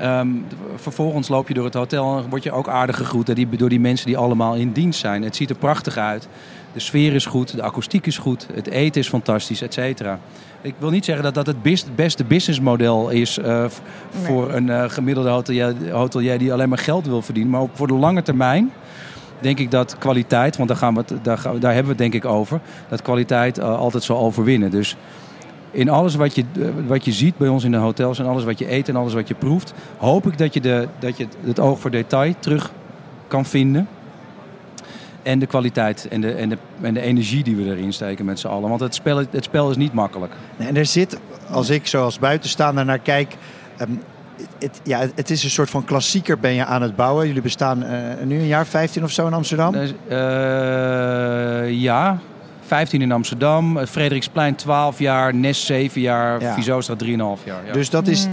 Ehm, 0.00 0.28
vervolgens 0.76 1.28
loop 1.28 1.48
je 1.48 1.54
door 1.54 1.64
het 1.64 1.74
hotel 1.74 2.18
en 2.18 2.28
word 2.28 2.42
je 2.42 2.52
ook 2.52 2.68
aardig 2.68 2.96
gegroet 2.96 3.34
die, 3.34 3.48
door 3.48 3.68
die 3.68 3.80
mensen 3.80 4.06
die 4.06 4.16
allemaal 4.16 4.54
in 4.54 4.72
dienst 4.72 5.00
zijn. 5.00 5.22
Het 5.22 5.36
ziet 5.36 5.50
er 5.50 5.56
prachtig 5.56 5.96
uit. 5.96 6.28
De 6.76 6.82
sfeer 6.82 7.14
is 7.14 7.26
goed, 7.26 7.54
de 7.54 7.62
akoestiek 7.62 8.06
is 8.06 8.18
goed, 8.18 8.46
het 8.52 8.66
eten 8.66 9.00
is 9.00 9.08
fantastisch, 9.08 9.62
et 9.62 9.74
cetera. 9.74 10.18
Ik 10.60 10.74
wil 10.78 10.90
niet 10.90 11.04
zeggen 11.04 11.24
dat 11.24 11.34
dat 11.34 11.46
het 11.46 11.62
best- 11.62 11.94
beste 11.94 12.24
businessmodel 12.24 13.08
is 13.08 13.38
eh, 13.38 13.64
voor 14.22 14.52
een 14.52 14.70
eh, 14.70 14.84
gemiddelde 14.88 15.28
hotelier, 15.28 15.74
hotelier 15.90 16.38
die 16.38 16.52
alleen 16.52 16.68
maar 16.68 16.78
geld 16.78 17.06
wil 17.06 17.22
verdienen. 17.22 17.52
Maar 17.52 17.66
voor 17.72 17.86
de 17.86 17.94
lange 17.94 18.22
termijn 18.22 18.70
denk 19.40 19.58
ik 19.58 19.70
dat 19.70 19.98
kwaliteit, 19.98 20.56
want 20.56 20.68
daar, 20.68 20.78
gaan 20.78 20.94
we 20.94 21.00
het, 21.06 21.14
daar, 21.22 21.38
gaan 21.38 21.58
daar 21.58 21.74
hebben 21.74 21.96
we 21.96 22.02
het 22.02 22.12
denk 22.12 22.24
ik 22.24 22.30
over, 22.30 22.60
dat 22.88 23.02
kwaliteit 23.02 23.58
eh, 23.58 23.78
altijd 23.78 24.02
zal 24.02 24.18
overwinnen. 24.18 24.70
Dus 24.70 24.96
in 25.70 25.88
alles 25.88 26.14
wat 26.14 26.34
je, 26.34 26.44
wat 26.86 27.04
je 27.04 27.12
ziet 27.12 27.36
bij 27.36 27.48
ons 27.48 27.64
in 27.64 27.70
de 27.70 27.76
hotels 27.76 28.18
en 28.18 28.26
alles 28.26 28.44
wat 28.44 28.58
je 28.58 28.72
eet 28.72 28.88
en 28.88 28.96
alles 28.96 29.14
wat 29.14 29.28
je 29.28 29.34
proeft, 29.34 29.74
hoop 29.98 30.26
ik 30.26 30.38
dat 30.38 30.54
je, 30.54 30.60
de, 30.60 30.88
dat 30.98 31.16
je 31.16 31.26
het 31.44 31.60
oog 31.60 31.80
voor 31.80 31.90
detail 31.90 32.34
terug 32.38 32.72
kan 33.28 33.44
vinden. 33.44 33.88
En 35.26 35.38
de 35.38 35.46
kwaliteit 35.46 36.08
en 36.08 36.20
de, 36.20 36.32
en, 36.32 36.48
de, 36.48 36.56
en 36.80 36.94
de 36.94 37.00
energie 37.00 37.44
die 37.44 37.56
we 37.56 37.64
erin 37.64 37.92
steken 37.92 38.24
met 38.24 38.38
z'n 38.38 38.46
allen. 38.46 38.68
Want 38.68 38.80
het 38.80 38.94
spel, 38.94 39.16
het 39.16 39.44
spel 39.44 39.70
is 39.70 39.76
niet 39.76 39.92
makkelijk. 39.92 40.32
En 40.56 40.76
er 40.76 40.86
zit, 40.86 41.18
als 41.50 41.70
ik 41.70 41.86
zo 41.86 42.02
als 42.04 42.18
buitenstaander 42.18 42.84
naar 42.84 42.98
kijk... 42.98 43.36
ehm, 43.76 43.90
het, 44.58 44.80
ja, 44.82 45.06
het 45.14 45.30
is 45.30 45.44
een 45.44 45.50
soort 45.50 45.70
van 45.70 45.84
klassieker 45.84 46.38
ben 46.38 46.52
je 46.54 46.64
aan 46.64 46.82
het 46.82 46.96
bouwen. 46.96 47.26
Jullie 47.26 47.42
bestaan 47.42 47.82
eh, 47.82 48.24
nu 48.24 48.38
een 48.38 48.46
jaar 48.46 48.66
15 48.66 49.04
of 49.04 49.10
zo 49.10 49.26
in 49.26 49.32
Amsterdam. 49.32 49.72
Dus, 49.72 49.92
eh, 50.08 51.70
ja, 51.70 52.18
15 52.60 53.02
in 53.02 53.12
Amsterdam, 53.12 53.86
Frederiksplein 53.86 54.54
12 54.54 54.98
jaar, 54.98 55.34
Nes 55.34 55.66
7 55.66 56.00
jaar, 56.00 56.40
Ja. 56.40 56.54
Vizostraat 56.54 56.98
3,5 56.98 57.44
jaar. 57.44 57.66
Ja. 57.66 57.72
Dus 57.72 57.90
dat 57.90 58.06
is, 58.06 58.26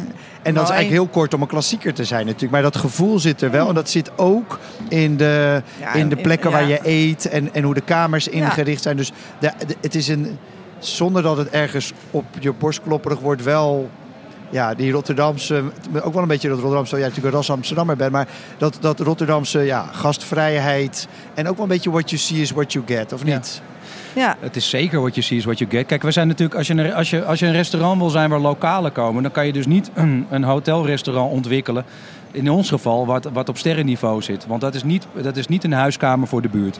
en 0.43 0.53
dat 0.53 0.63
is 0.63 0.69
eigenlijk 0.69 1.01
heel 1.01 1.07
kort 1.21 1.33
om 1.33 1.41
een 1.41 1.47
klassieker 1.47 1.93
te 1.93 2.03
zijn 2.05 2.25
natuurlijk. 2.25 2.51
Maar 2.51 2.61
dat 2.61 2.75
gevoel 2.77 3.19
zit 3.19 3.41
er 3.41 3.51
wel. 3.51 3.67
En 3.69 3.75
dat 3.75 3.89
zit 3.89 4.11
ook 4.17 4.59
in 4.89 5.17
de, 5.17 5.61
Ja, 5.79 5.93
in 5.93 6.09
de 6.09 6.15
in- 6.15 6.21
plekken 6.21 6.51
waar 6.51 6.67
je 6.67 6.79
eet 6.83 7.27
en, 7.29 7.53
en 7.53 7.63
hoe 7.63 7.73
de 7.73 7.81
kamers 7.81 8.25
Ja. 8.25 8.31
ingericht 8.31 8.81
zijn. 8.81 8.97
Dus 8.97 9.11
de, 9.39 9.51
de- 9.67 9.75
het 9.81 9.95
is 9.95 10.07
een, 10.07 10.37
zonder 10.79 11.21
dat 11.23 11.37
het 11.37 11.49
ergens 11.49 11.93
op 12.11 12.25
je 12.39 12.51
borst 12.53 12.81
klopperig 12.81 13.19
wordt, 13.19 13.43
wel... 13.43 13.89
Ja, 14.49 14.73
die 14.73 14.91
Rotterdamse, 14.91 15.63
ook 16.03 16.13
wel 16.13 16.21
een 16.21 16.27
beetje 16.27 16.47
dat 16.47 16.57
Rotterdamse, 16.57 16.97
ja, 16.97 17.07
natuurlijk 17.07 17.35
als 17.35 17.49
Amsterdammer 17.49 17.95
ben, 17.95 18.11
maar 18.11 18.27
dat, 18.57 18.77
dat 18.81 18.99
Rotterdamse 18.99 19.59
ja, 19.59 19.85
gastvrijheid 19.91 21.07
en 21.33 21.47
ook 21.47 21.53
wel 21.55 21.63
een 21.63 21.69
beetje 21.71 21.91
what 21.91 22.09
you 22.09 22.21
see 22.21 22.41
is 22.41 22.51
what 22.51 22.73
you 22.73 22.85
get, 22.87 23.13
of 23.13 23.23
niet? 23.23 23.61
Ja, 23.63 23.72
Het 24.39 24.55
is 24.55 24.69
zeker 24.69 24.99
what 24.99 25.15
you 25.15 25.25
see 25.25 25.37
is 25.37 25.45
what 25.45 25.57
you 25.57 25.69
get. 25.69 25.85
Kijk, 25.85 26.01
we 26.01 26.11
zijn 26.11 26.27
natuurlijk, 26.27 26.57
als 26.57 26.67
je, 26.67 26.73
een, 26.73 26.93
als, 26.93 27.09
je, 27.09 27.25
als 27.25 27.39
je 27.39 27.45
een 27.45 27.51
restaurant 27.51 27.99
wil 27.99 28.09
zijn 28.09 28.29
waar 28.29 28.39
lokalen 28.39 28.91
komen, 28.91 29.23
dan 29.23 29.31
kan 29.31 29.45
je 29.45 29.53
dus 29.53 29.65
niet 29.65 29.91
een, 30.29 30.43
hotelrestaurant 30.43 31.31
ontwikkelen. 31.31 31.85
In 32.31 32.49
ons 32.49 32.69
geval, 32.69 33.05
wat, 33.05 33.29
wat 33.33 33.49
op 33.49 33.57
sterrenniveau 33.57 34.21
zit. 34.21 34.45
Want 34.47 34.61
dat 34.61 34.75
is, 34.75 34.83
niet, 34.83 35.07
dat 35.21 35.37
is 35.37 35.47
niet 35.47 35.63
een 35.63 35.73
huiskamer 35.73 36.27
voor 36.27 36.41
de 36.41 36.49
buurt. 36.49 36.79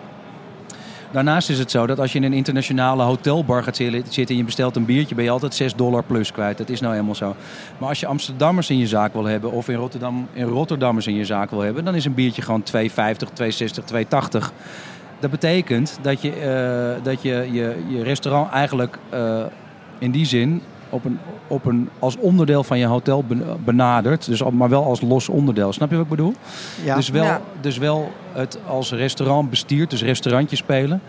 Daarnaast 1.13 1.49
is 1.49 1.59
het 1.59 1.71
zo 1.71 1.87
dat 1.87 1.99
als 1.99 2.11
je 2.11 2.17
in 2.17 2.23
een 2.23 2.33
internationale 2.33 3.03
hotelbar 3.03 3.63
gaat 3.63 3.75
zitten 3.75 4.27
en 4.27 4.37
je 4.37 4.43
bestelt 4.43 4.75
een 4.75 4.85
biertje, 4.85 5.15
ben 5.15 5.23
je 5.23 5.29
altijd 5.29 5.55
6 5.55 5.75
dollar 5.75 6.03
plus 6.03 6.31
kwijt. 6.31 6.57
Dat 6.57 6.69
is 6.69 6.79
nou 6.79 6.93
helemaal 6.93 7.15
zo. 7.15 7.35
Maar 7.77 7.89
als 7.89 7.99
je 7.99 8.05
Amsterdammers 8.05 8.69
in 8.69 8.77
je 8.77 8.87
zaak 8.87 9.13
wil 9.13 9.25
hebben 9.25 9.51
of 9.51 9.69
in 9.69 9.75
Rotterdam 9.75 10.27
in 10.33 10.45
Rotterdammers 10.45 11.07
in 11.07 11.15
je 11.15 11.25
zaak 11.25 11.49
wil 11.49 11.59
hebben, 11.59 11.85
dan 11.85 11.95
is 11.95 12.05
een 12.05 12.13
biertje 12.13 12.41
gewoon 12.41 12.63
2,50, 12.75 12.81
2,60, 13.41 13.83
2,80. 13.93 14.53
Dat 15.23 15.31
betekent 15.31 15.97
dat 16.01 16.21
je, 16.21 16.31
eh, 16.31 17.03
dat 17.03 17.21
je, 17.21 17.47
je 17.51 17.75
je 17.89 18.03
restaurant 18.03 18.51
eigenlijk 18.51 18.97
eh, 19.09 19.43
in 19.99 20.12
die 20.12 20.25
zin 20.25 20.62
op 20.89 21.05
een, 21.05 21.19
op 21.47 21.65
een, 21.65 21.89
als 21.99 22.17
onderdeel 22.17 22.63
van 22.63 22.79
je 22.79 22.86
hotel 22.86 23.23
ben- 23.23 23.43
benadert. 23.65 24.25
Dus, 24.25 24.43
al- 24.43 24.51
maar 24.51 24.69
wel 24.69 24.83
als 24.86 25.01
los 25.01 25.29
onderdeel. 25.29 25.73
Snap 25.73 25.89
je 25.89 25.95
wat 25.95 26.03
ik 26.03 26.09
bedoel? 26.09 26.33
Ja. 26.83 26.95
Dus, 26.95 27.09
wel, 27.09 27.23
Ja. 27.23 27.41
dus 27.62 27.77
wel 27.77 28.12
het 28.31 28.57
als 28.67 28.91
restaurant 28.91 29.49
bestiert, 29.49 29.89
dus 29.89 30.01
restaurantje 30.03 30.55
spelen. 30.55 31.01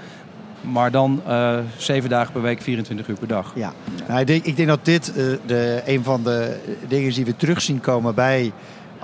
Maar 0.61 0.90
dan 0.90 1.20
eh, 1.27 1.59
zeven 1.77 2.11
dagen 2.11 2.33
per 2.33 2.42
week, 2.42 2.62
24 2.62 3.09
uur 3.09 3.18
per 3.18 3.29
dag. 3.29 3.53
Ja, 3.55 3.72
nou, 4.09 4.20
ik, 4.20 4.27
denk, 4.27 4.44
ik 4.44 4.57
denk 4.57 4.68
dat 4.68 4.85
dit 4.85 5.09
eh, 5.09 5.24
de, 5.46 5.83
een 5.87 6.03
van 6.05 6.22
de 6.22 6.57
dingen 6.88 7.09
is 7.09 7.14
die 7.14 7.24
we 7.24 7.37
terug 7.37 7.61
zien 7.62 7.81
komen 7.81 8.14
bij. 8.14 8.53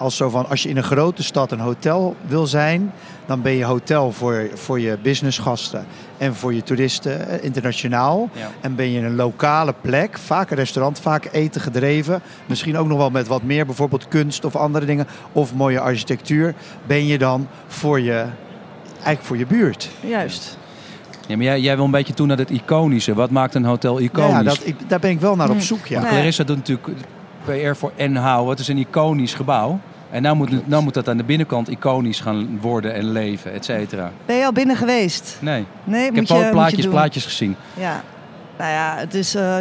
Als, 0.00 0.16
zo 0.16 0.28
van, 0.28 0.48
als 0.48 0.62
je 0.62 0.68
in 0.68 0.76
een 0.76 0.82
grote 0.82 1.22
stad 1.22 1.52
een 1.52 1.58
hotel 1.60 2.16
wil 2.26 2.46
zijn, 2.46 2.92
dan 3.26 3.42
ben 3.42 3.52
je 3.52 3.64
hotel 3.64 4.12
voor, 4.12 4.48
voor 4.54 4.80
je 4.80 4.98
businessgasten 5.02 5.86
en 6.18 6.34
voor 6.34 6.54
je 6.54 6.62
toeristen 6.62 7.28
eh, 7.28 7.44
internationaal. 7.44 8.28
Ja. 8.32 8.50
En 8.60 8.74
ben 8.74 8.90
je 8.90 8.98
in 8.98 9.04
een 9.04 9.14
lokale 9.16 9.74
plek, 9.80 10.18
vaak 10.18 10.50
een 10.50 10.56
restaurant, 10.56 11.00
vaak 11.00 11.28
eten 11.32 11.60
gedreven. 11.60 12.20
Misschien 12.46 12.76
ook 12.76 12.86
nog 12.86 12.98
wel 12.98 13.10
met 13.10 13.26
wat 13.26 13.42
meer, 13.42 13.66
bijvoorbeeld 13.66 14.08
kunst 14.08 14.44
of 14.44 14.56
andere 14.56 14.86
dingen. 14.86 15.06
Of 15.32 15.54
mooie 15.54 15.80
architectuur. 15.80 16.54
Ben 16.86 17.06
je 17.06 17.18
dan 17.18 17.48
voor 17.66 18.00
je, 18.00 18.24
eigenlijk 18.92 19.22
voor 19.22 19.36
je 19.36 19.46
buurt. 19.46 19.90
juist. 20.00 20.58
Ja, 21.26 21.36
maar 21.36 21.44
jij, 21.44 21.60
jij 21.60 21.76
wil 21.76 21.84
een 21.84 21.90
beetje 21.90 22.14
toe 22.14 22.26
naar 22.26 22.36
het 22.38 22.50
iconische. 22.50 23.14
Wat 23.14 23.30
maakt 23.30 23.54
een 23.54 23.64
hotel 23.64 23.98
iconisch? 24.00 24.30
Ja, 24.32 24.42
dat, 24.42 24.60
ik, 24.64 24.76
daar 24.88 24.98
ben 25.00 25.10
ik 25.10 25.20
wel 25.20 25.36
naar 25.36 25.48
op 25.50 25.54
Hm. 25.56 25.60
zoek. 25.60 25.86
Ja. 25.86 26.00
Nee. 26.00 26.10
Clarissa 26.10 26.44
doet 26.44 26.56
natuurlijk 26.56 26.88
PR 27.44 27.74
voor 27.74 27.92
NHOW. 27.96 28.48
Het 28.50 28.58
is 28.58 28.68
een 28.68 28.78
iconisch 28.78 29.34
gebouw. 29.34 29.80
En 30.10 30.22
nou 30.22 30.36
moet, 30.36 30.66
nou 30.68 30.82
moet 30.82 30.94
dat 30.94 31.08
aan 31.08 31.16
de 31.16 31.24
binnenkant 31.24 31.68
iconisch 31.68 32.20
gaan 32.20 32.58
worden 32.60 32.94
en 32.94 33.12
leven, 33.12 33.52
et 33.52 33.64
cetera. 33.64 34.10
Ben 34.26 34.36
je 34.36 34.44
al 34.44 34.52
binnen 34.52 34.76
geweest? 34.76 35.36
Nee, 35.40 35.64
Nee, 35.84 36.06
ik 36.06 36.12
moet 36.12 36.28
heb 36.28 36.38
je, 36.38 36.42
moet 36.42 36.50
plaatjes, 36.52 36.84
je 36.84 36.90
plaatjes 36.90 37.24
gezien. 37.24 37.56
Ja, 37.74 38.02
nou 38.58 38.70
ja, 38.70 38.94
het 38.98 39.14
is. 39.14 39.34
eh, 39.34 39.56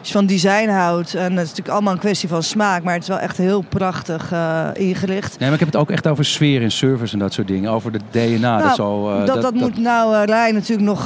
als 0.00 0.08
je 0.08 0.14
van 0.14 0.26
design 0.26 0.68
houdt, 0.68 1.14
en 1.14 1.22
het 1.22 1.32
is 1.32 1.36
natuurlijk 1.36 1.68
allemaal 1.68 1.92
een 1.92 1.98
kwestie 1.98 2.28
van 2.28 2.42
smaak, 2.42 2.82
maar 2.82 2.92
het 2.92 3.02
is 3.02 3.08
wel 3.08 3.18
echt 3.18 3.36
heel 3.36 3.64
prachtig 3.68 4.32
eh, 4.32 4.68
ingericht. 4.72 5.38
Nee, 5.38 5.48
maar 5.48 5.52
ik 5.52 5.64
heb 5.64 5.72
het 5.72 5.82
ook 5.82 5.90
echt 5.90 6.06
over 6.06 6.24
sfeer 6.24 6.62
en 6.62 6.70
service 6.70 7.12
en 7.12 7.18
dat 7.18 7.32
soort 7.32 7.46
dingen. 7.46 7.70
Over 7.70 7.92
de 7.92 8.00
DNA. 8.10 8.56
dat, 8.56 8.64
Nou, 8.64 8.74
zo, 8.74 9.10
eh, 9.10 9.26
dat, 9.26 9.42
dat, 9.42 9.54
moet 9.54 9.78
nou 9.78 10.14
eh, 10.14 10.24
Rijn 10.24 10.54
natuurlijk 10.54 10.88
nog 10.88 11.04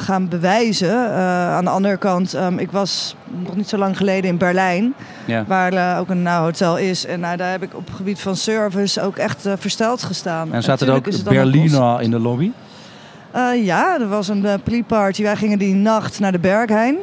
gaan 0.00 0.28
bewijzen. 0.28 1.10
Aan 1.50 1.64
de 1.64 1.70
andere 1.70 1.96
kant, 1.96 2.34
ehm, 2.34 2.58
ik 2.58 2.70
was 2.70 3.16
nog 3.24 3.56
niet 3.56 3.68
zo 3.68 3.76
lang 3.76 3.96
geleden 3.96 4.30
in 4.30 4.38
Berlijn, 4.38 4.94
Ja. 5.24 5.44
waar 5.46 5.98
ook 5.98 6.08
een 6.08 6.22
nou, 6.22 6.44
hotel 6.44 6.78
is. 6.78 7.06
En 7.06 7.20
nou, 7.20 7.36
daar 7.36 7.50
heb 7.50 7.62
ik 7.62 7.74
op 7.74 7.86
het 7.86 7.96
gebied 7.96 8.20
van 8.20 8.36
service 8.36 9.02
ook 9.02 9.16
echt 9.16 9.48
versteld 9.58 10.02
gestaan. 10.02 10.52
En 10.52 10.62
zaten 10.62 10.88
er 10.88 10.94
ook 10.94 11.24
Berliner 11.24 12.00
in 12.00 12.10
de 12.10 12.18
lobby? 12.18 12.50
Ja, 13.62 14.00
er 14.00 14.08
was 14.08 14.28
een 14.28 14.44
uh, 14.44 14.54
pre-party. 14.64 15.22
Wij 15.22 15.36
gingen 15.36 15.58
die 15.58 15.74
nacht 15.74 16.20
naar 16.20 16.32
de 16.32 16.38
Berghain. 16.38 16.96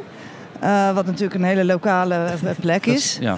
Eh, 0.64 0.94
wat 0.94 1.06
natuurlijk 1.06 1.34
een 1.34 1.44
hele 1.44 1.64
lokale 1.64 2.14
eh, 2.14 2.50
plek 2.60 2.86
is. 2.86 3.16
Ja, 3.20 3.36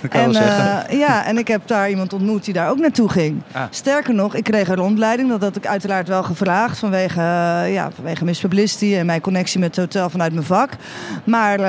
dat 0.00 0.10
kan 0.10 0.20
En, 0.20 0.32
wel 0.32 0.42
zeggen. 0.42 0.88
eh, 0.88 0.98
ja, 0.98 1.24
en 1.24 1.38
ik 1.38 1.48
heb 1.48 1.66
daar 1.66 1.90
iemand 1.90 2.12
ontmoet 2.12 2.44
die 2.44 2.54
daar 2.54 2.70
ook 2.70 2.78
naartoe 2.78 3.08
ging. 3.08 3.42
Ah. 3.52 3.62
Sterker 3.70 4.14
nog, 4.14 4.34
ik 4.34 4.44
kreeg 4.44 4.68
een 4.68 4.76
rondleiding. 4.76 5.28
Dat 5.28 5.42
had 5.42 5.56
ik 5.56 5.66
uiteraard 5.66 6.08
wel 6.08 6.22
gevraagd 6.22 6.78
vanwege, 6.78 7.20
ja, 7.68 7.90
vanwege 7.94 8.24
Miss 8.24 8.40
Publicity 8.40 8.94
en 8.94 9.06
mijn 9.06 9.20
connectie 9.20 9.60
met 9.60 9.76
het 9.76 9.84
hotel 9.84 10.10
vanuit 10.10 10.32
mijn 10.32 10.44
vak. 10.46 10.70
Maar 11.24 11.60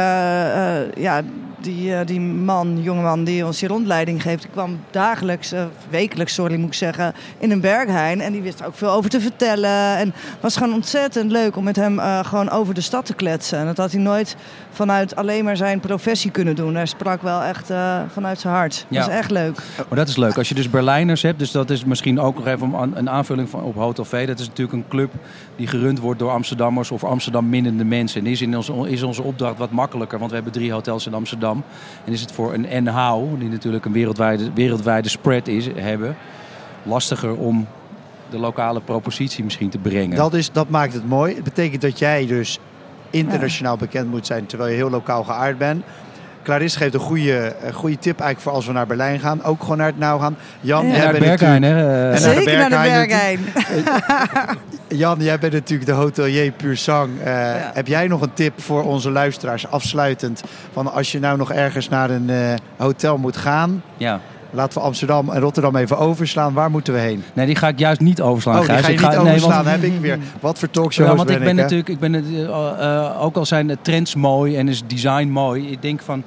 ja, 1.00 1.22
die, 1.64 1.96
eh, 1.96 2.06
die 2.06 2.20
man, 2.22 2.82
jongeman 2.82 3.24
die 3.24 3.46
ons 3.46 3.60
die 3.60 3.68
rondleiding 3.68 4.22
geeft, 4.22 4.42
die 4.42 4.52
kwam 4.52 4.80
dagelijks, 4.92 5.52
eh, 5.52 5.64
wekelijks, 5.90 6.34
sorry 6.34 6.56
moet 6.56 6.68
ik 6.68 6.74
zeggen, 6.74 7.14
in 7.38 7.52
een 7.52 7.62
berghein. 7.62 8.22
En 8.22 8.32
die 8.32 8.42
wist 8.42 8.60
er 8.60 8.66
ook 8.66 8.76
veel 8.76 8.92
over 8.92 9.10
te 9.10 9.20
vertellen. 9.22 9.98
En 9.98 10.06
het 10.16 10.42
was 10.42 10.58
gewoon 10.58 10.74
ontzettend 10.74 11.32
leuk 11.32 11.56
om 11.56 11.64
met 11.64 11.76
hem 11.76 12.00
eh, 12.00 12.26
gewoon 12.26 12.50
over 12.50 12.74
de 12.74 12.82
stad 12.82 13.06
te 13.06 13.14
kletsen. 13.14 13.60
En 13.60 13.66
dat 13.66 13.78
had 13.78 13.92
hij 13.92 14.02
nooit 14.02 14.36
vanuit 14.72 15.16
alleen 15.16 15.44
maar 15.44 15.58
zijn 15.58 15.80
professie 15.80 16.32
kunnen 16.32 16.56
doen. 16.56 16.76
Hij 16.76 16.86
sprak 16.86 17.22
wel 17.22 17.42
echt 17.42 17.72
vanuit 18.14 18.40
zijn 18.40 18.54
hart. 18.54 18.86
Ja. 18.90 19.00
Dat 19.00 19.10
is 19.10 19.16
echt 19.16 19.32
leuk. 19.32 19.56
Maar 19.90 19.98
dat 19.98 20.08
is 20.08 20.18
leuk. 20.18 20.38
Als 20.38 20.50
je 20.50 20.56
dus 20.56 20.70
Berlijners 20.70 21.22
hebt, 21.22 21.40
dus 21.40 21.52
dat 21.52 21.70
is 21.70 21.86
misschien 21.86 22.20
ook 22.20 22.36
nog 22.36 22.48
even 22.48 22.74
een- 22.94 23.10
aanvulling 23.10 23.50
van, 23.50 23.64
op 23.64 23.76
Hotel 23.76 24.06
V. 24.06 24.28
Dat 24.28 24.40
is 24.40 24.48
natuurlijk 24.48 24.78
een 24.78 24.88
club 24.90 25.12
die 25.56 25.68
gerund 25.68 26.00
wordt 26.00 26.20
door 26.20 26.32
Amsterdammers 26.32 26.92
of 26.92 27.04
Amsterdam 27.04 27.50
minnende 27.50 27.84
mensen. 27.86 28.18
En 28.18 28.24
die 28.24 28.34
is, 28.34 28.42
in 28.42 28.56
onze, 28.58 28.90
is 28.90 29.04
onze 29.04 29.24
opdracht 29.24 29.58
wat 29.58 29.72
makkelijker, 29.72 30.18
want 30.18 30.30
we 30.30 30.36
hebben 30.36 30.54
drie 30.54 30.72
hotels 30.72 31.06
in 31.06 31.14
Amsterdam. 31.14 31.53
En 32.06 32.12
is 32.12 32.22
het 32.22 32.32
voor 32.32 32.54
een 32.54 32.84
NHOW, 32.84 33.40
die 33.40 33.50
natuurlijk 33.50 33.86
een 33.86 33.92
wereldwijde, 33.92 34.52
wereldwijde 34.54 35.10
spread 35.10 35.48
is, 35.48 35.68
hebben, 35.76 36.16
lastiger 36.84 37.36
om 37.36 37.68
de 38.30 38.40
lokale 38.40 38.82
propositie 38.82 39.44
misschien 39.44 39.70
te 39.70 39.78
brengen. 39.78 40.18
Dat, 40.18 40.34
is, 40.34 40.52
dat 40.52 40.70
maakt 40.70 40.94
het 40.94 41.08
mooi. 41.08 41.36
Het 41.36 41.44
betekent 41.44 41.82
dat 41.82 42.00
jij 42.00 42.26
dus 42.26 42.60
internationaal 43.10 43.78
bekend 43.78 44.10
moet 44.10 44.26
zijn 44.26 44.46
terwijl 44.46 44.70
je 44.70 44.76
heel 44.76 44.90
lokaal 44.90 45.24
geaard 45.24 45.58
bent. 45.58 45.84
Clarisse 46.44 46.78
geeft 46.78 46.94
een 46.94 47.00
goede, 47.00 47.56
een 47.66 47.74
goede 47.74 47.98
tip 47.98 48.20
eigenlijk 48.20 48.40
voor 48.42 48.52
als 48.52 48.66
we 48.66 48.72
naar 48.72 48.88
Berlijn 48.88 49.20
gaan. 49.20 49.44
Ook 49.44 49.62
gewoon 49.62 49.78
naar 49.78 49.88
het 49.88 50.00
nou 50.00 50.22
gaan. 50.22 50.36
Jan, 50.62 50.88
Ja. 50.88 50.92
jij 50.94 51.04
naar 51.04 51.12
bent 51.12 51.24
Berghain, 51.26 51.62
natuurlijk- 51.62 51.88
hè? 51.88 51.94
eh, 51.94 52.16
En 52.16 52.22
naar 52.22 52.36
de 52.36 52.42
Zeker 52.42 52.58
naar 52.58 52.70
de 52.70 52.90
Berghain 52.90 53.40
Berghain. 53.54 54.58
Jan, 54.88 55.18
jij 55.20 55.40
bent 55.40 55.54
natuurlijk 55.54 55.90
de 55.90 55.96
hotelier 55.96 56.52
puur 56.52 56.78
sang. 56.78 57.10
Eh, 57.20 57.32
Ja. 57.34 57.72
Heb 57.74 57.88
jij 57.88 58.08
nog 58.08 58.22
een 58.22 58.34
tip 58.34 58.62
voor 58.62 58.84
onze 58.84 59.10
luisteraars 59.12 59.68
afsluitend? 59.68 60.44
Van 60.74 60.94
als 60.94 61.12
je 61.12 61.20
nou 61.20 61.38
nog 61.38 61.52
ergens 61.52 61.90
naar 61.90 62.10
een 62.10 62.30
eh, 62.30 62.54
hotel 62.78 63.18
moet 63.18 63.38
gaan. 63.38 63.84
ja. 63.98 64.20
Laten 64.56 64.78
we 64.80 64.86
Amsterdam 64.86 65.30
en 65.30 65.40
Rotterdam 65.42 65.76
even 65.76 65.98
overslaan. 65.98 66.54
Waar 66.54 66.72
moeten 66.72 66.94
we 66.94 67.00
heen? 67.00 67.24
Nee, 67.34 67.46
die 67.46 67.56
ga 67.56 67.68
ik 67.68 67.80
juist 67.80 68.00
niet 68.02 68.22
overslaan. 68.22 68.56
Oh, 68.60 68.62
die 68.62 68.70
ga 68.70 68.88
je 68.88 68.94
Ik 68.94 69.00
niet 69.00 69.10
nee, 69.10 69.18
want- 69.18 69.28
overslaan. 69.30 69.66
heb 69.68 69.84
ik 69.84 70.00
weer. 70.00 70.18
Wat 70.40 70.60
voor 70.60 70.70
talkshows 70.70 71.10
Ja, 71.10 71.16
want 71.16 71.30
ik 71.30 71.40
ben 71.40 71.48
ik, 71.48 71.54
natuurlijk, 71.56 71.90
ik 71.90 72.00
ben 72.00 72.14
het, 72.14 72.26
eh, 72.48 73.22
ook 73.24 73.36
al 73.36 73.46
zijn 73.46 73.68
de 73.68 73.78
trends 73.82 74.16
mooi 74.16 74.56
en 74.58 74.68
is 74.68 74.84
design 74.88 75.28
mooi. 75.28 75.72
Ik 75.72 75.82
denk 75.82 76.02
van, 76.02 76.24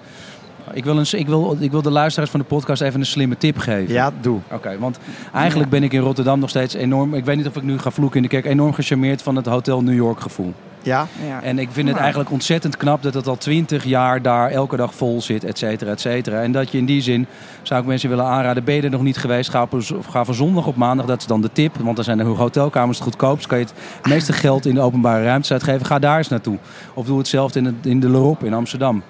ik 0.73 0.85
wil, 0.85 0.99
een, 0.99 1.07
ik, 1.11 1.27
wil, 1.27 1.57
ik 1.59 1.71
wil 1.71 1.83
de 1.83 1.91
luisteraars 1.91 2.31
van 2.31 2.41
de 2.41 2.47
podcast 2.47 2.83
even 2.83 3.01
een 3.01 3.07
slimme 3.07 3.37
tip 3.37 3.59
geven. 3.59 3.95
Ja, 3.95 4.13
doe. 4.21 4.39
Oké, 4.53 4.79
want 4.79 4.99
eigenlijk 5.35 5.71
ben 5.71 5.83
ik 5.83 5.93
in 5.93 6.01
Rotterdam 6.01 6.39
nog 6.39 6.49
steeds 6.49 6.75
enorm, 6.75 7.15
ik 7.15 7.25
weet 7.25 7.37
niet 7.37 7.47
of 7.47 7.57
ik 7.57 7.63
nu 7.63 7.79
ga 7.79 7.91
vloeken 7.91 8.17
in 8.17 8.23
de 8.23 8.29
kerk, 8.29 8.45
enorm 8.45 8.73
gecharmeerd 8.73 9.23
van 9.23 9.37
het 9.37 9.47
Hotel 9.47 9.83
New 9.83 9.95
York 9.95 10.21
gevoel. 10.21 10.55
Ja? 10.83 11.07
Ja. 11.27 11.43
En 11.43 11.59
ik 11.59 11.69
vind 11.73 11.89
het 11.89 11.97
eigenlijk 11.97 12.31
ontzettend 12.31 12.77
knap 12.77 13.03
dat 13.03 13.15
het 13.15 13.27
al 13.27 13.37
twintig 13.37 13.85
jaar 13.85 14.23
daar 14.23 14.51
elke 14.51 14.77
dag 14.77 14.95
vol 14.95 15.23
zit, 15.23 15.45
et 15.45 15.59
cetera, 15.59 15.91
et 15.91 16.01
cetera. 16.01 16.43
En 16.43 16.53
dat 16.53 16.71
je 16.71 16.79
in 16.79 16.85
die 16.85 17.01
zin, 17.01 17.27
zou 17.63 17.81
ik 17.81 17.87
mensen 17.87 18.09
willen 18.09 18.25
aanraden, 18.25 18.65
ben 18.65 18.75
je 18.75 18.83
er 18.83 18.91
nog 18.91 19.03
niet 19.03 19.17
geweest, 19.17 19.51
ga, 19.51 19.63
op, 19.63 19.83
ga 20.11 20.25
van 20.25 20.35
zondag 20.35 20.67
op 20.67 20.77
maandag, 20.77 21.07
dat 21.07 21.21
is 21.21 21.27
dan 21.27 21.41
de 21.41 21.51
tip. 21.53 21.77
Want 21.77 21.97
dan 21.97 22.05
zijn 22.05 22.19
de 22.19 22.25
hotelkamers 22.25 22.99
het 22.99 23.07
goedkoopst, 23.07 23.47
kan 23.47 23.59
je 23.59 23.65
het 23.65 24.07
meeste 24.09 24.33
geld 24.33 24.67
in 24.67 24.75
de 24.75 24.81
openbare 24.81 25.25
ruimte 25.25 25.53
uitgeven. 25.53 25.87
Ga 25.87 25.99
daar 25.99 26.19
eens 26.19 26.29
naartoe. 26.29 26.59
Of 26.95 27.07
doe 27.07 27.19
hetzelfde 27.19 27.59
in, 27.59 27.65
het, 27.65 27.75
in 27.83 28.01
de 28.01 28.09
Lorop 28.09 28.45
in 28.45 28.55
Amsterdam. 28.55 29.03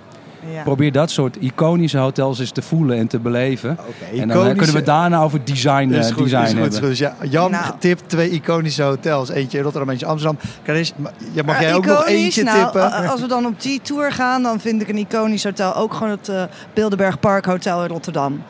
Ja. 0.53 0.63
Probeer 0.63 0.93
dat 0.93 1.11
soort 1.11 1.37
iconische 1.41 1.99
hotels 1.99 2.39
eens 2.39 2.51
te 2.51 2.63
voelen 2.63 2.99
en 2.99 3.07
te 3.07 3.19
beleven. 3.19 3.71
Oké, 3.71 4.21
En 4.21 4.29
dan 4.29 4.47
eh, 4.47 4.57
kunnen 4.57 4.75
we 4.75 4.83
daarna 4.83 5.21
over 5.23 5.45
design, 5.45 5.93
eh, 5.93 5.99
Is 5.99 6.11
goed, 6.11 6.23
design 6.23 6.43
is 6.43 6.49
goed, 6.49 6.49
is 6.49 6.53
hebben. 6.53 6.79
goed. 6.79 6.89
Dus 6.89 6.99
ja, 6.99 7.15
Jan 7.23 7.51
Nou. 7.51 7.65
tip 7.79 8.01
twee 8.07 8.31
iconische 8.31 8.83
hotels. 8.83 9.29
Eentje 9.29 9.57
in 9.59 9.63
Rotterdam, 9.65 9.91
eentje 9.91 10.07
in 10.07 10.13
Amsterdam. 10.13 10.39
Ja, 10.65 10.73
mag 11.35 11.45
Maar 11.45 11.63
jij 11.63 11.75
ook 11.75 11.87
nog 11.87 12.07
eentje 12.07 12.43
nou, 12.43 12.63
tippen? 12.63 12.93
Als 13.11 13.21
we 13.21 13.27
dan 13.27 13.47
op 13.47 13.61
die 13.61 13.81
tour 13.83 14.13
gaan, 14.13 14.43
dan 14.43 14.61
vind 14.61 14.83
ik 14.83 14.89
een 14.89 14.99
iconisch 14.99 15.45
hotel 15.45 15.75
ook 15.77 15.95
gewoon 15.95 16.11
het 16.11 16.29
eh 16.29 16.43
Bilderberg 16.75 17.21
Park 17.21 17.45
Hotel 17.45 17.83
in 17.83 17.89
Rotterdam. 17.89 18.43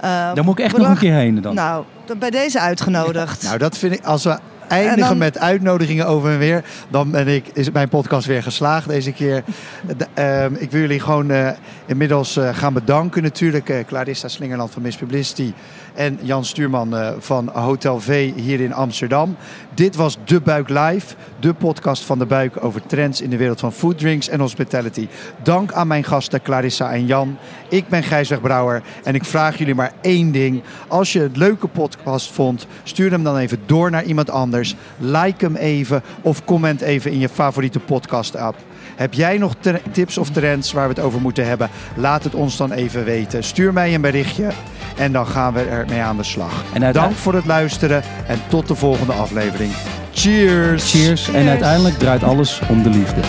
Eh, 0.00 0.10
Daar 0.10 0.44
moet 0.44 0.58
ik 0.58 0.64
echt 0.64 0.76
nog 0.76 0.88
een 0.88 0.98
keer 0.98 1.14
heen 1.14 1.40
dan. 1.40 1.54
Nou, 1.54 1.84
dan 2.04 2.18
bij 2.18 2.30
deze 2.30 2.60
uitgenodigd. 2.60 3.42
Nou, 3.42 3.58
dat 3.58 3.78
vind 3.78 3.94
ik, 3.94 4.04
als 4.04 4.24
we 4.24 4.36
eindigen 4.68 5.08
dan- 5.08 5.18
met 5.18 5.38
uitnodigingen 5.38 6.06
over 6.06 6.30
en 6.30 6.38
weer, 6.38 6.64
dan 6.88 7.10
ben 7.10 7.28
ik, 7.28 7.46
is 7.52 7.70
mijn 7.70 7.88
podcast 7.88 8.26
weer 8.26 8.42
geslaagd 8.42 8.88
deze 8.88 9.12
keer. 9.12 9.42
De- 9.96 10.06
ehm, 10.14 10.54
ik 10.54 10.70
wil 10.70 10.80
jullie 10.80 11.00
gewoon 11.00 11.30
eh, 11.30 11.48
inmiddels 11.86 12.36
eh, 12.36 12.48
gaan 12.52 12.72
bedanken 12.72 13.22
natuurlijk. 13.22 13.68
eh 13.68 13.84
Clarissa 13.86 14.28
Slingerland 14.28 14.70
van 14.72 14.82
Miss 14.82 14.96
Publicity 14.96 15.52
en 15.94 16.18
Jan 16.22 16.44
Stuurman 16.44 16.94
van 17.18 17.48
Hotel 17.52 18.00
V 18.00 18.32
hier 18.36 18.60
in 18.60 18.72
Amsterdam. 18.74 19.36
Dit 19.74 19.96
was 19.96 20.18
De 20.24 20.40
Buik 20.40 20.68
Live, 20.68 21.14
de 21.40 21.52
podcast 21.54 22.02
van 22.04 22.18
De 22.18 22.26
Buik 22.26 22.64
over 22.64 22.86
trends 22.86 23.20
in 23.20 23.30
de 23.30 23.36
wereld 23.36 23.60
van 23.60 23.72
food, 23.72 23.98
drinks 23.98 24.28
en 24.28 24.40
hospitality. 24.40 25.08
Dank 25.42 25.72
aan 25.72 25.86
mijn 25.86 26.04
gasten 26.04 26.42
Clarissa 26.42 26.92
en 26.92 27.06
Jan. 27.06 27.36
Ik 27.68 27.88
ben 27.88 28.02
Gijsweg 28.02 28.40
Brouwer 28.40 28.82
en 29.04 29.14
ik 29.14 29.24
vraag 29.24 29.58
jullie 29.58 29.74
maar 29.74 29.92
één 30.00 30.32
ding. 30.32 30.62
Als 30.88 31.12
je 31.12 31.20
het 31.20 31.36
leuke 31.36 31.66
podcast 31.66 32.32
vond, 32.32 32.66
stuur 32.82 33.10
hem 33.10 33.24
dan 33.24 33.36
even 33.36 33.58
door 33.66 33.90
naar 33.90 34.04
iemand 34.04 34.30
anders. 34.30 34.52
Like 34.98 35.44
hem 35.44 35.56
even 35.56 36.02
of 36.20 36.44
comment 36.44 36.80
even 36.80 37.10
in 37.10 37.18
je 37.18 37.28
favoriete 37.28 37.80
podcast 37.80 38.36
app. 38.36 38.56
Heb 38.96 39.14
jij 39.14 39.38
nog 39.38 39.54
tips 39.92 40.18
of 40.18 40.30
trends 40.30 40.72
waar 40.72 40.88
we 40.88 40.94
het 40.94 41.04
over 41.04 41.20
moeten 41.20 41.46
hebben? 41.46 41.70
Laat 41.96 42.24
het 42.24 42.34
ons 42.34 42.56
dan 42.56 42.72
even 42.72 43.04
weten. 43.04 43.44
Stuur 43.44 43.72
mij 43.72 43.94
een 43.94 44.00
berichtje 44.00 44.48
en 44.96 45.12
dan 45.12 45.26
gaan 45.26 45.52
we 45.52 45.60
ermee 45.60 46.00
aan 46.00 46.16
de 46.16 46.22
slag. 46.22 46.64
En 46.72 46.92
Dank 46.92 47.16
voor 47.16 47.34
het 47.34 47.46
luisteren 47.46 48.02
en 48.26 48.38
tot 48.48 48.68
de 48.68 48.74
volgende 48.74 49.12
aflevering. 49.12 49.72
Cheers! 50.12 50.90
Cheers. 50.90 51.28
En 51.28 51.48
uiteindelijk 51.48 51.98
draait 51.98 52.22
alles 52.22 52.60
om 52.68 52.82
de 52.82 52.90
liefde. 52.90 53.20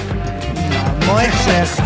Mooi 1.08 1.26
gezegd. 1.26 1.80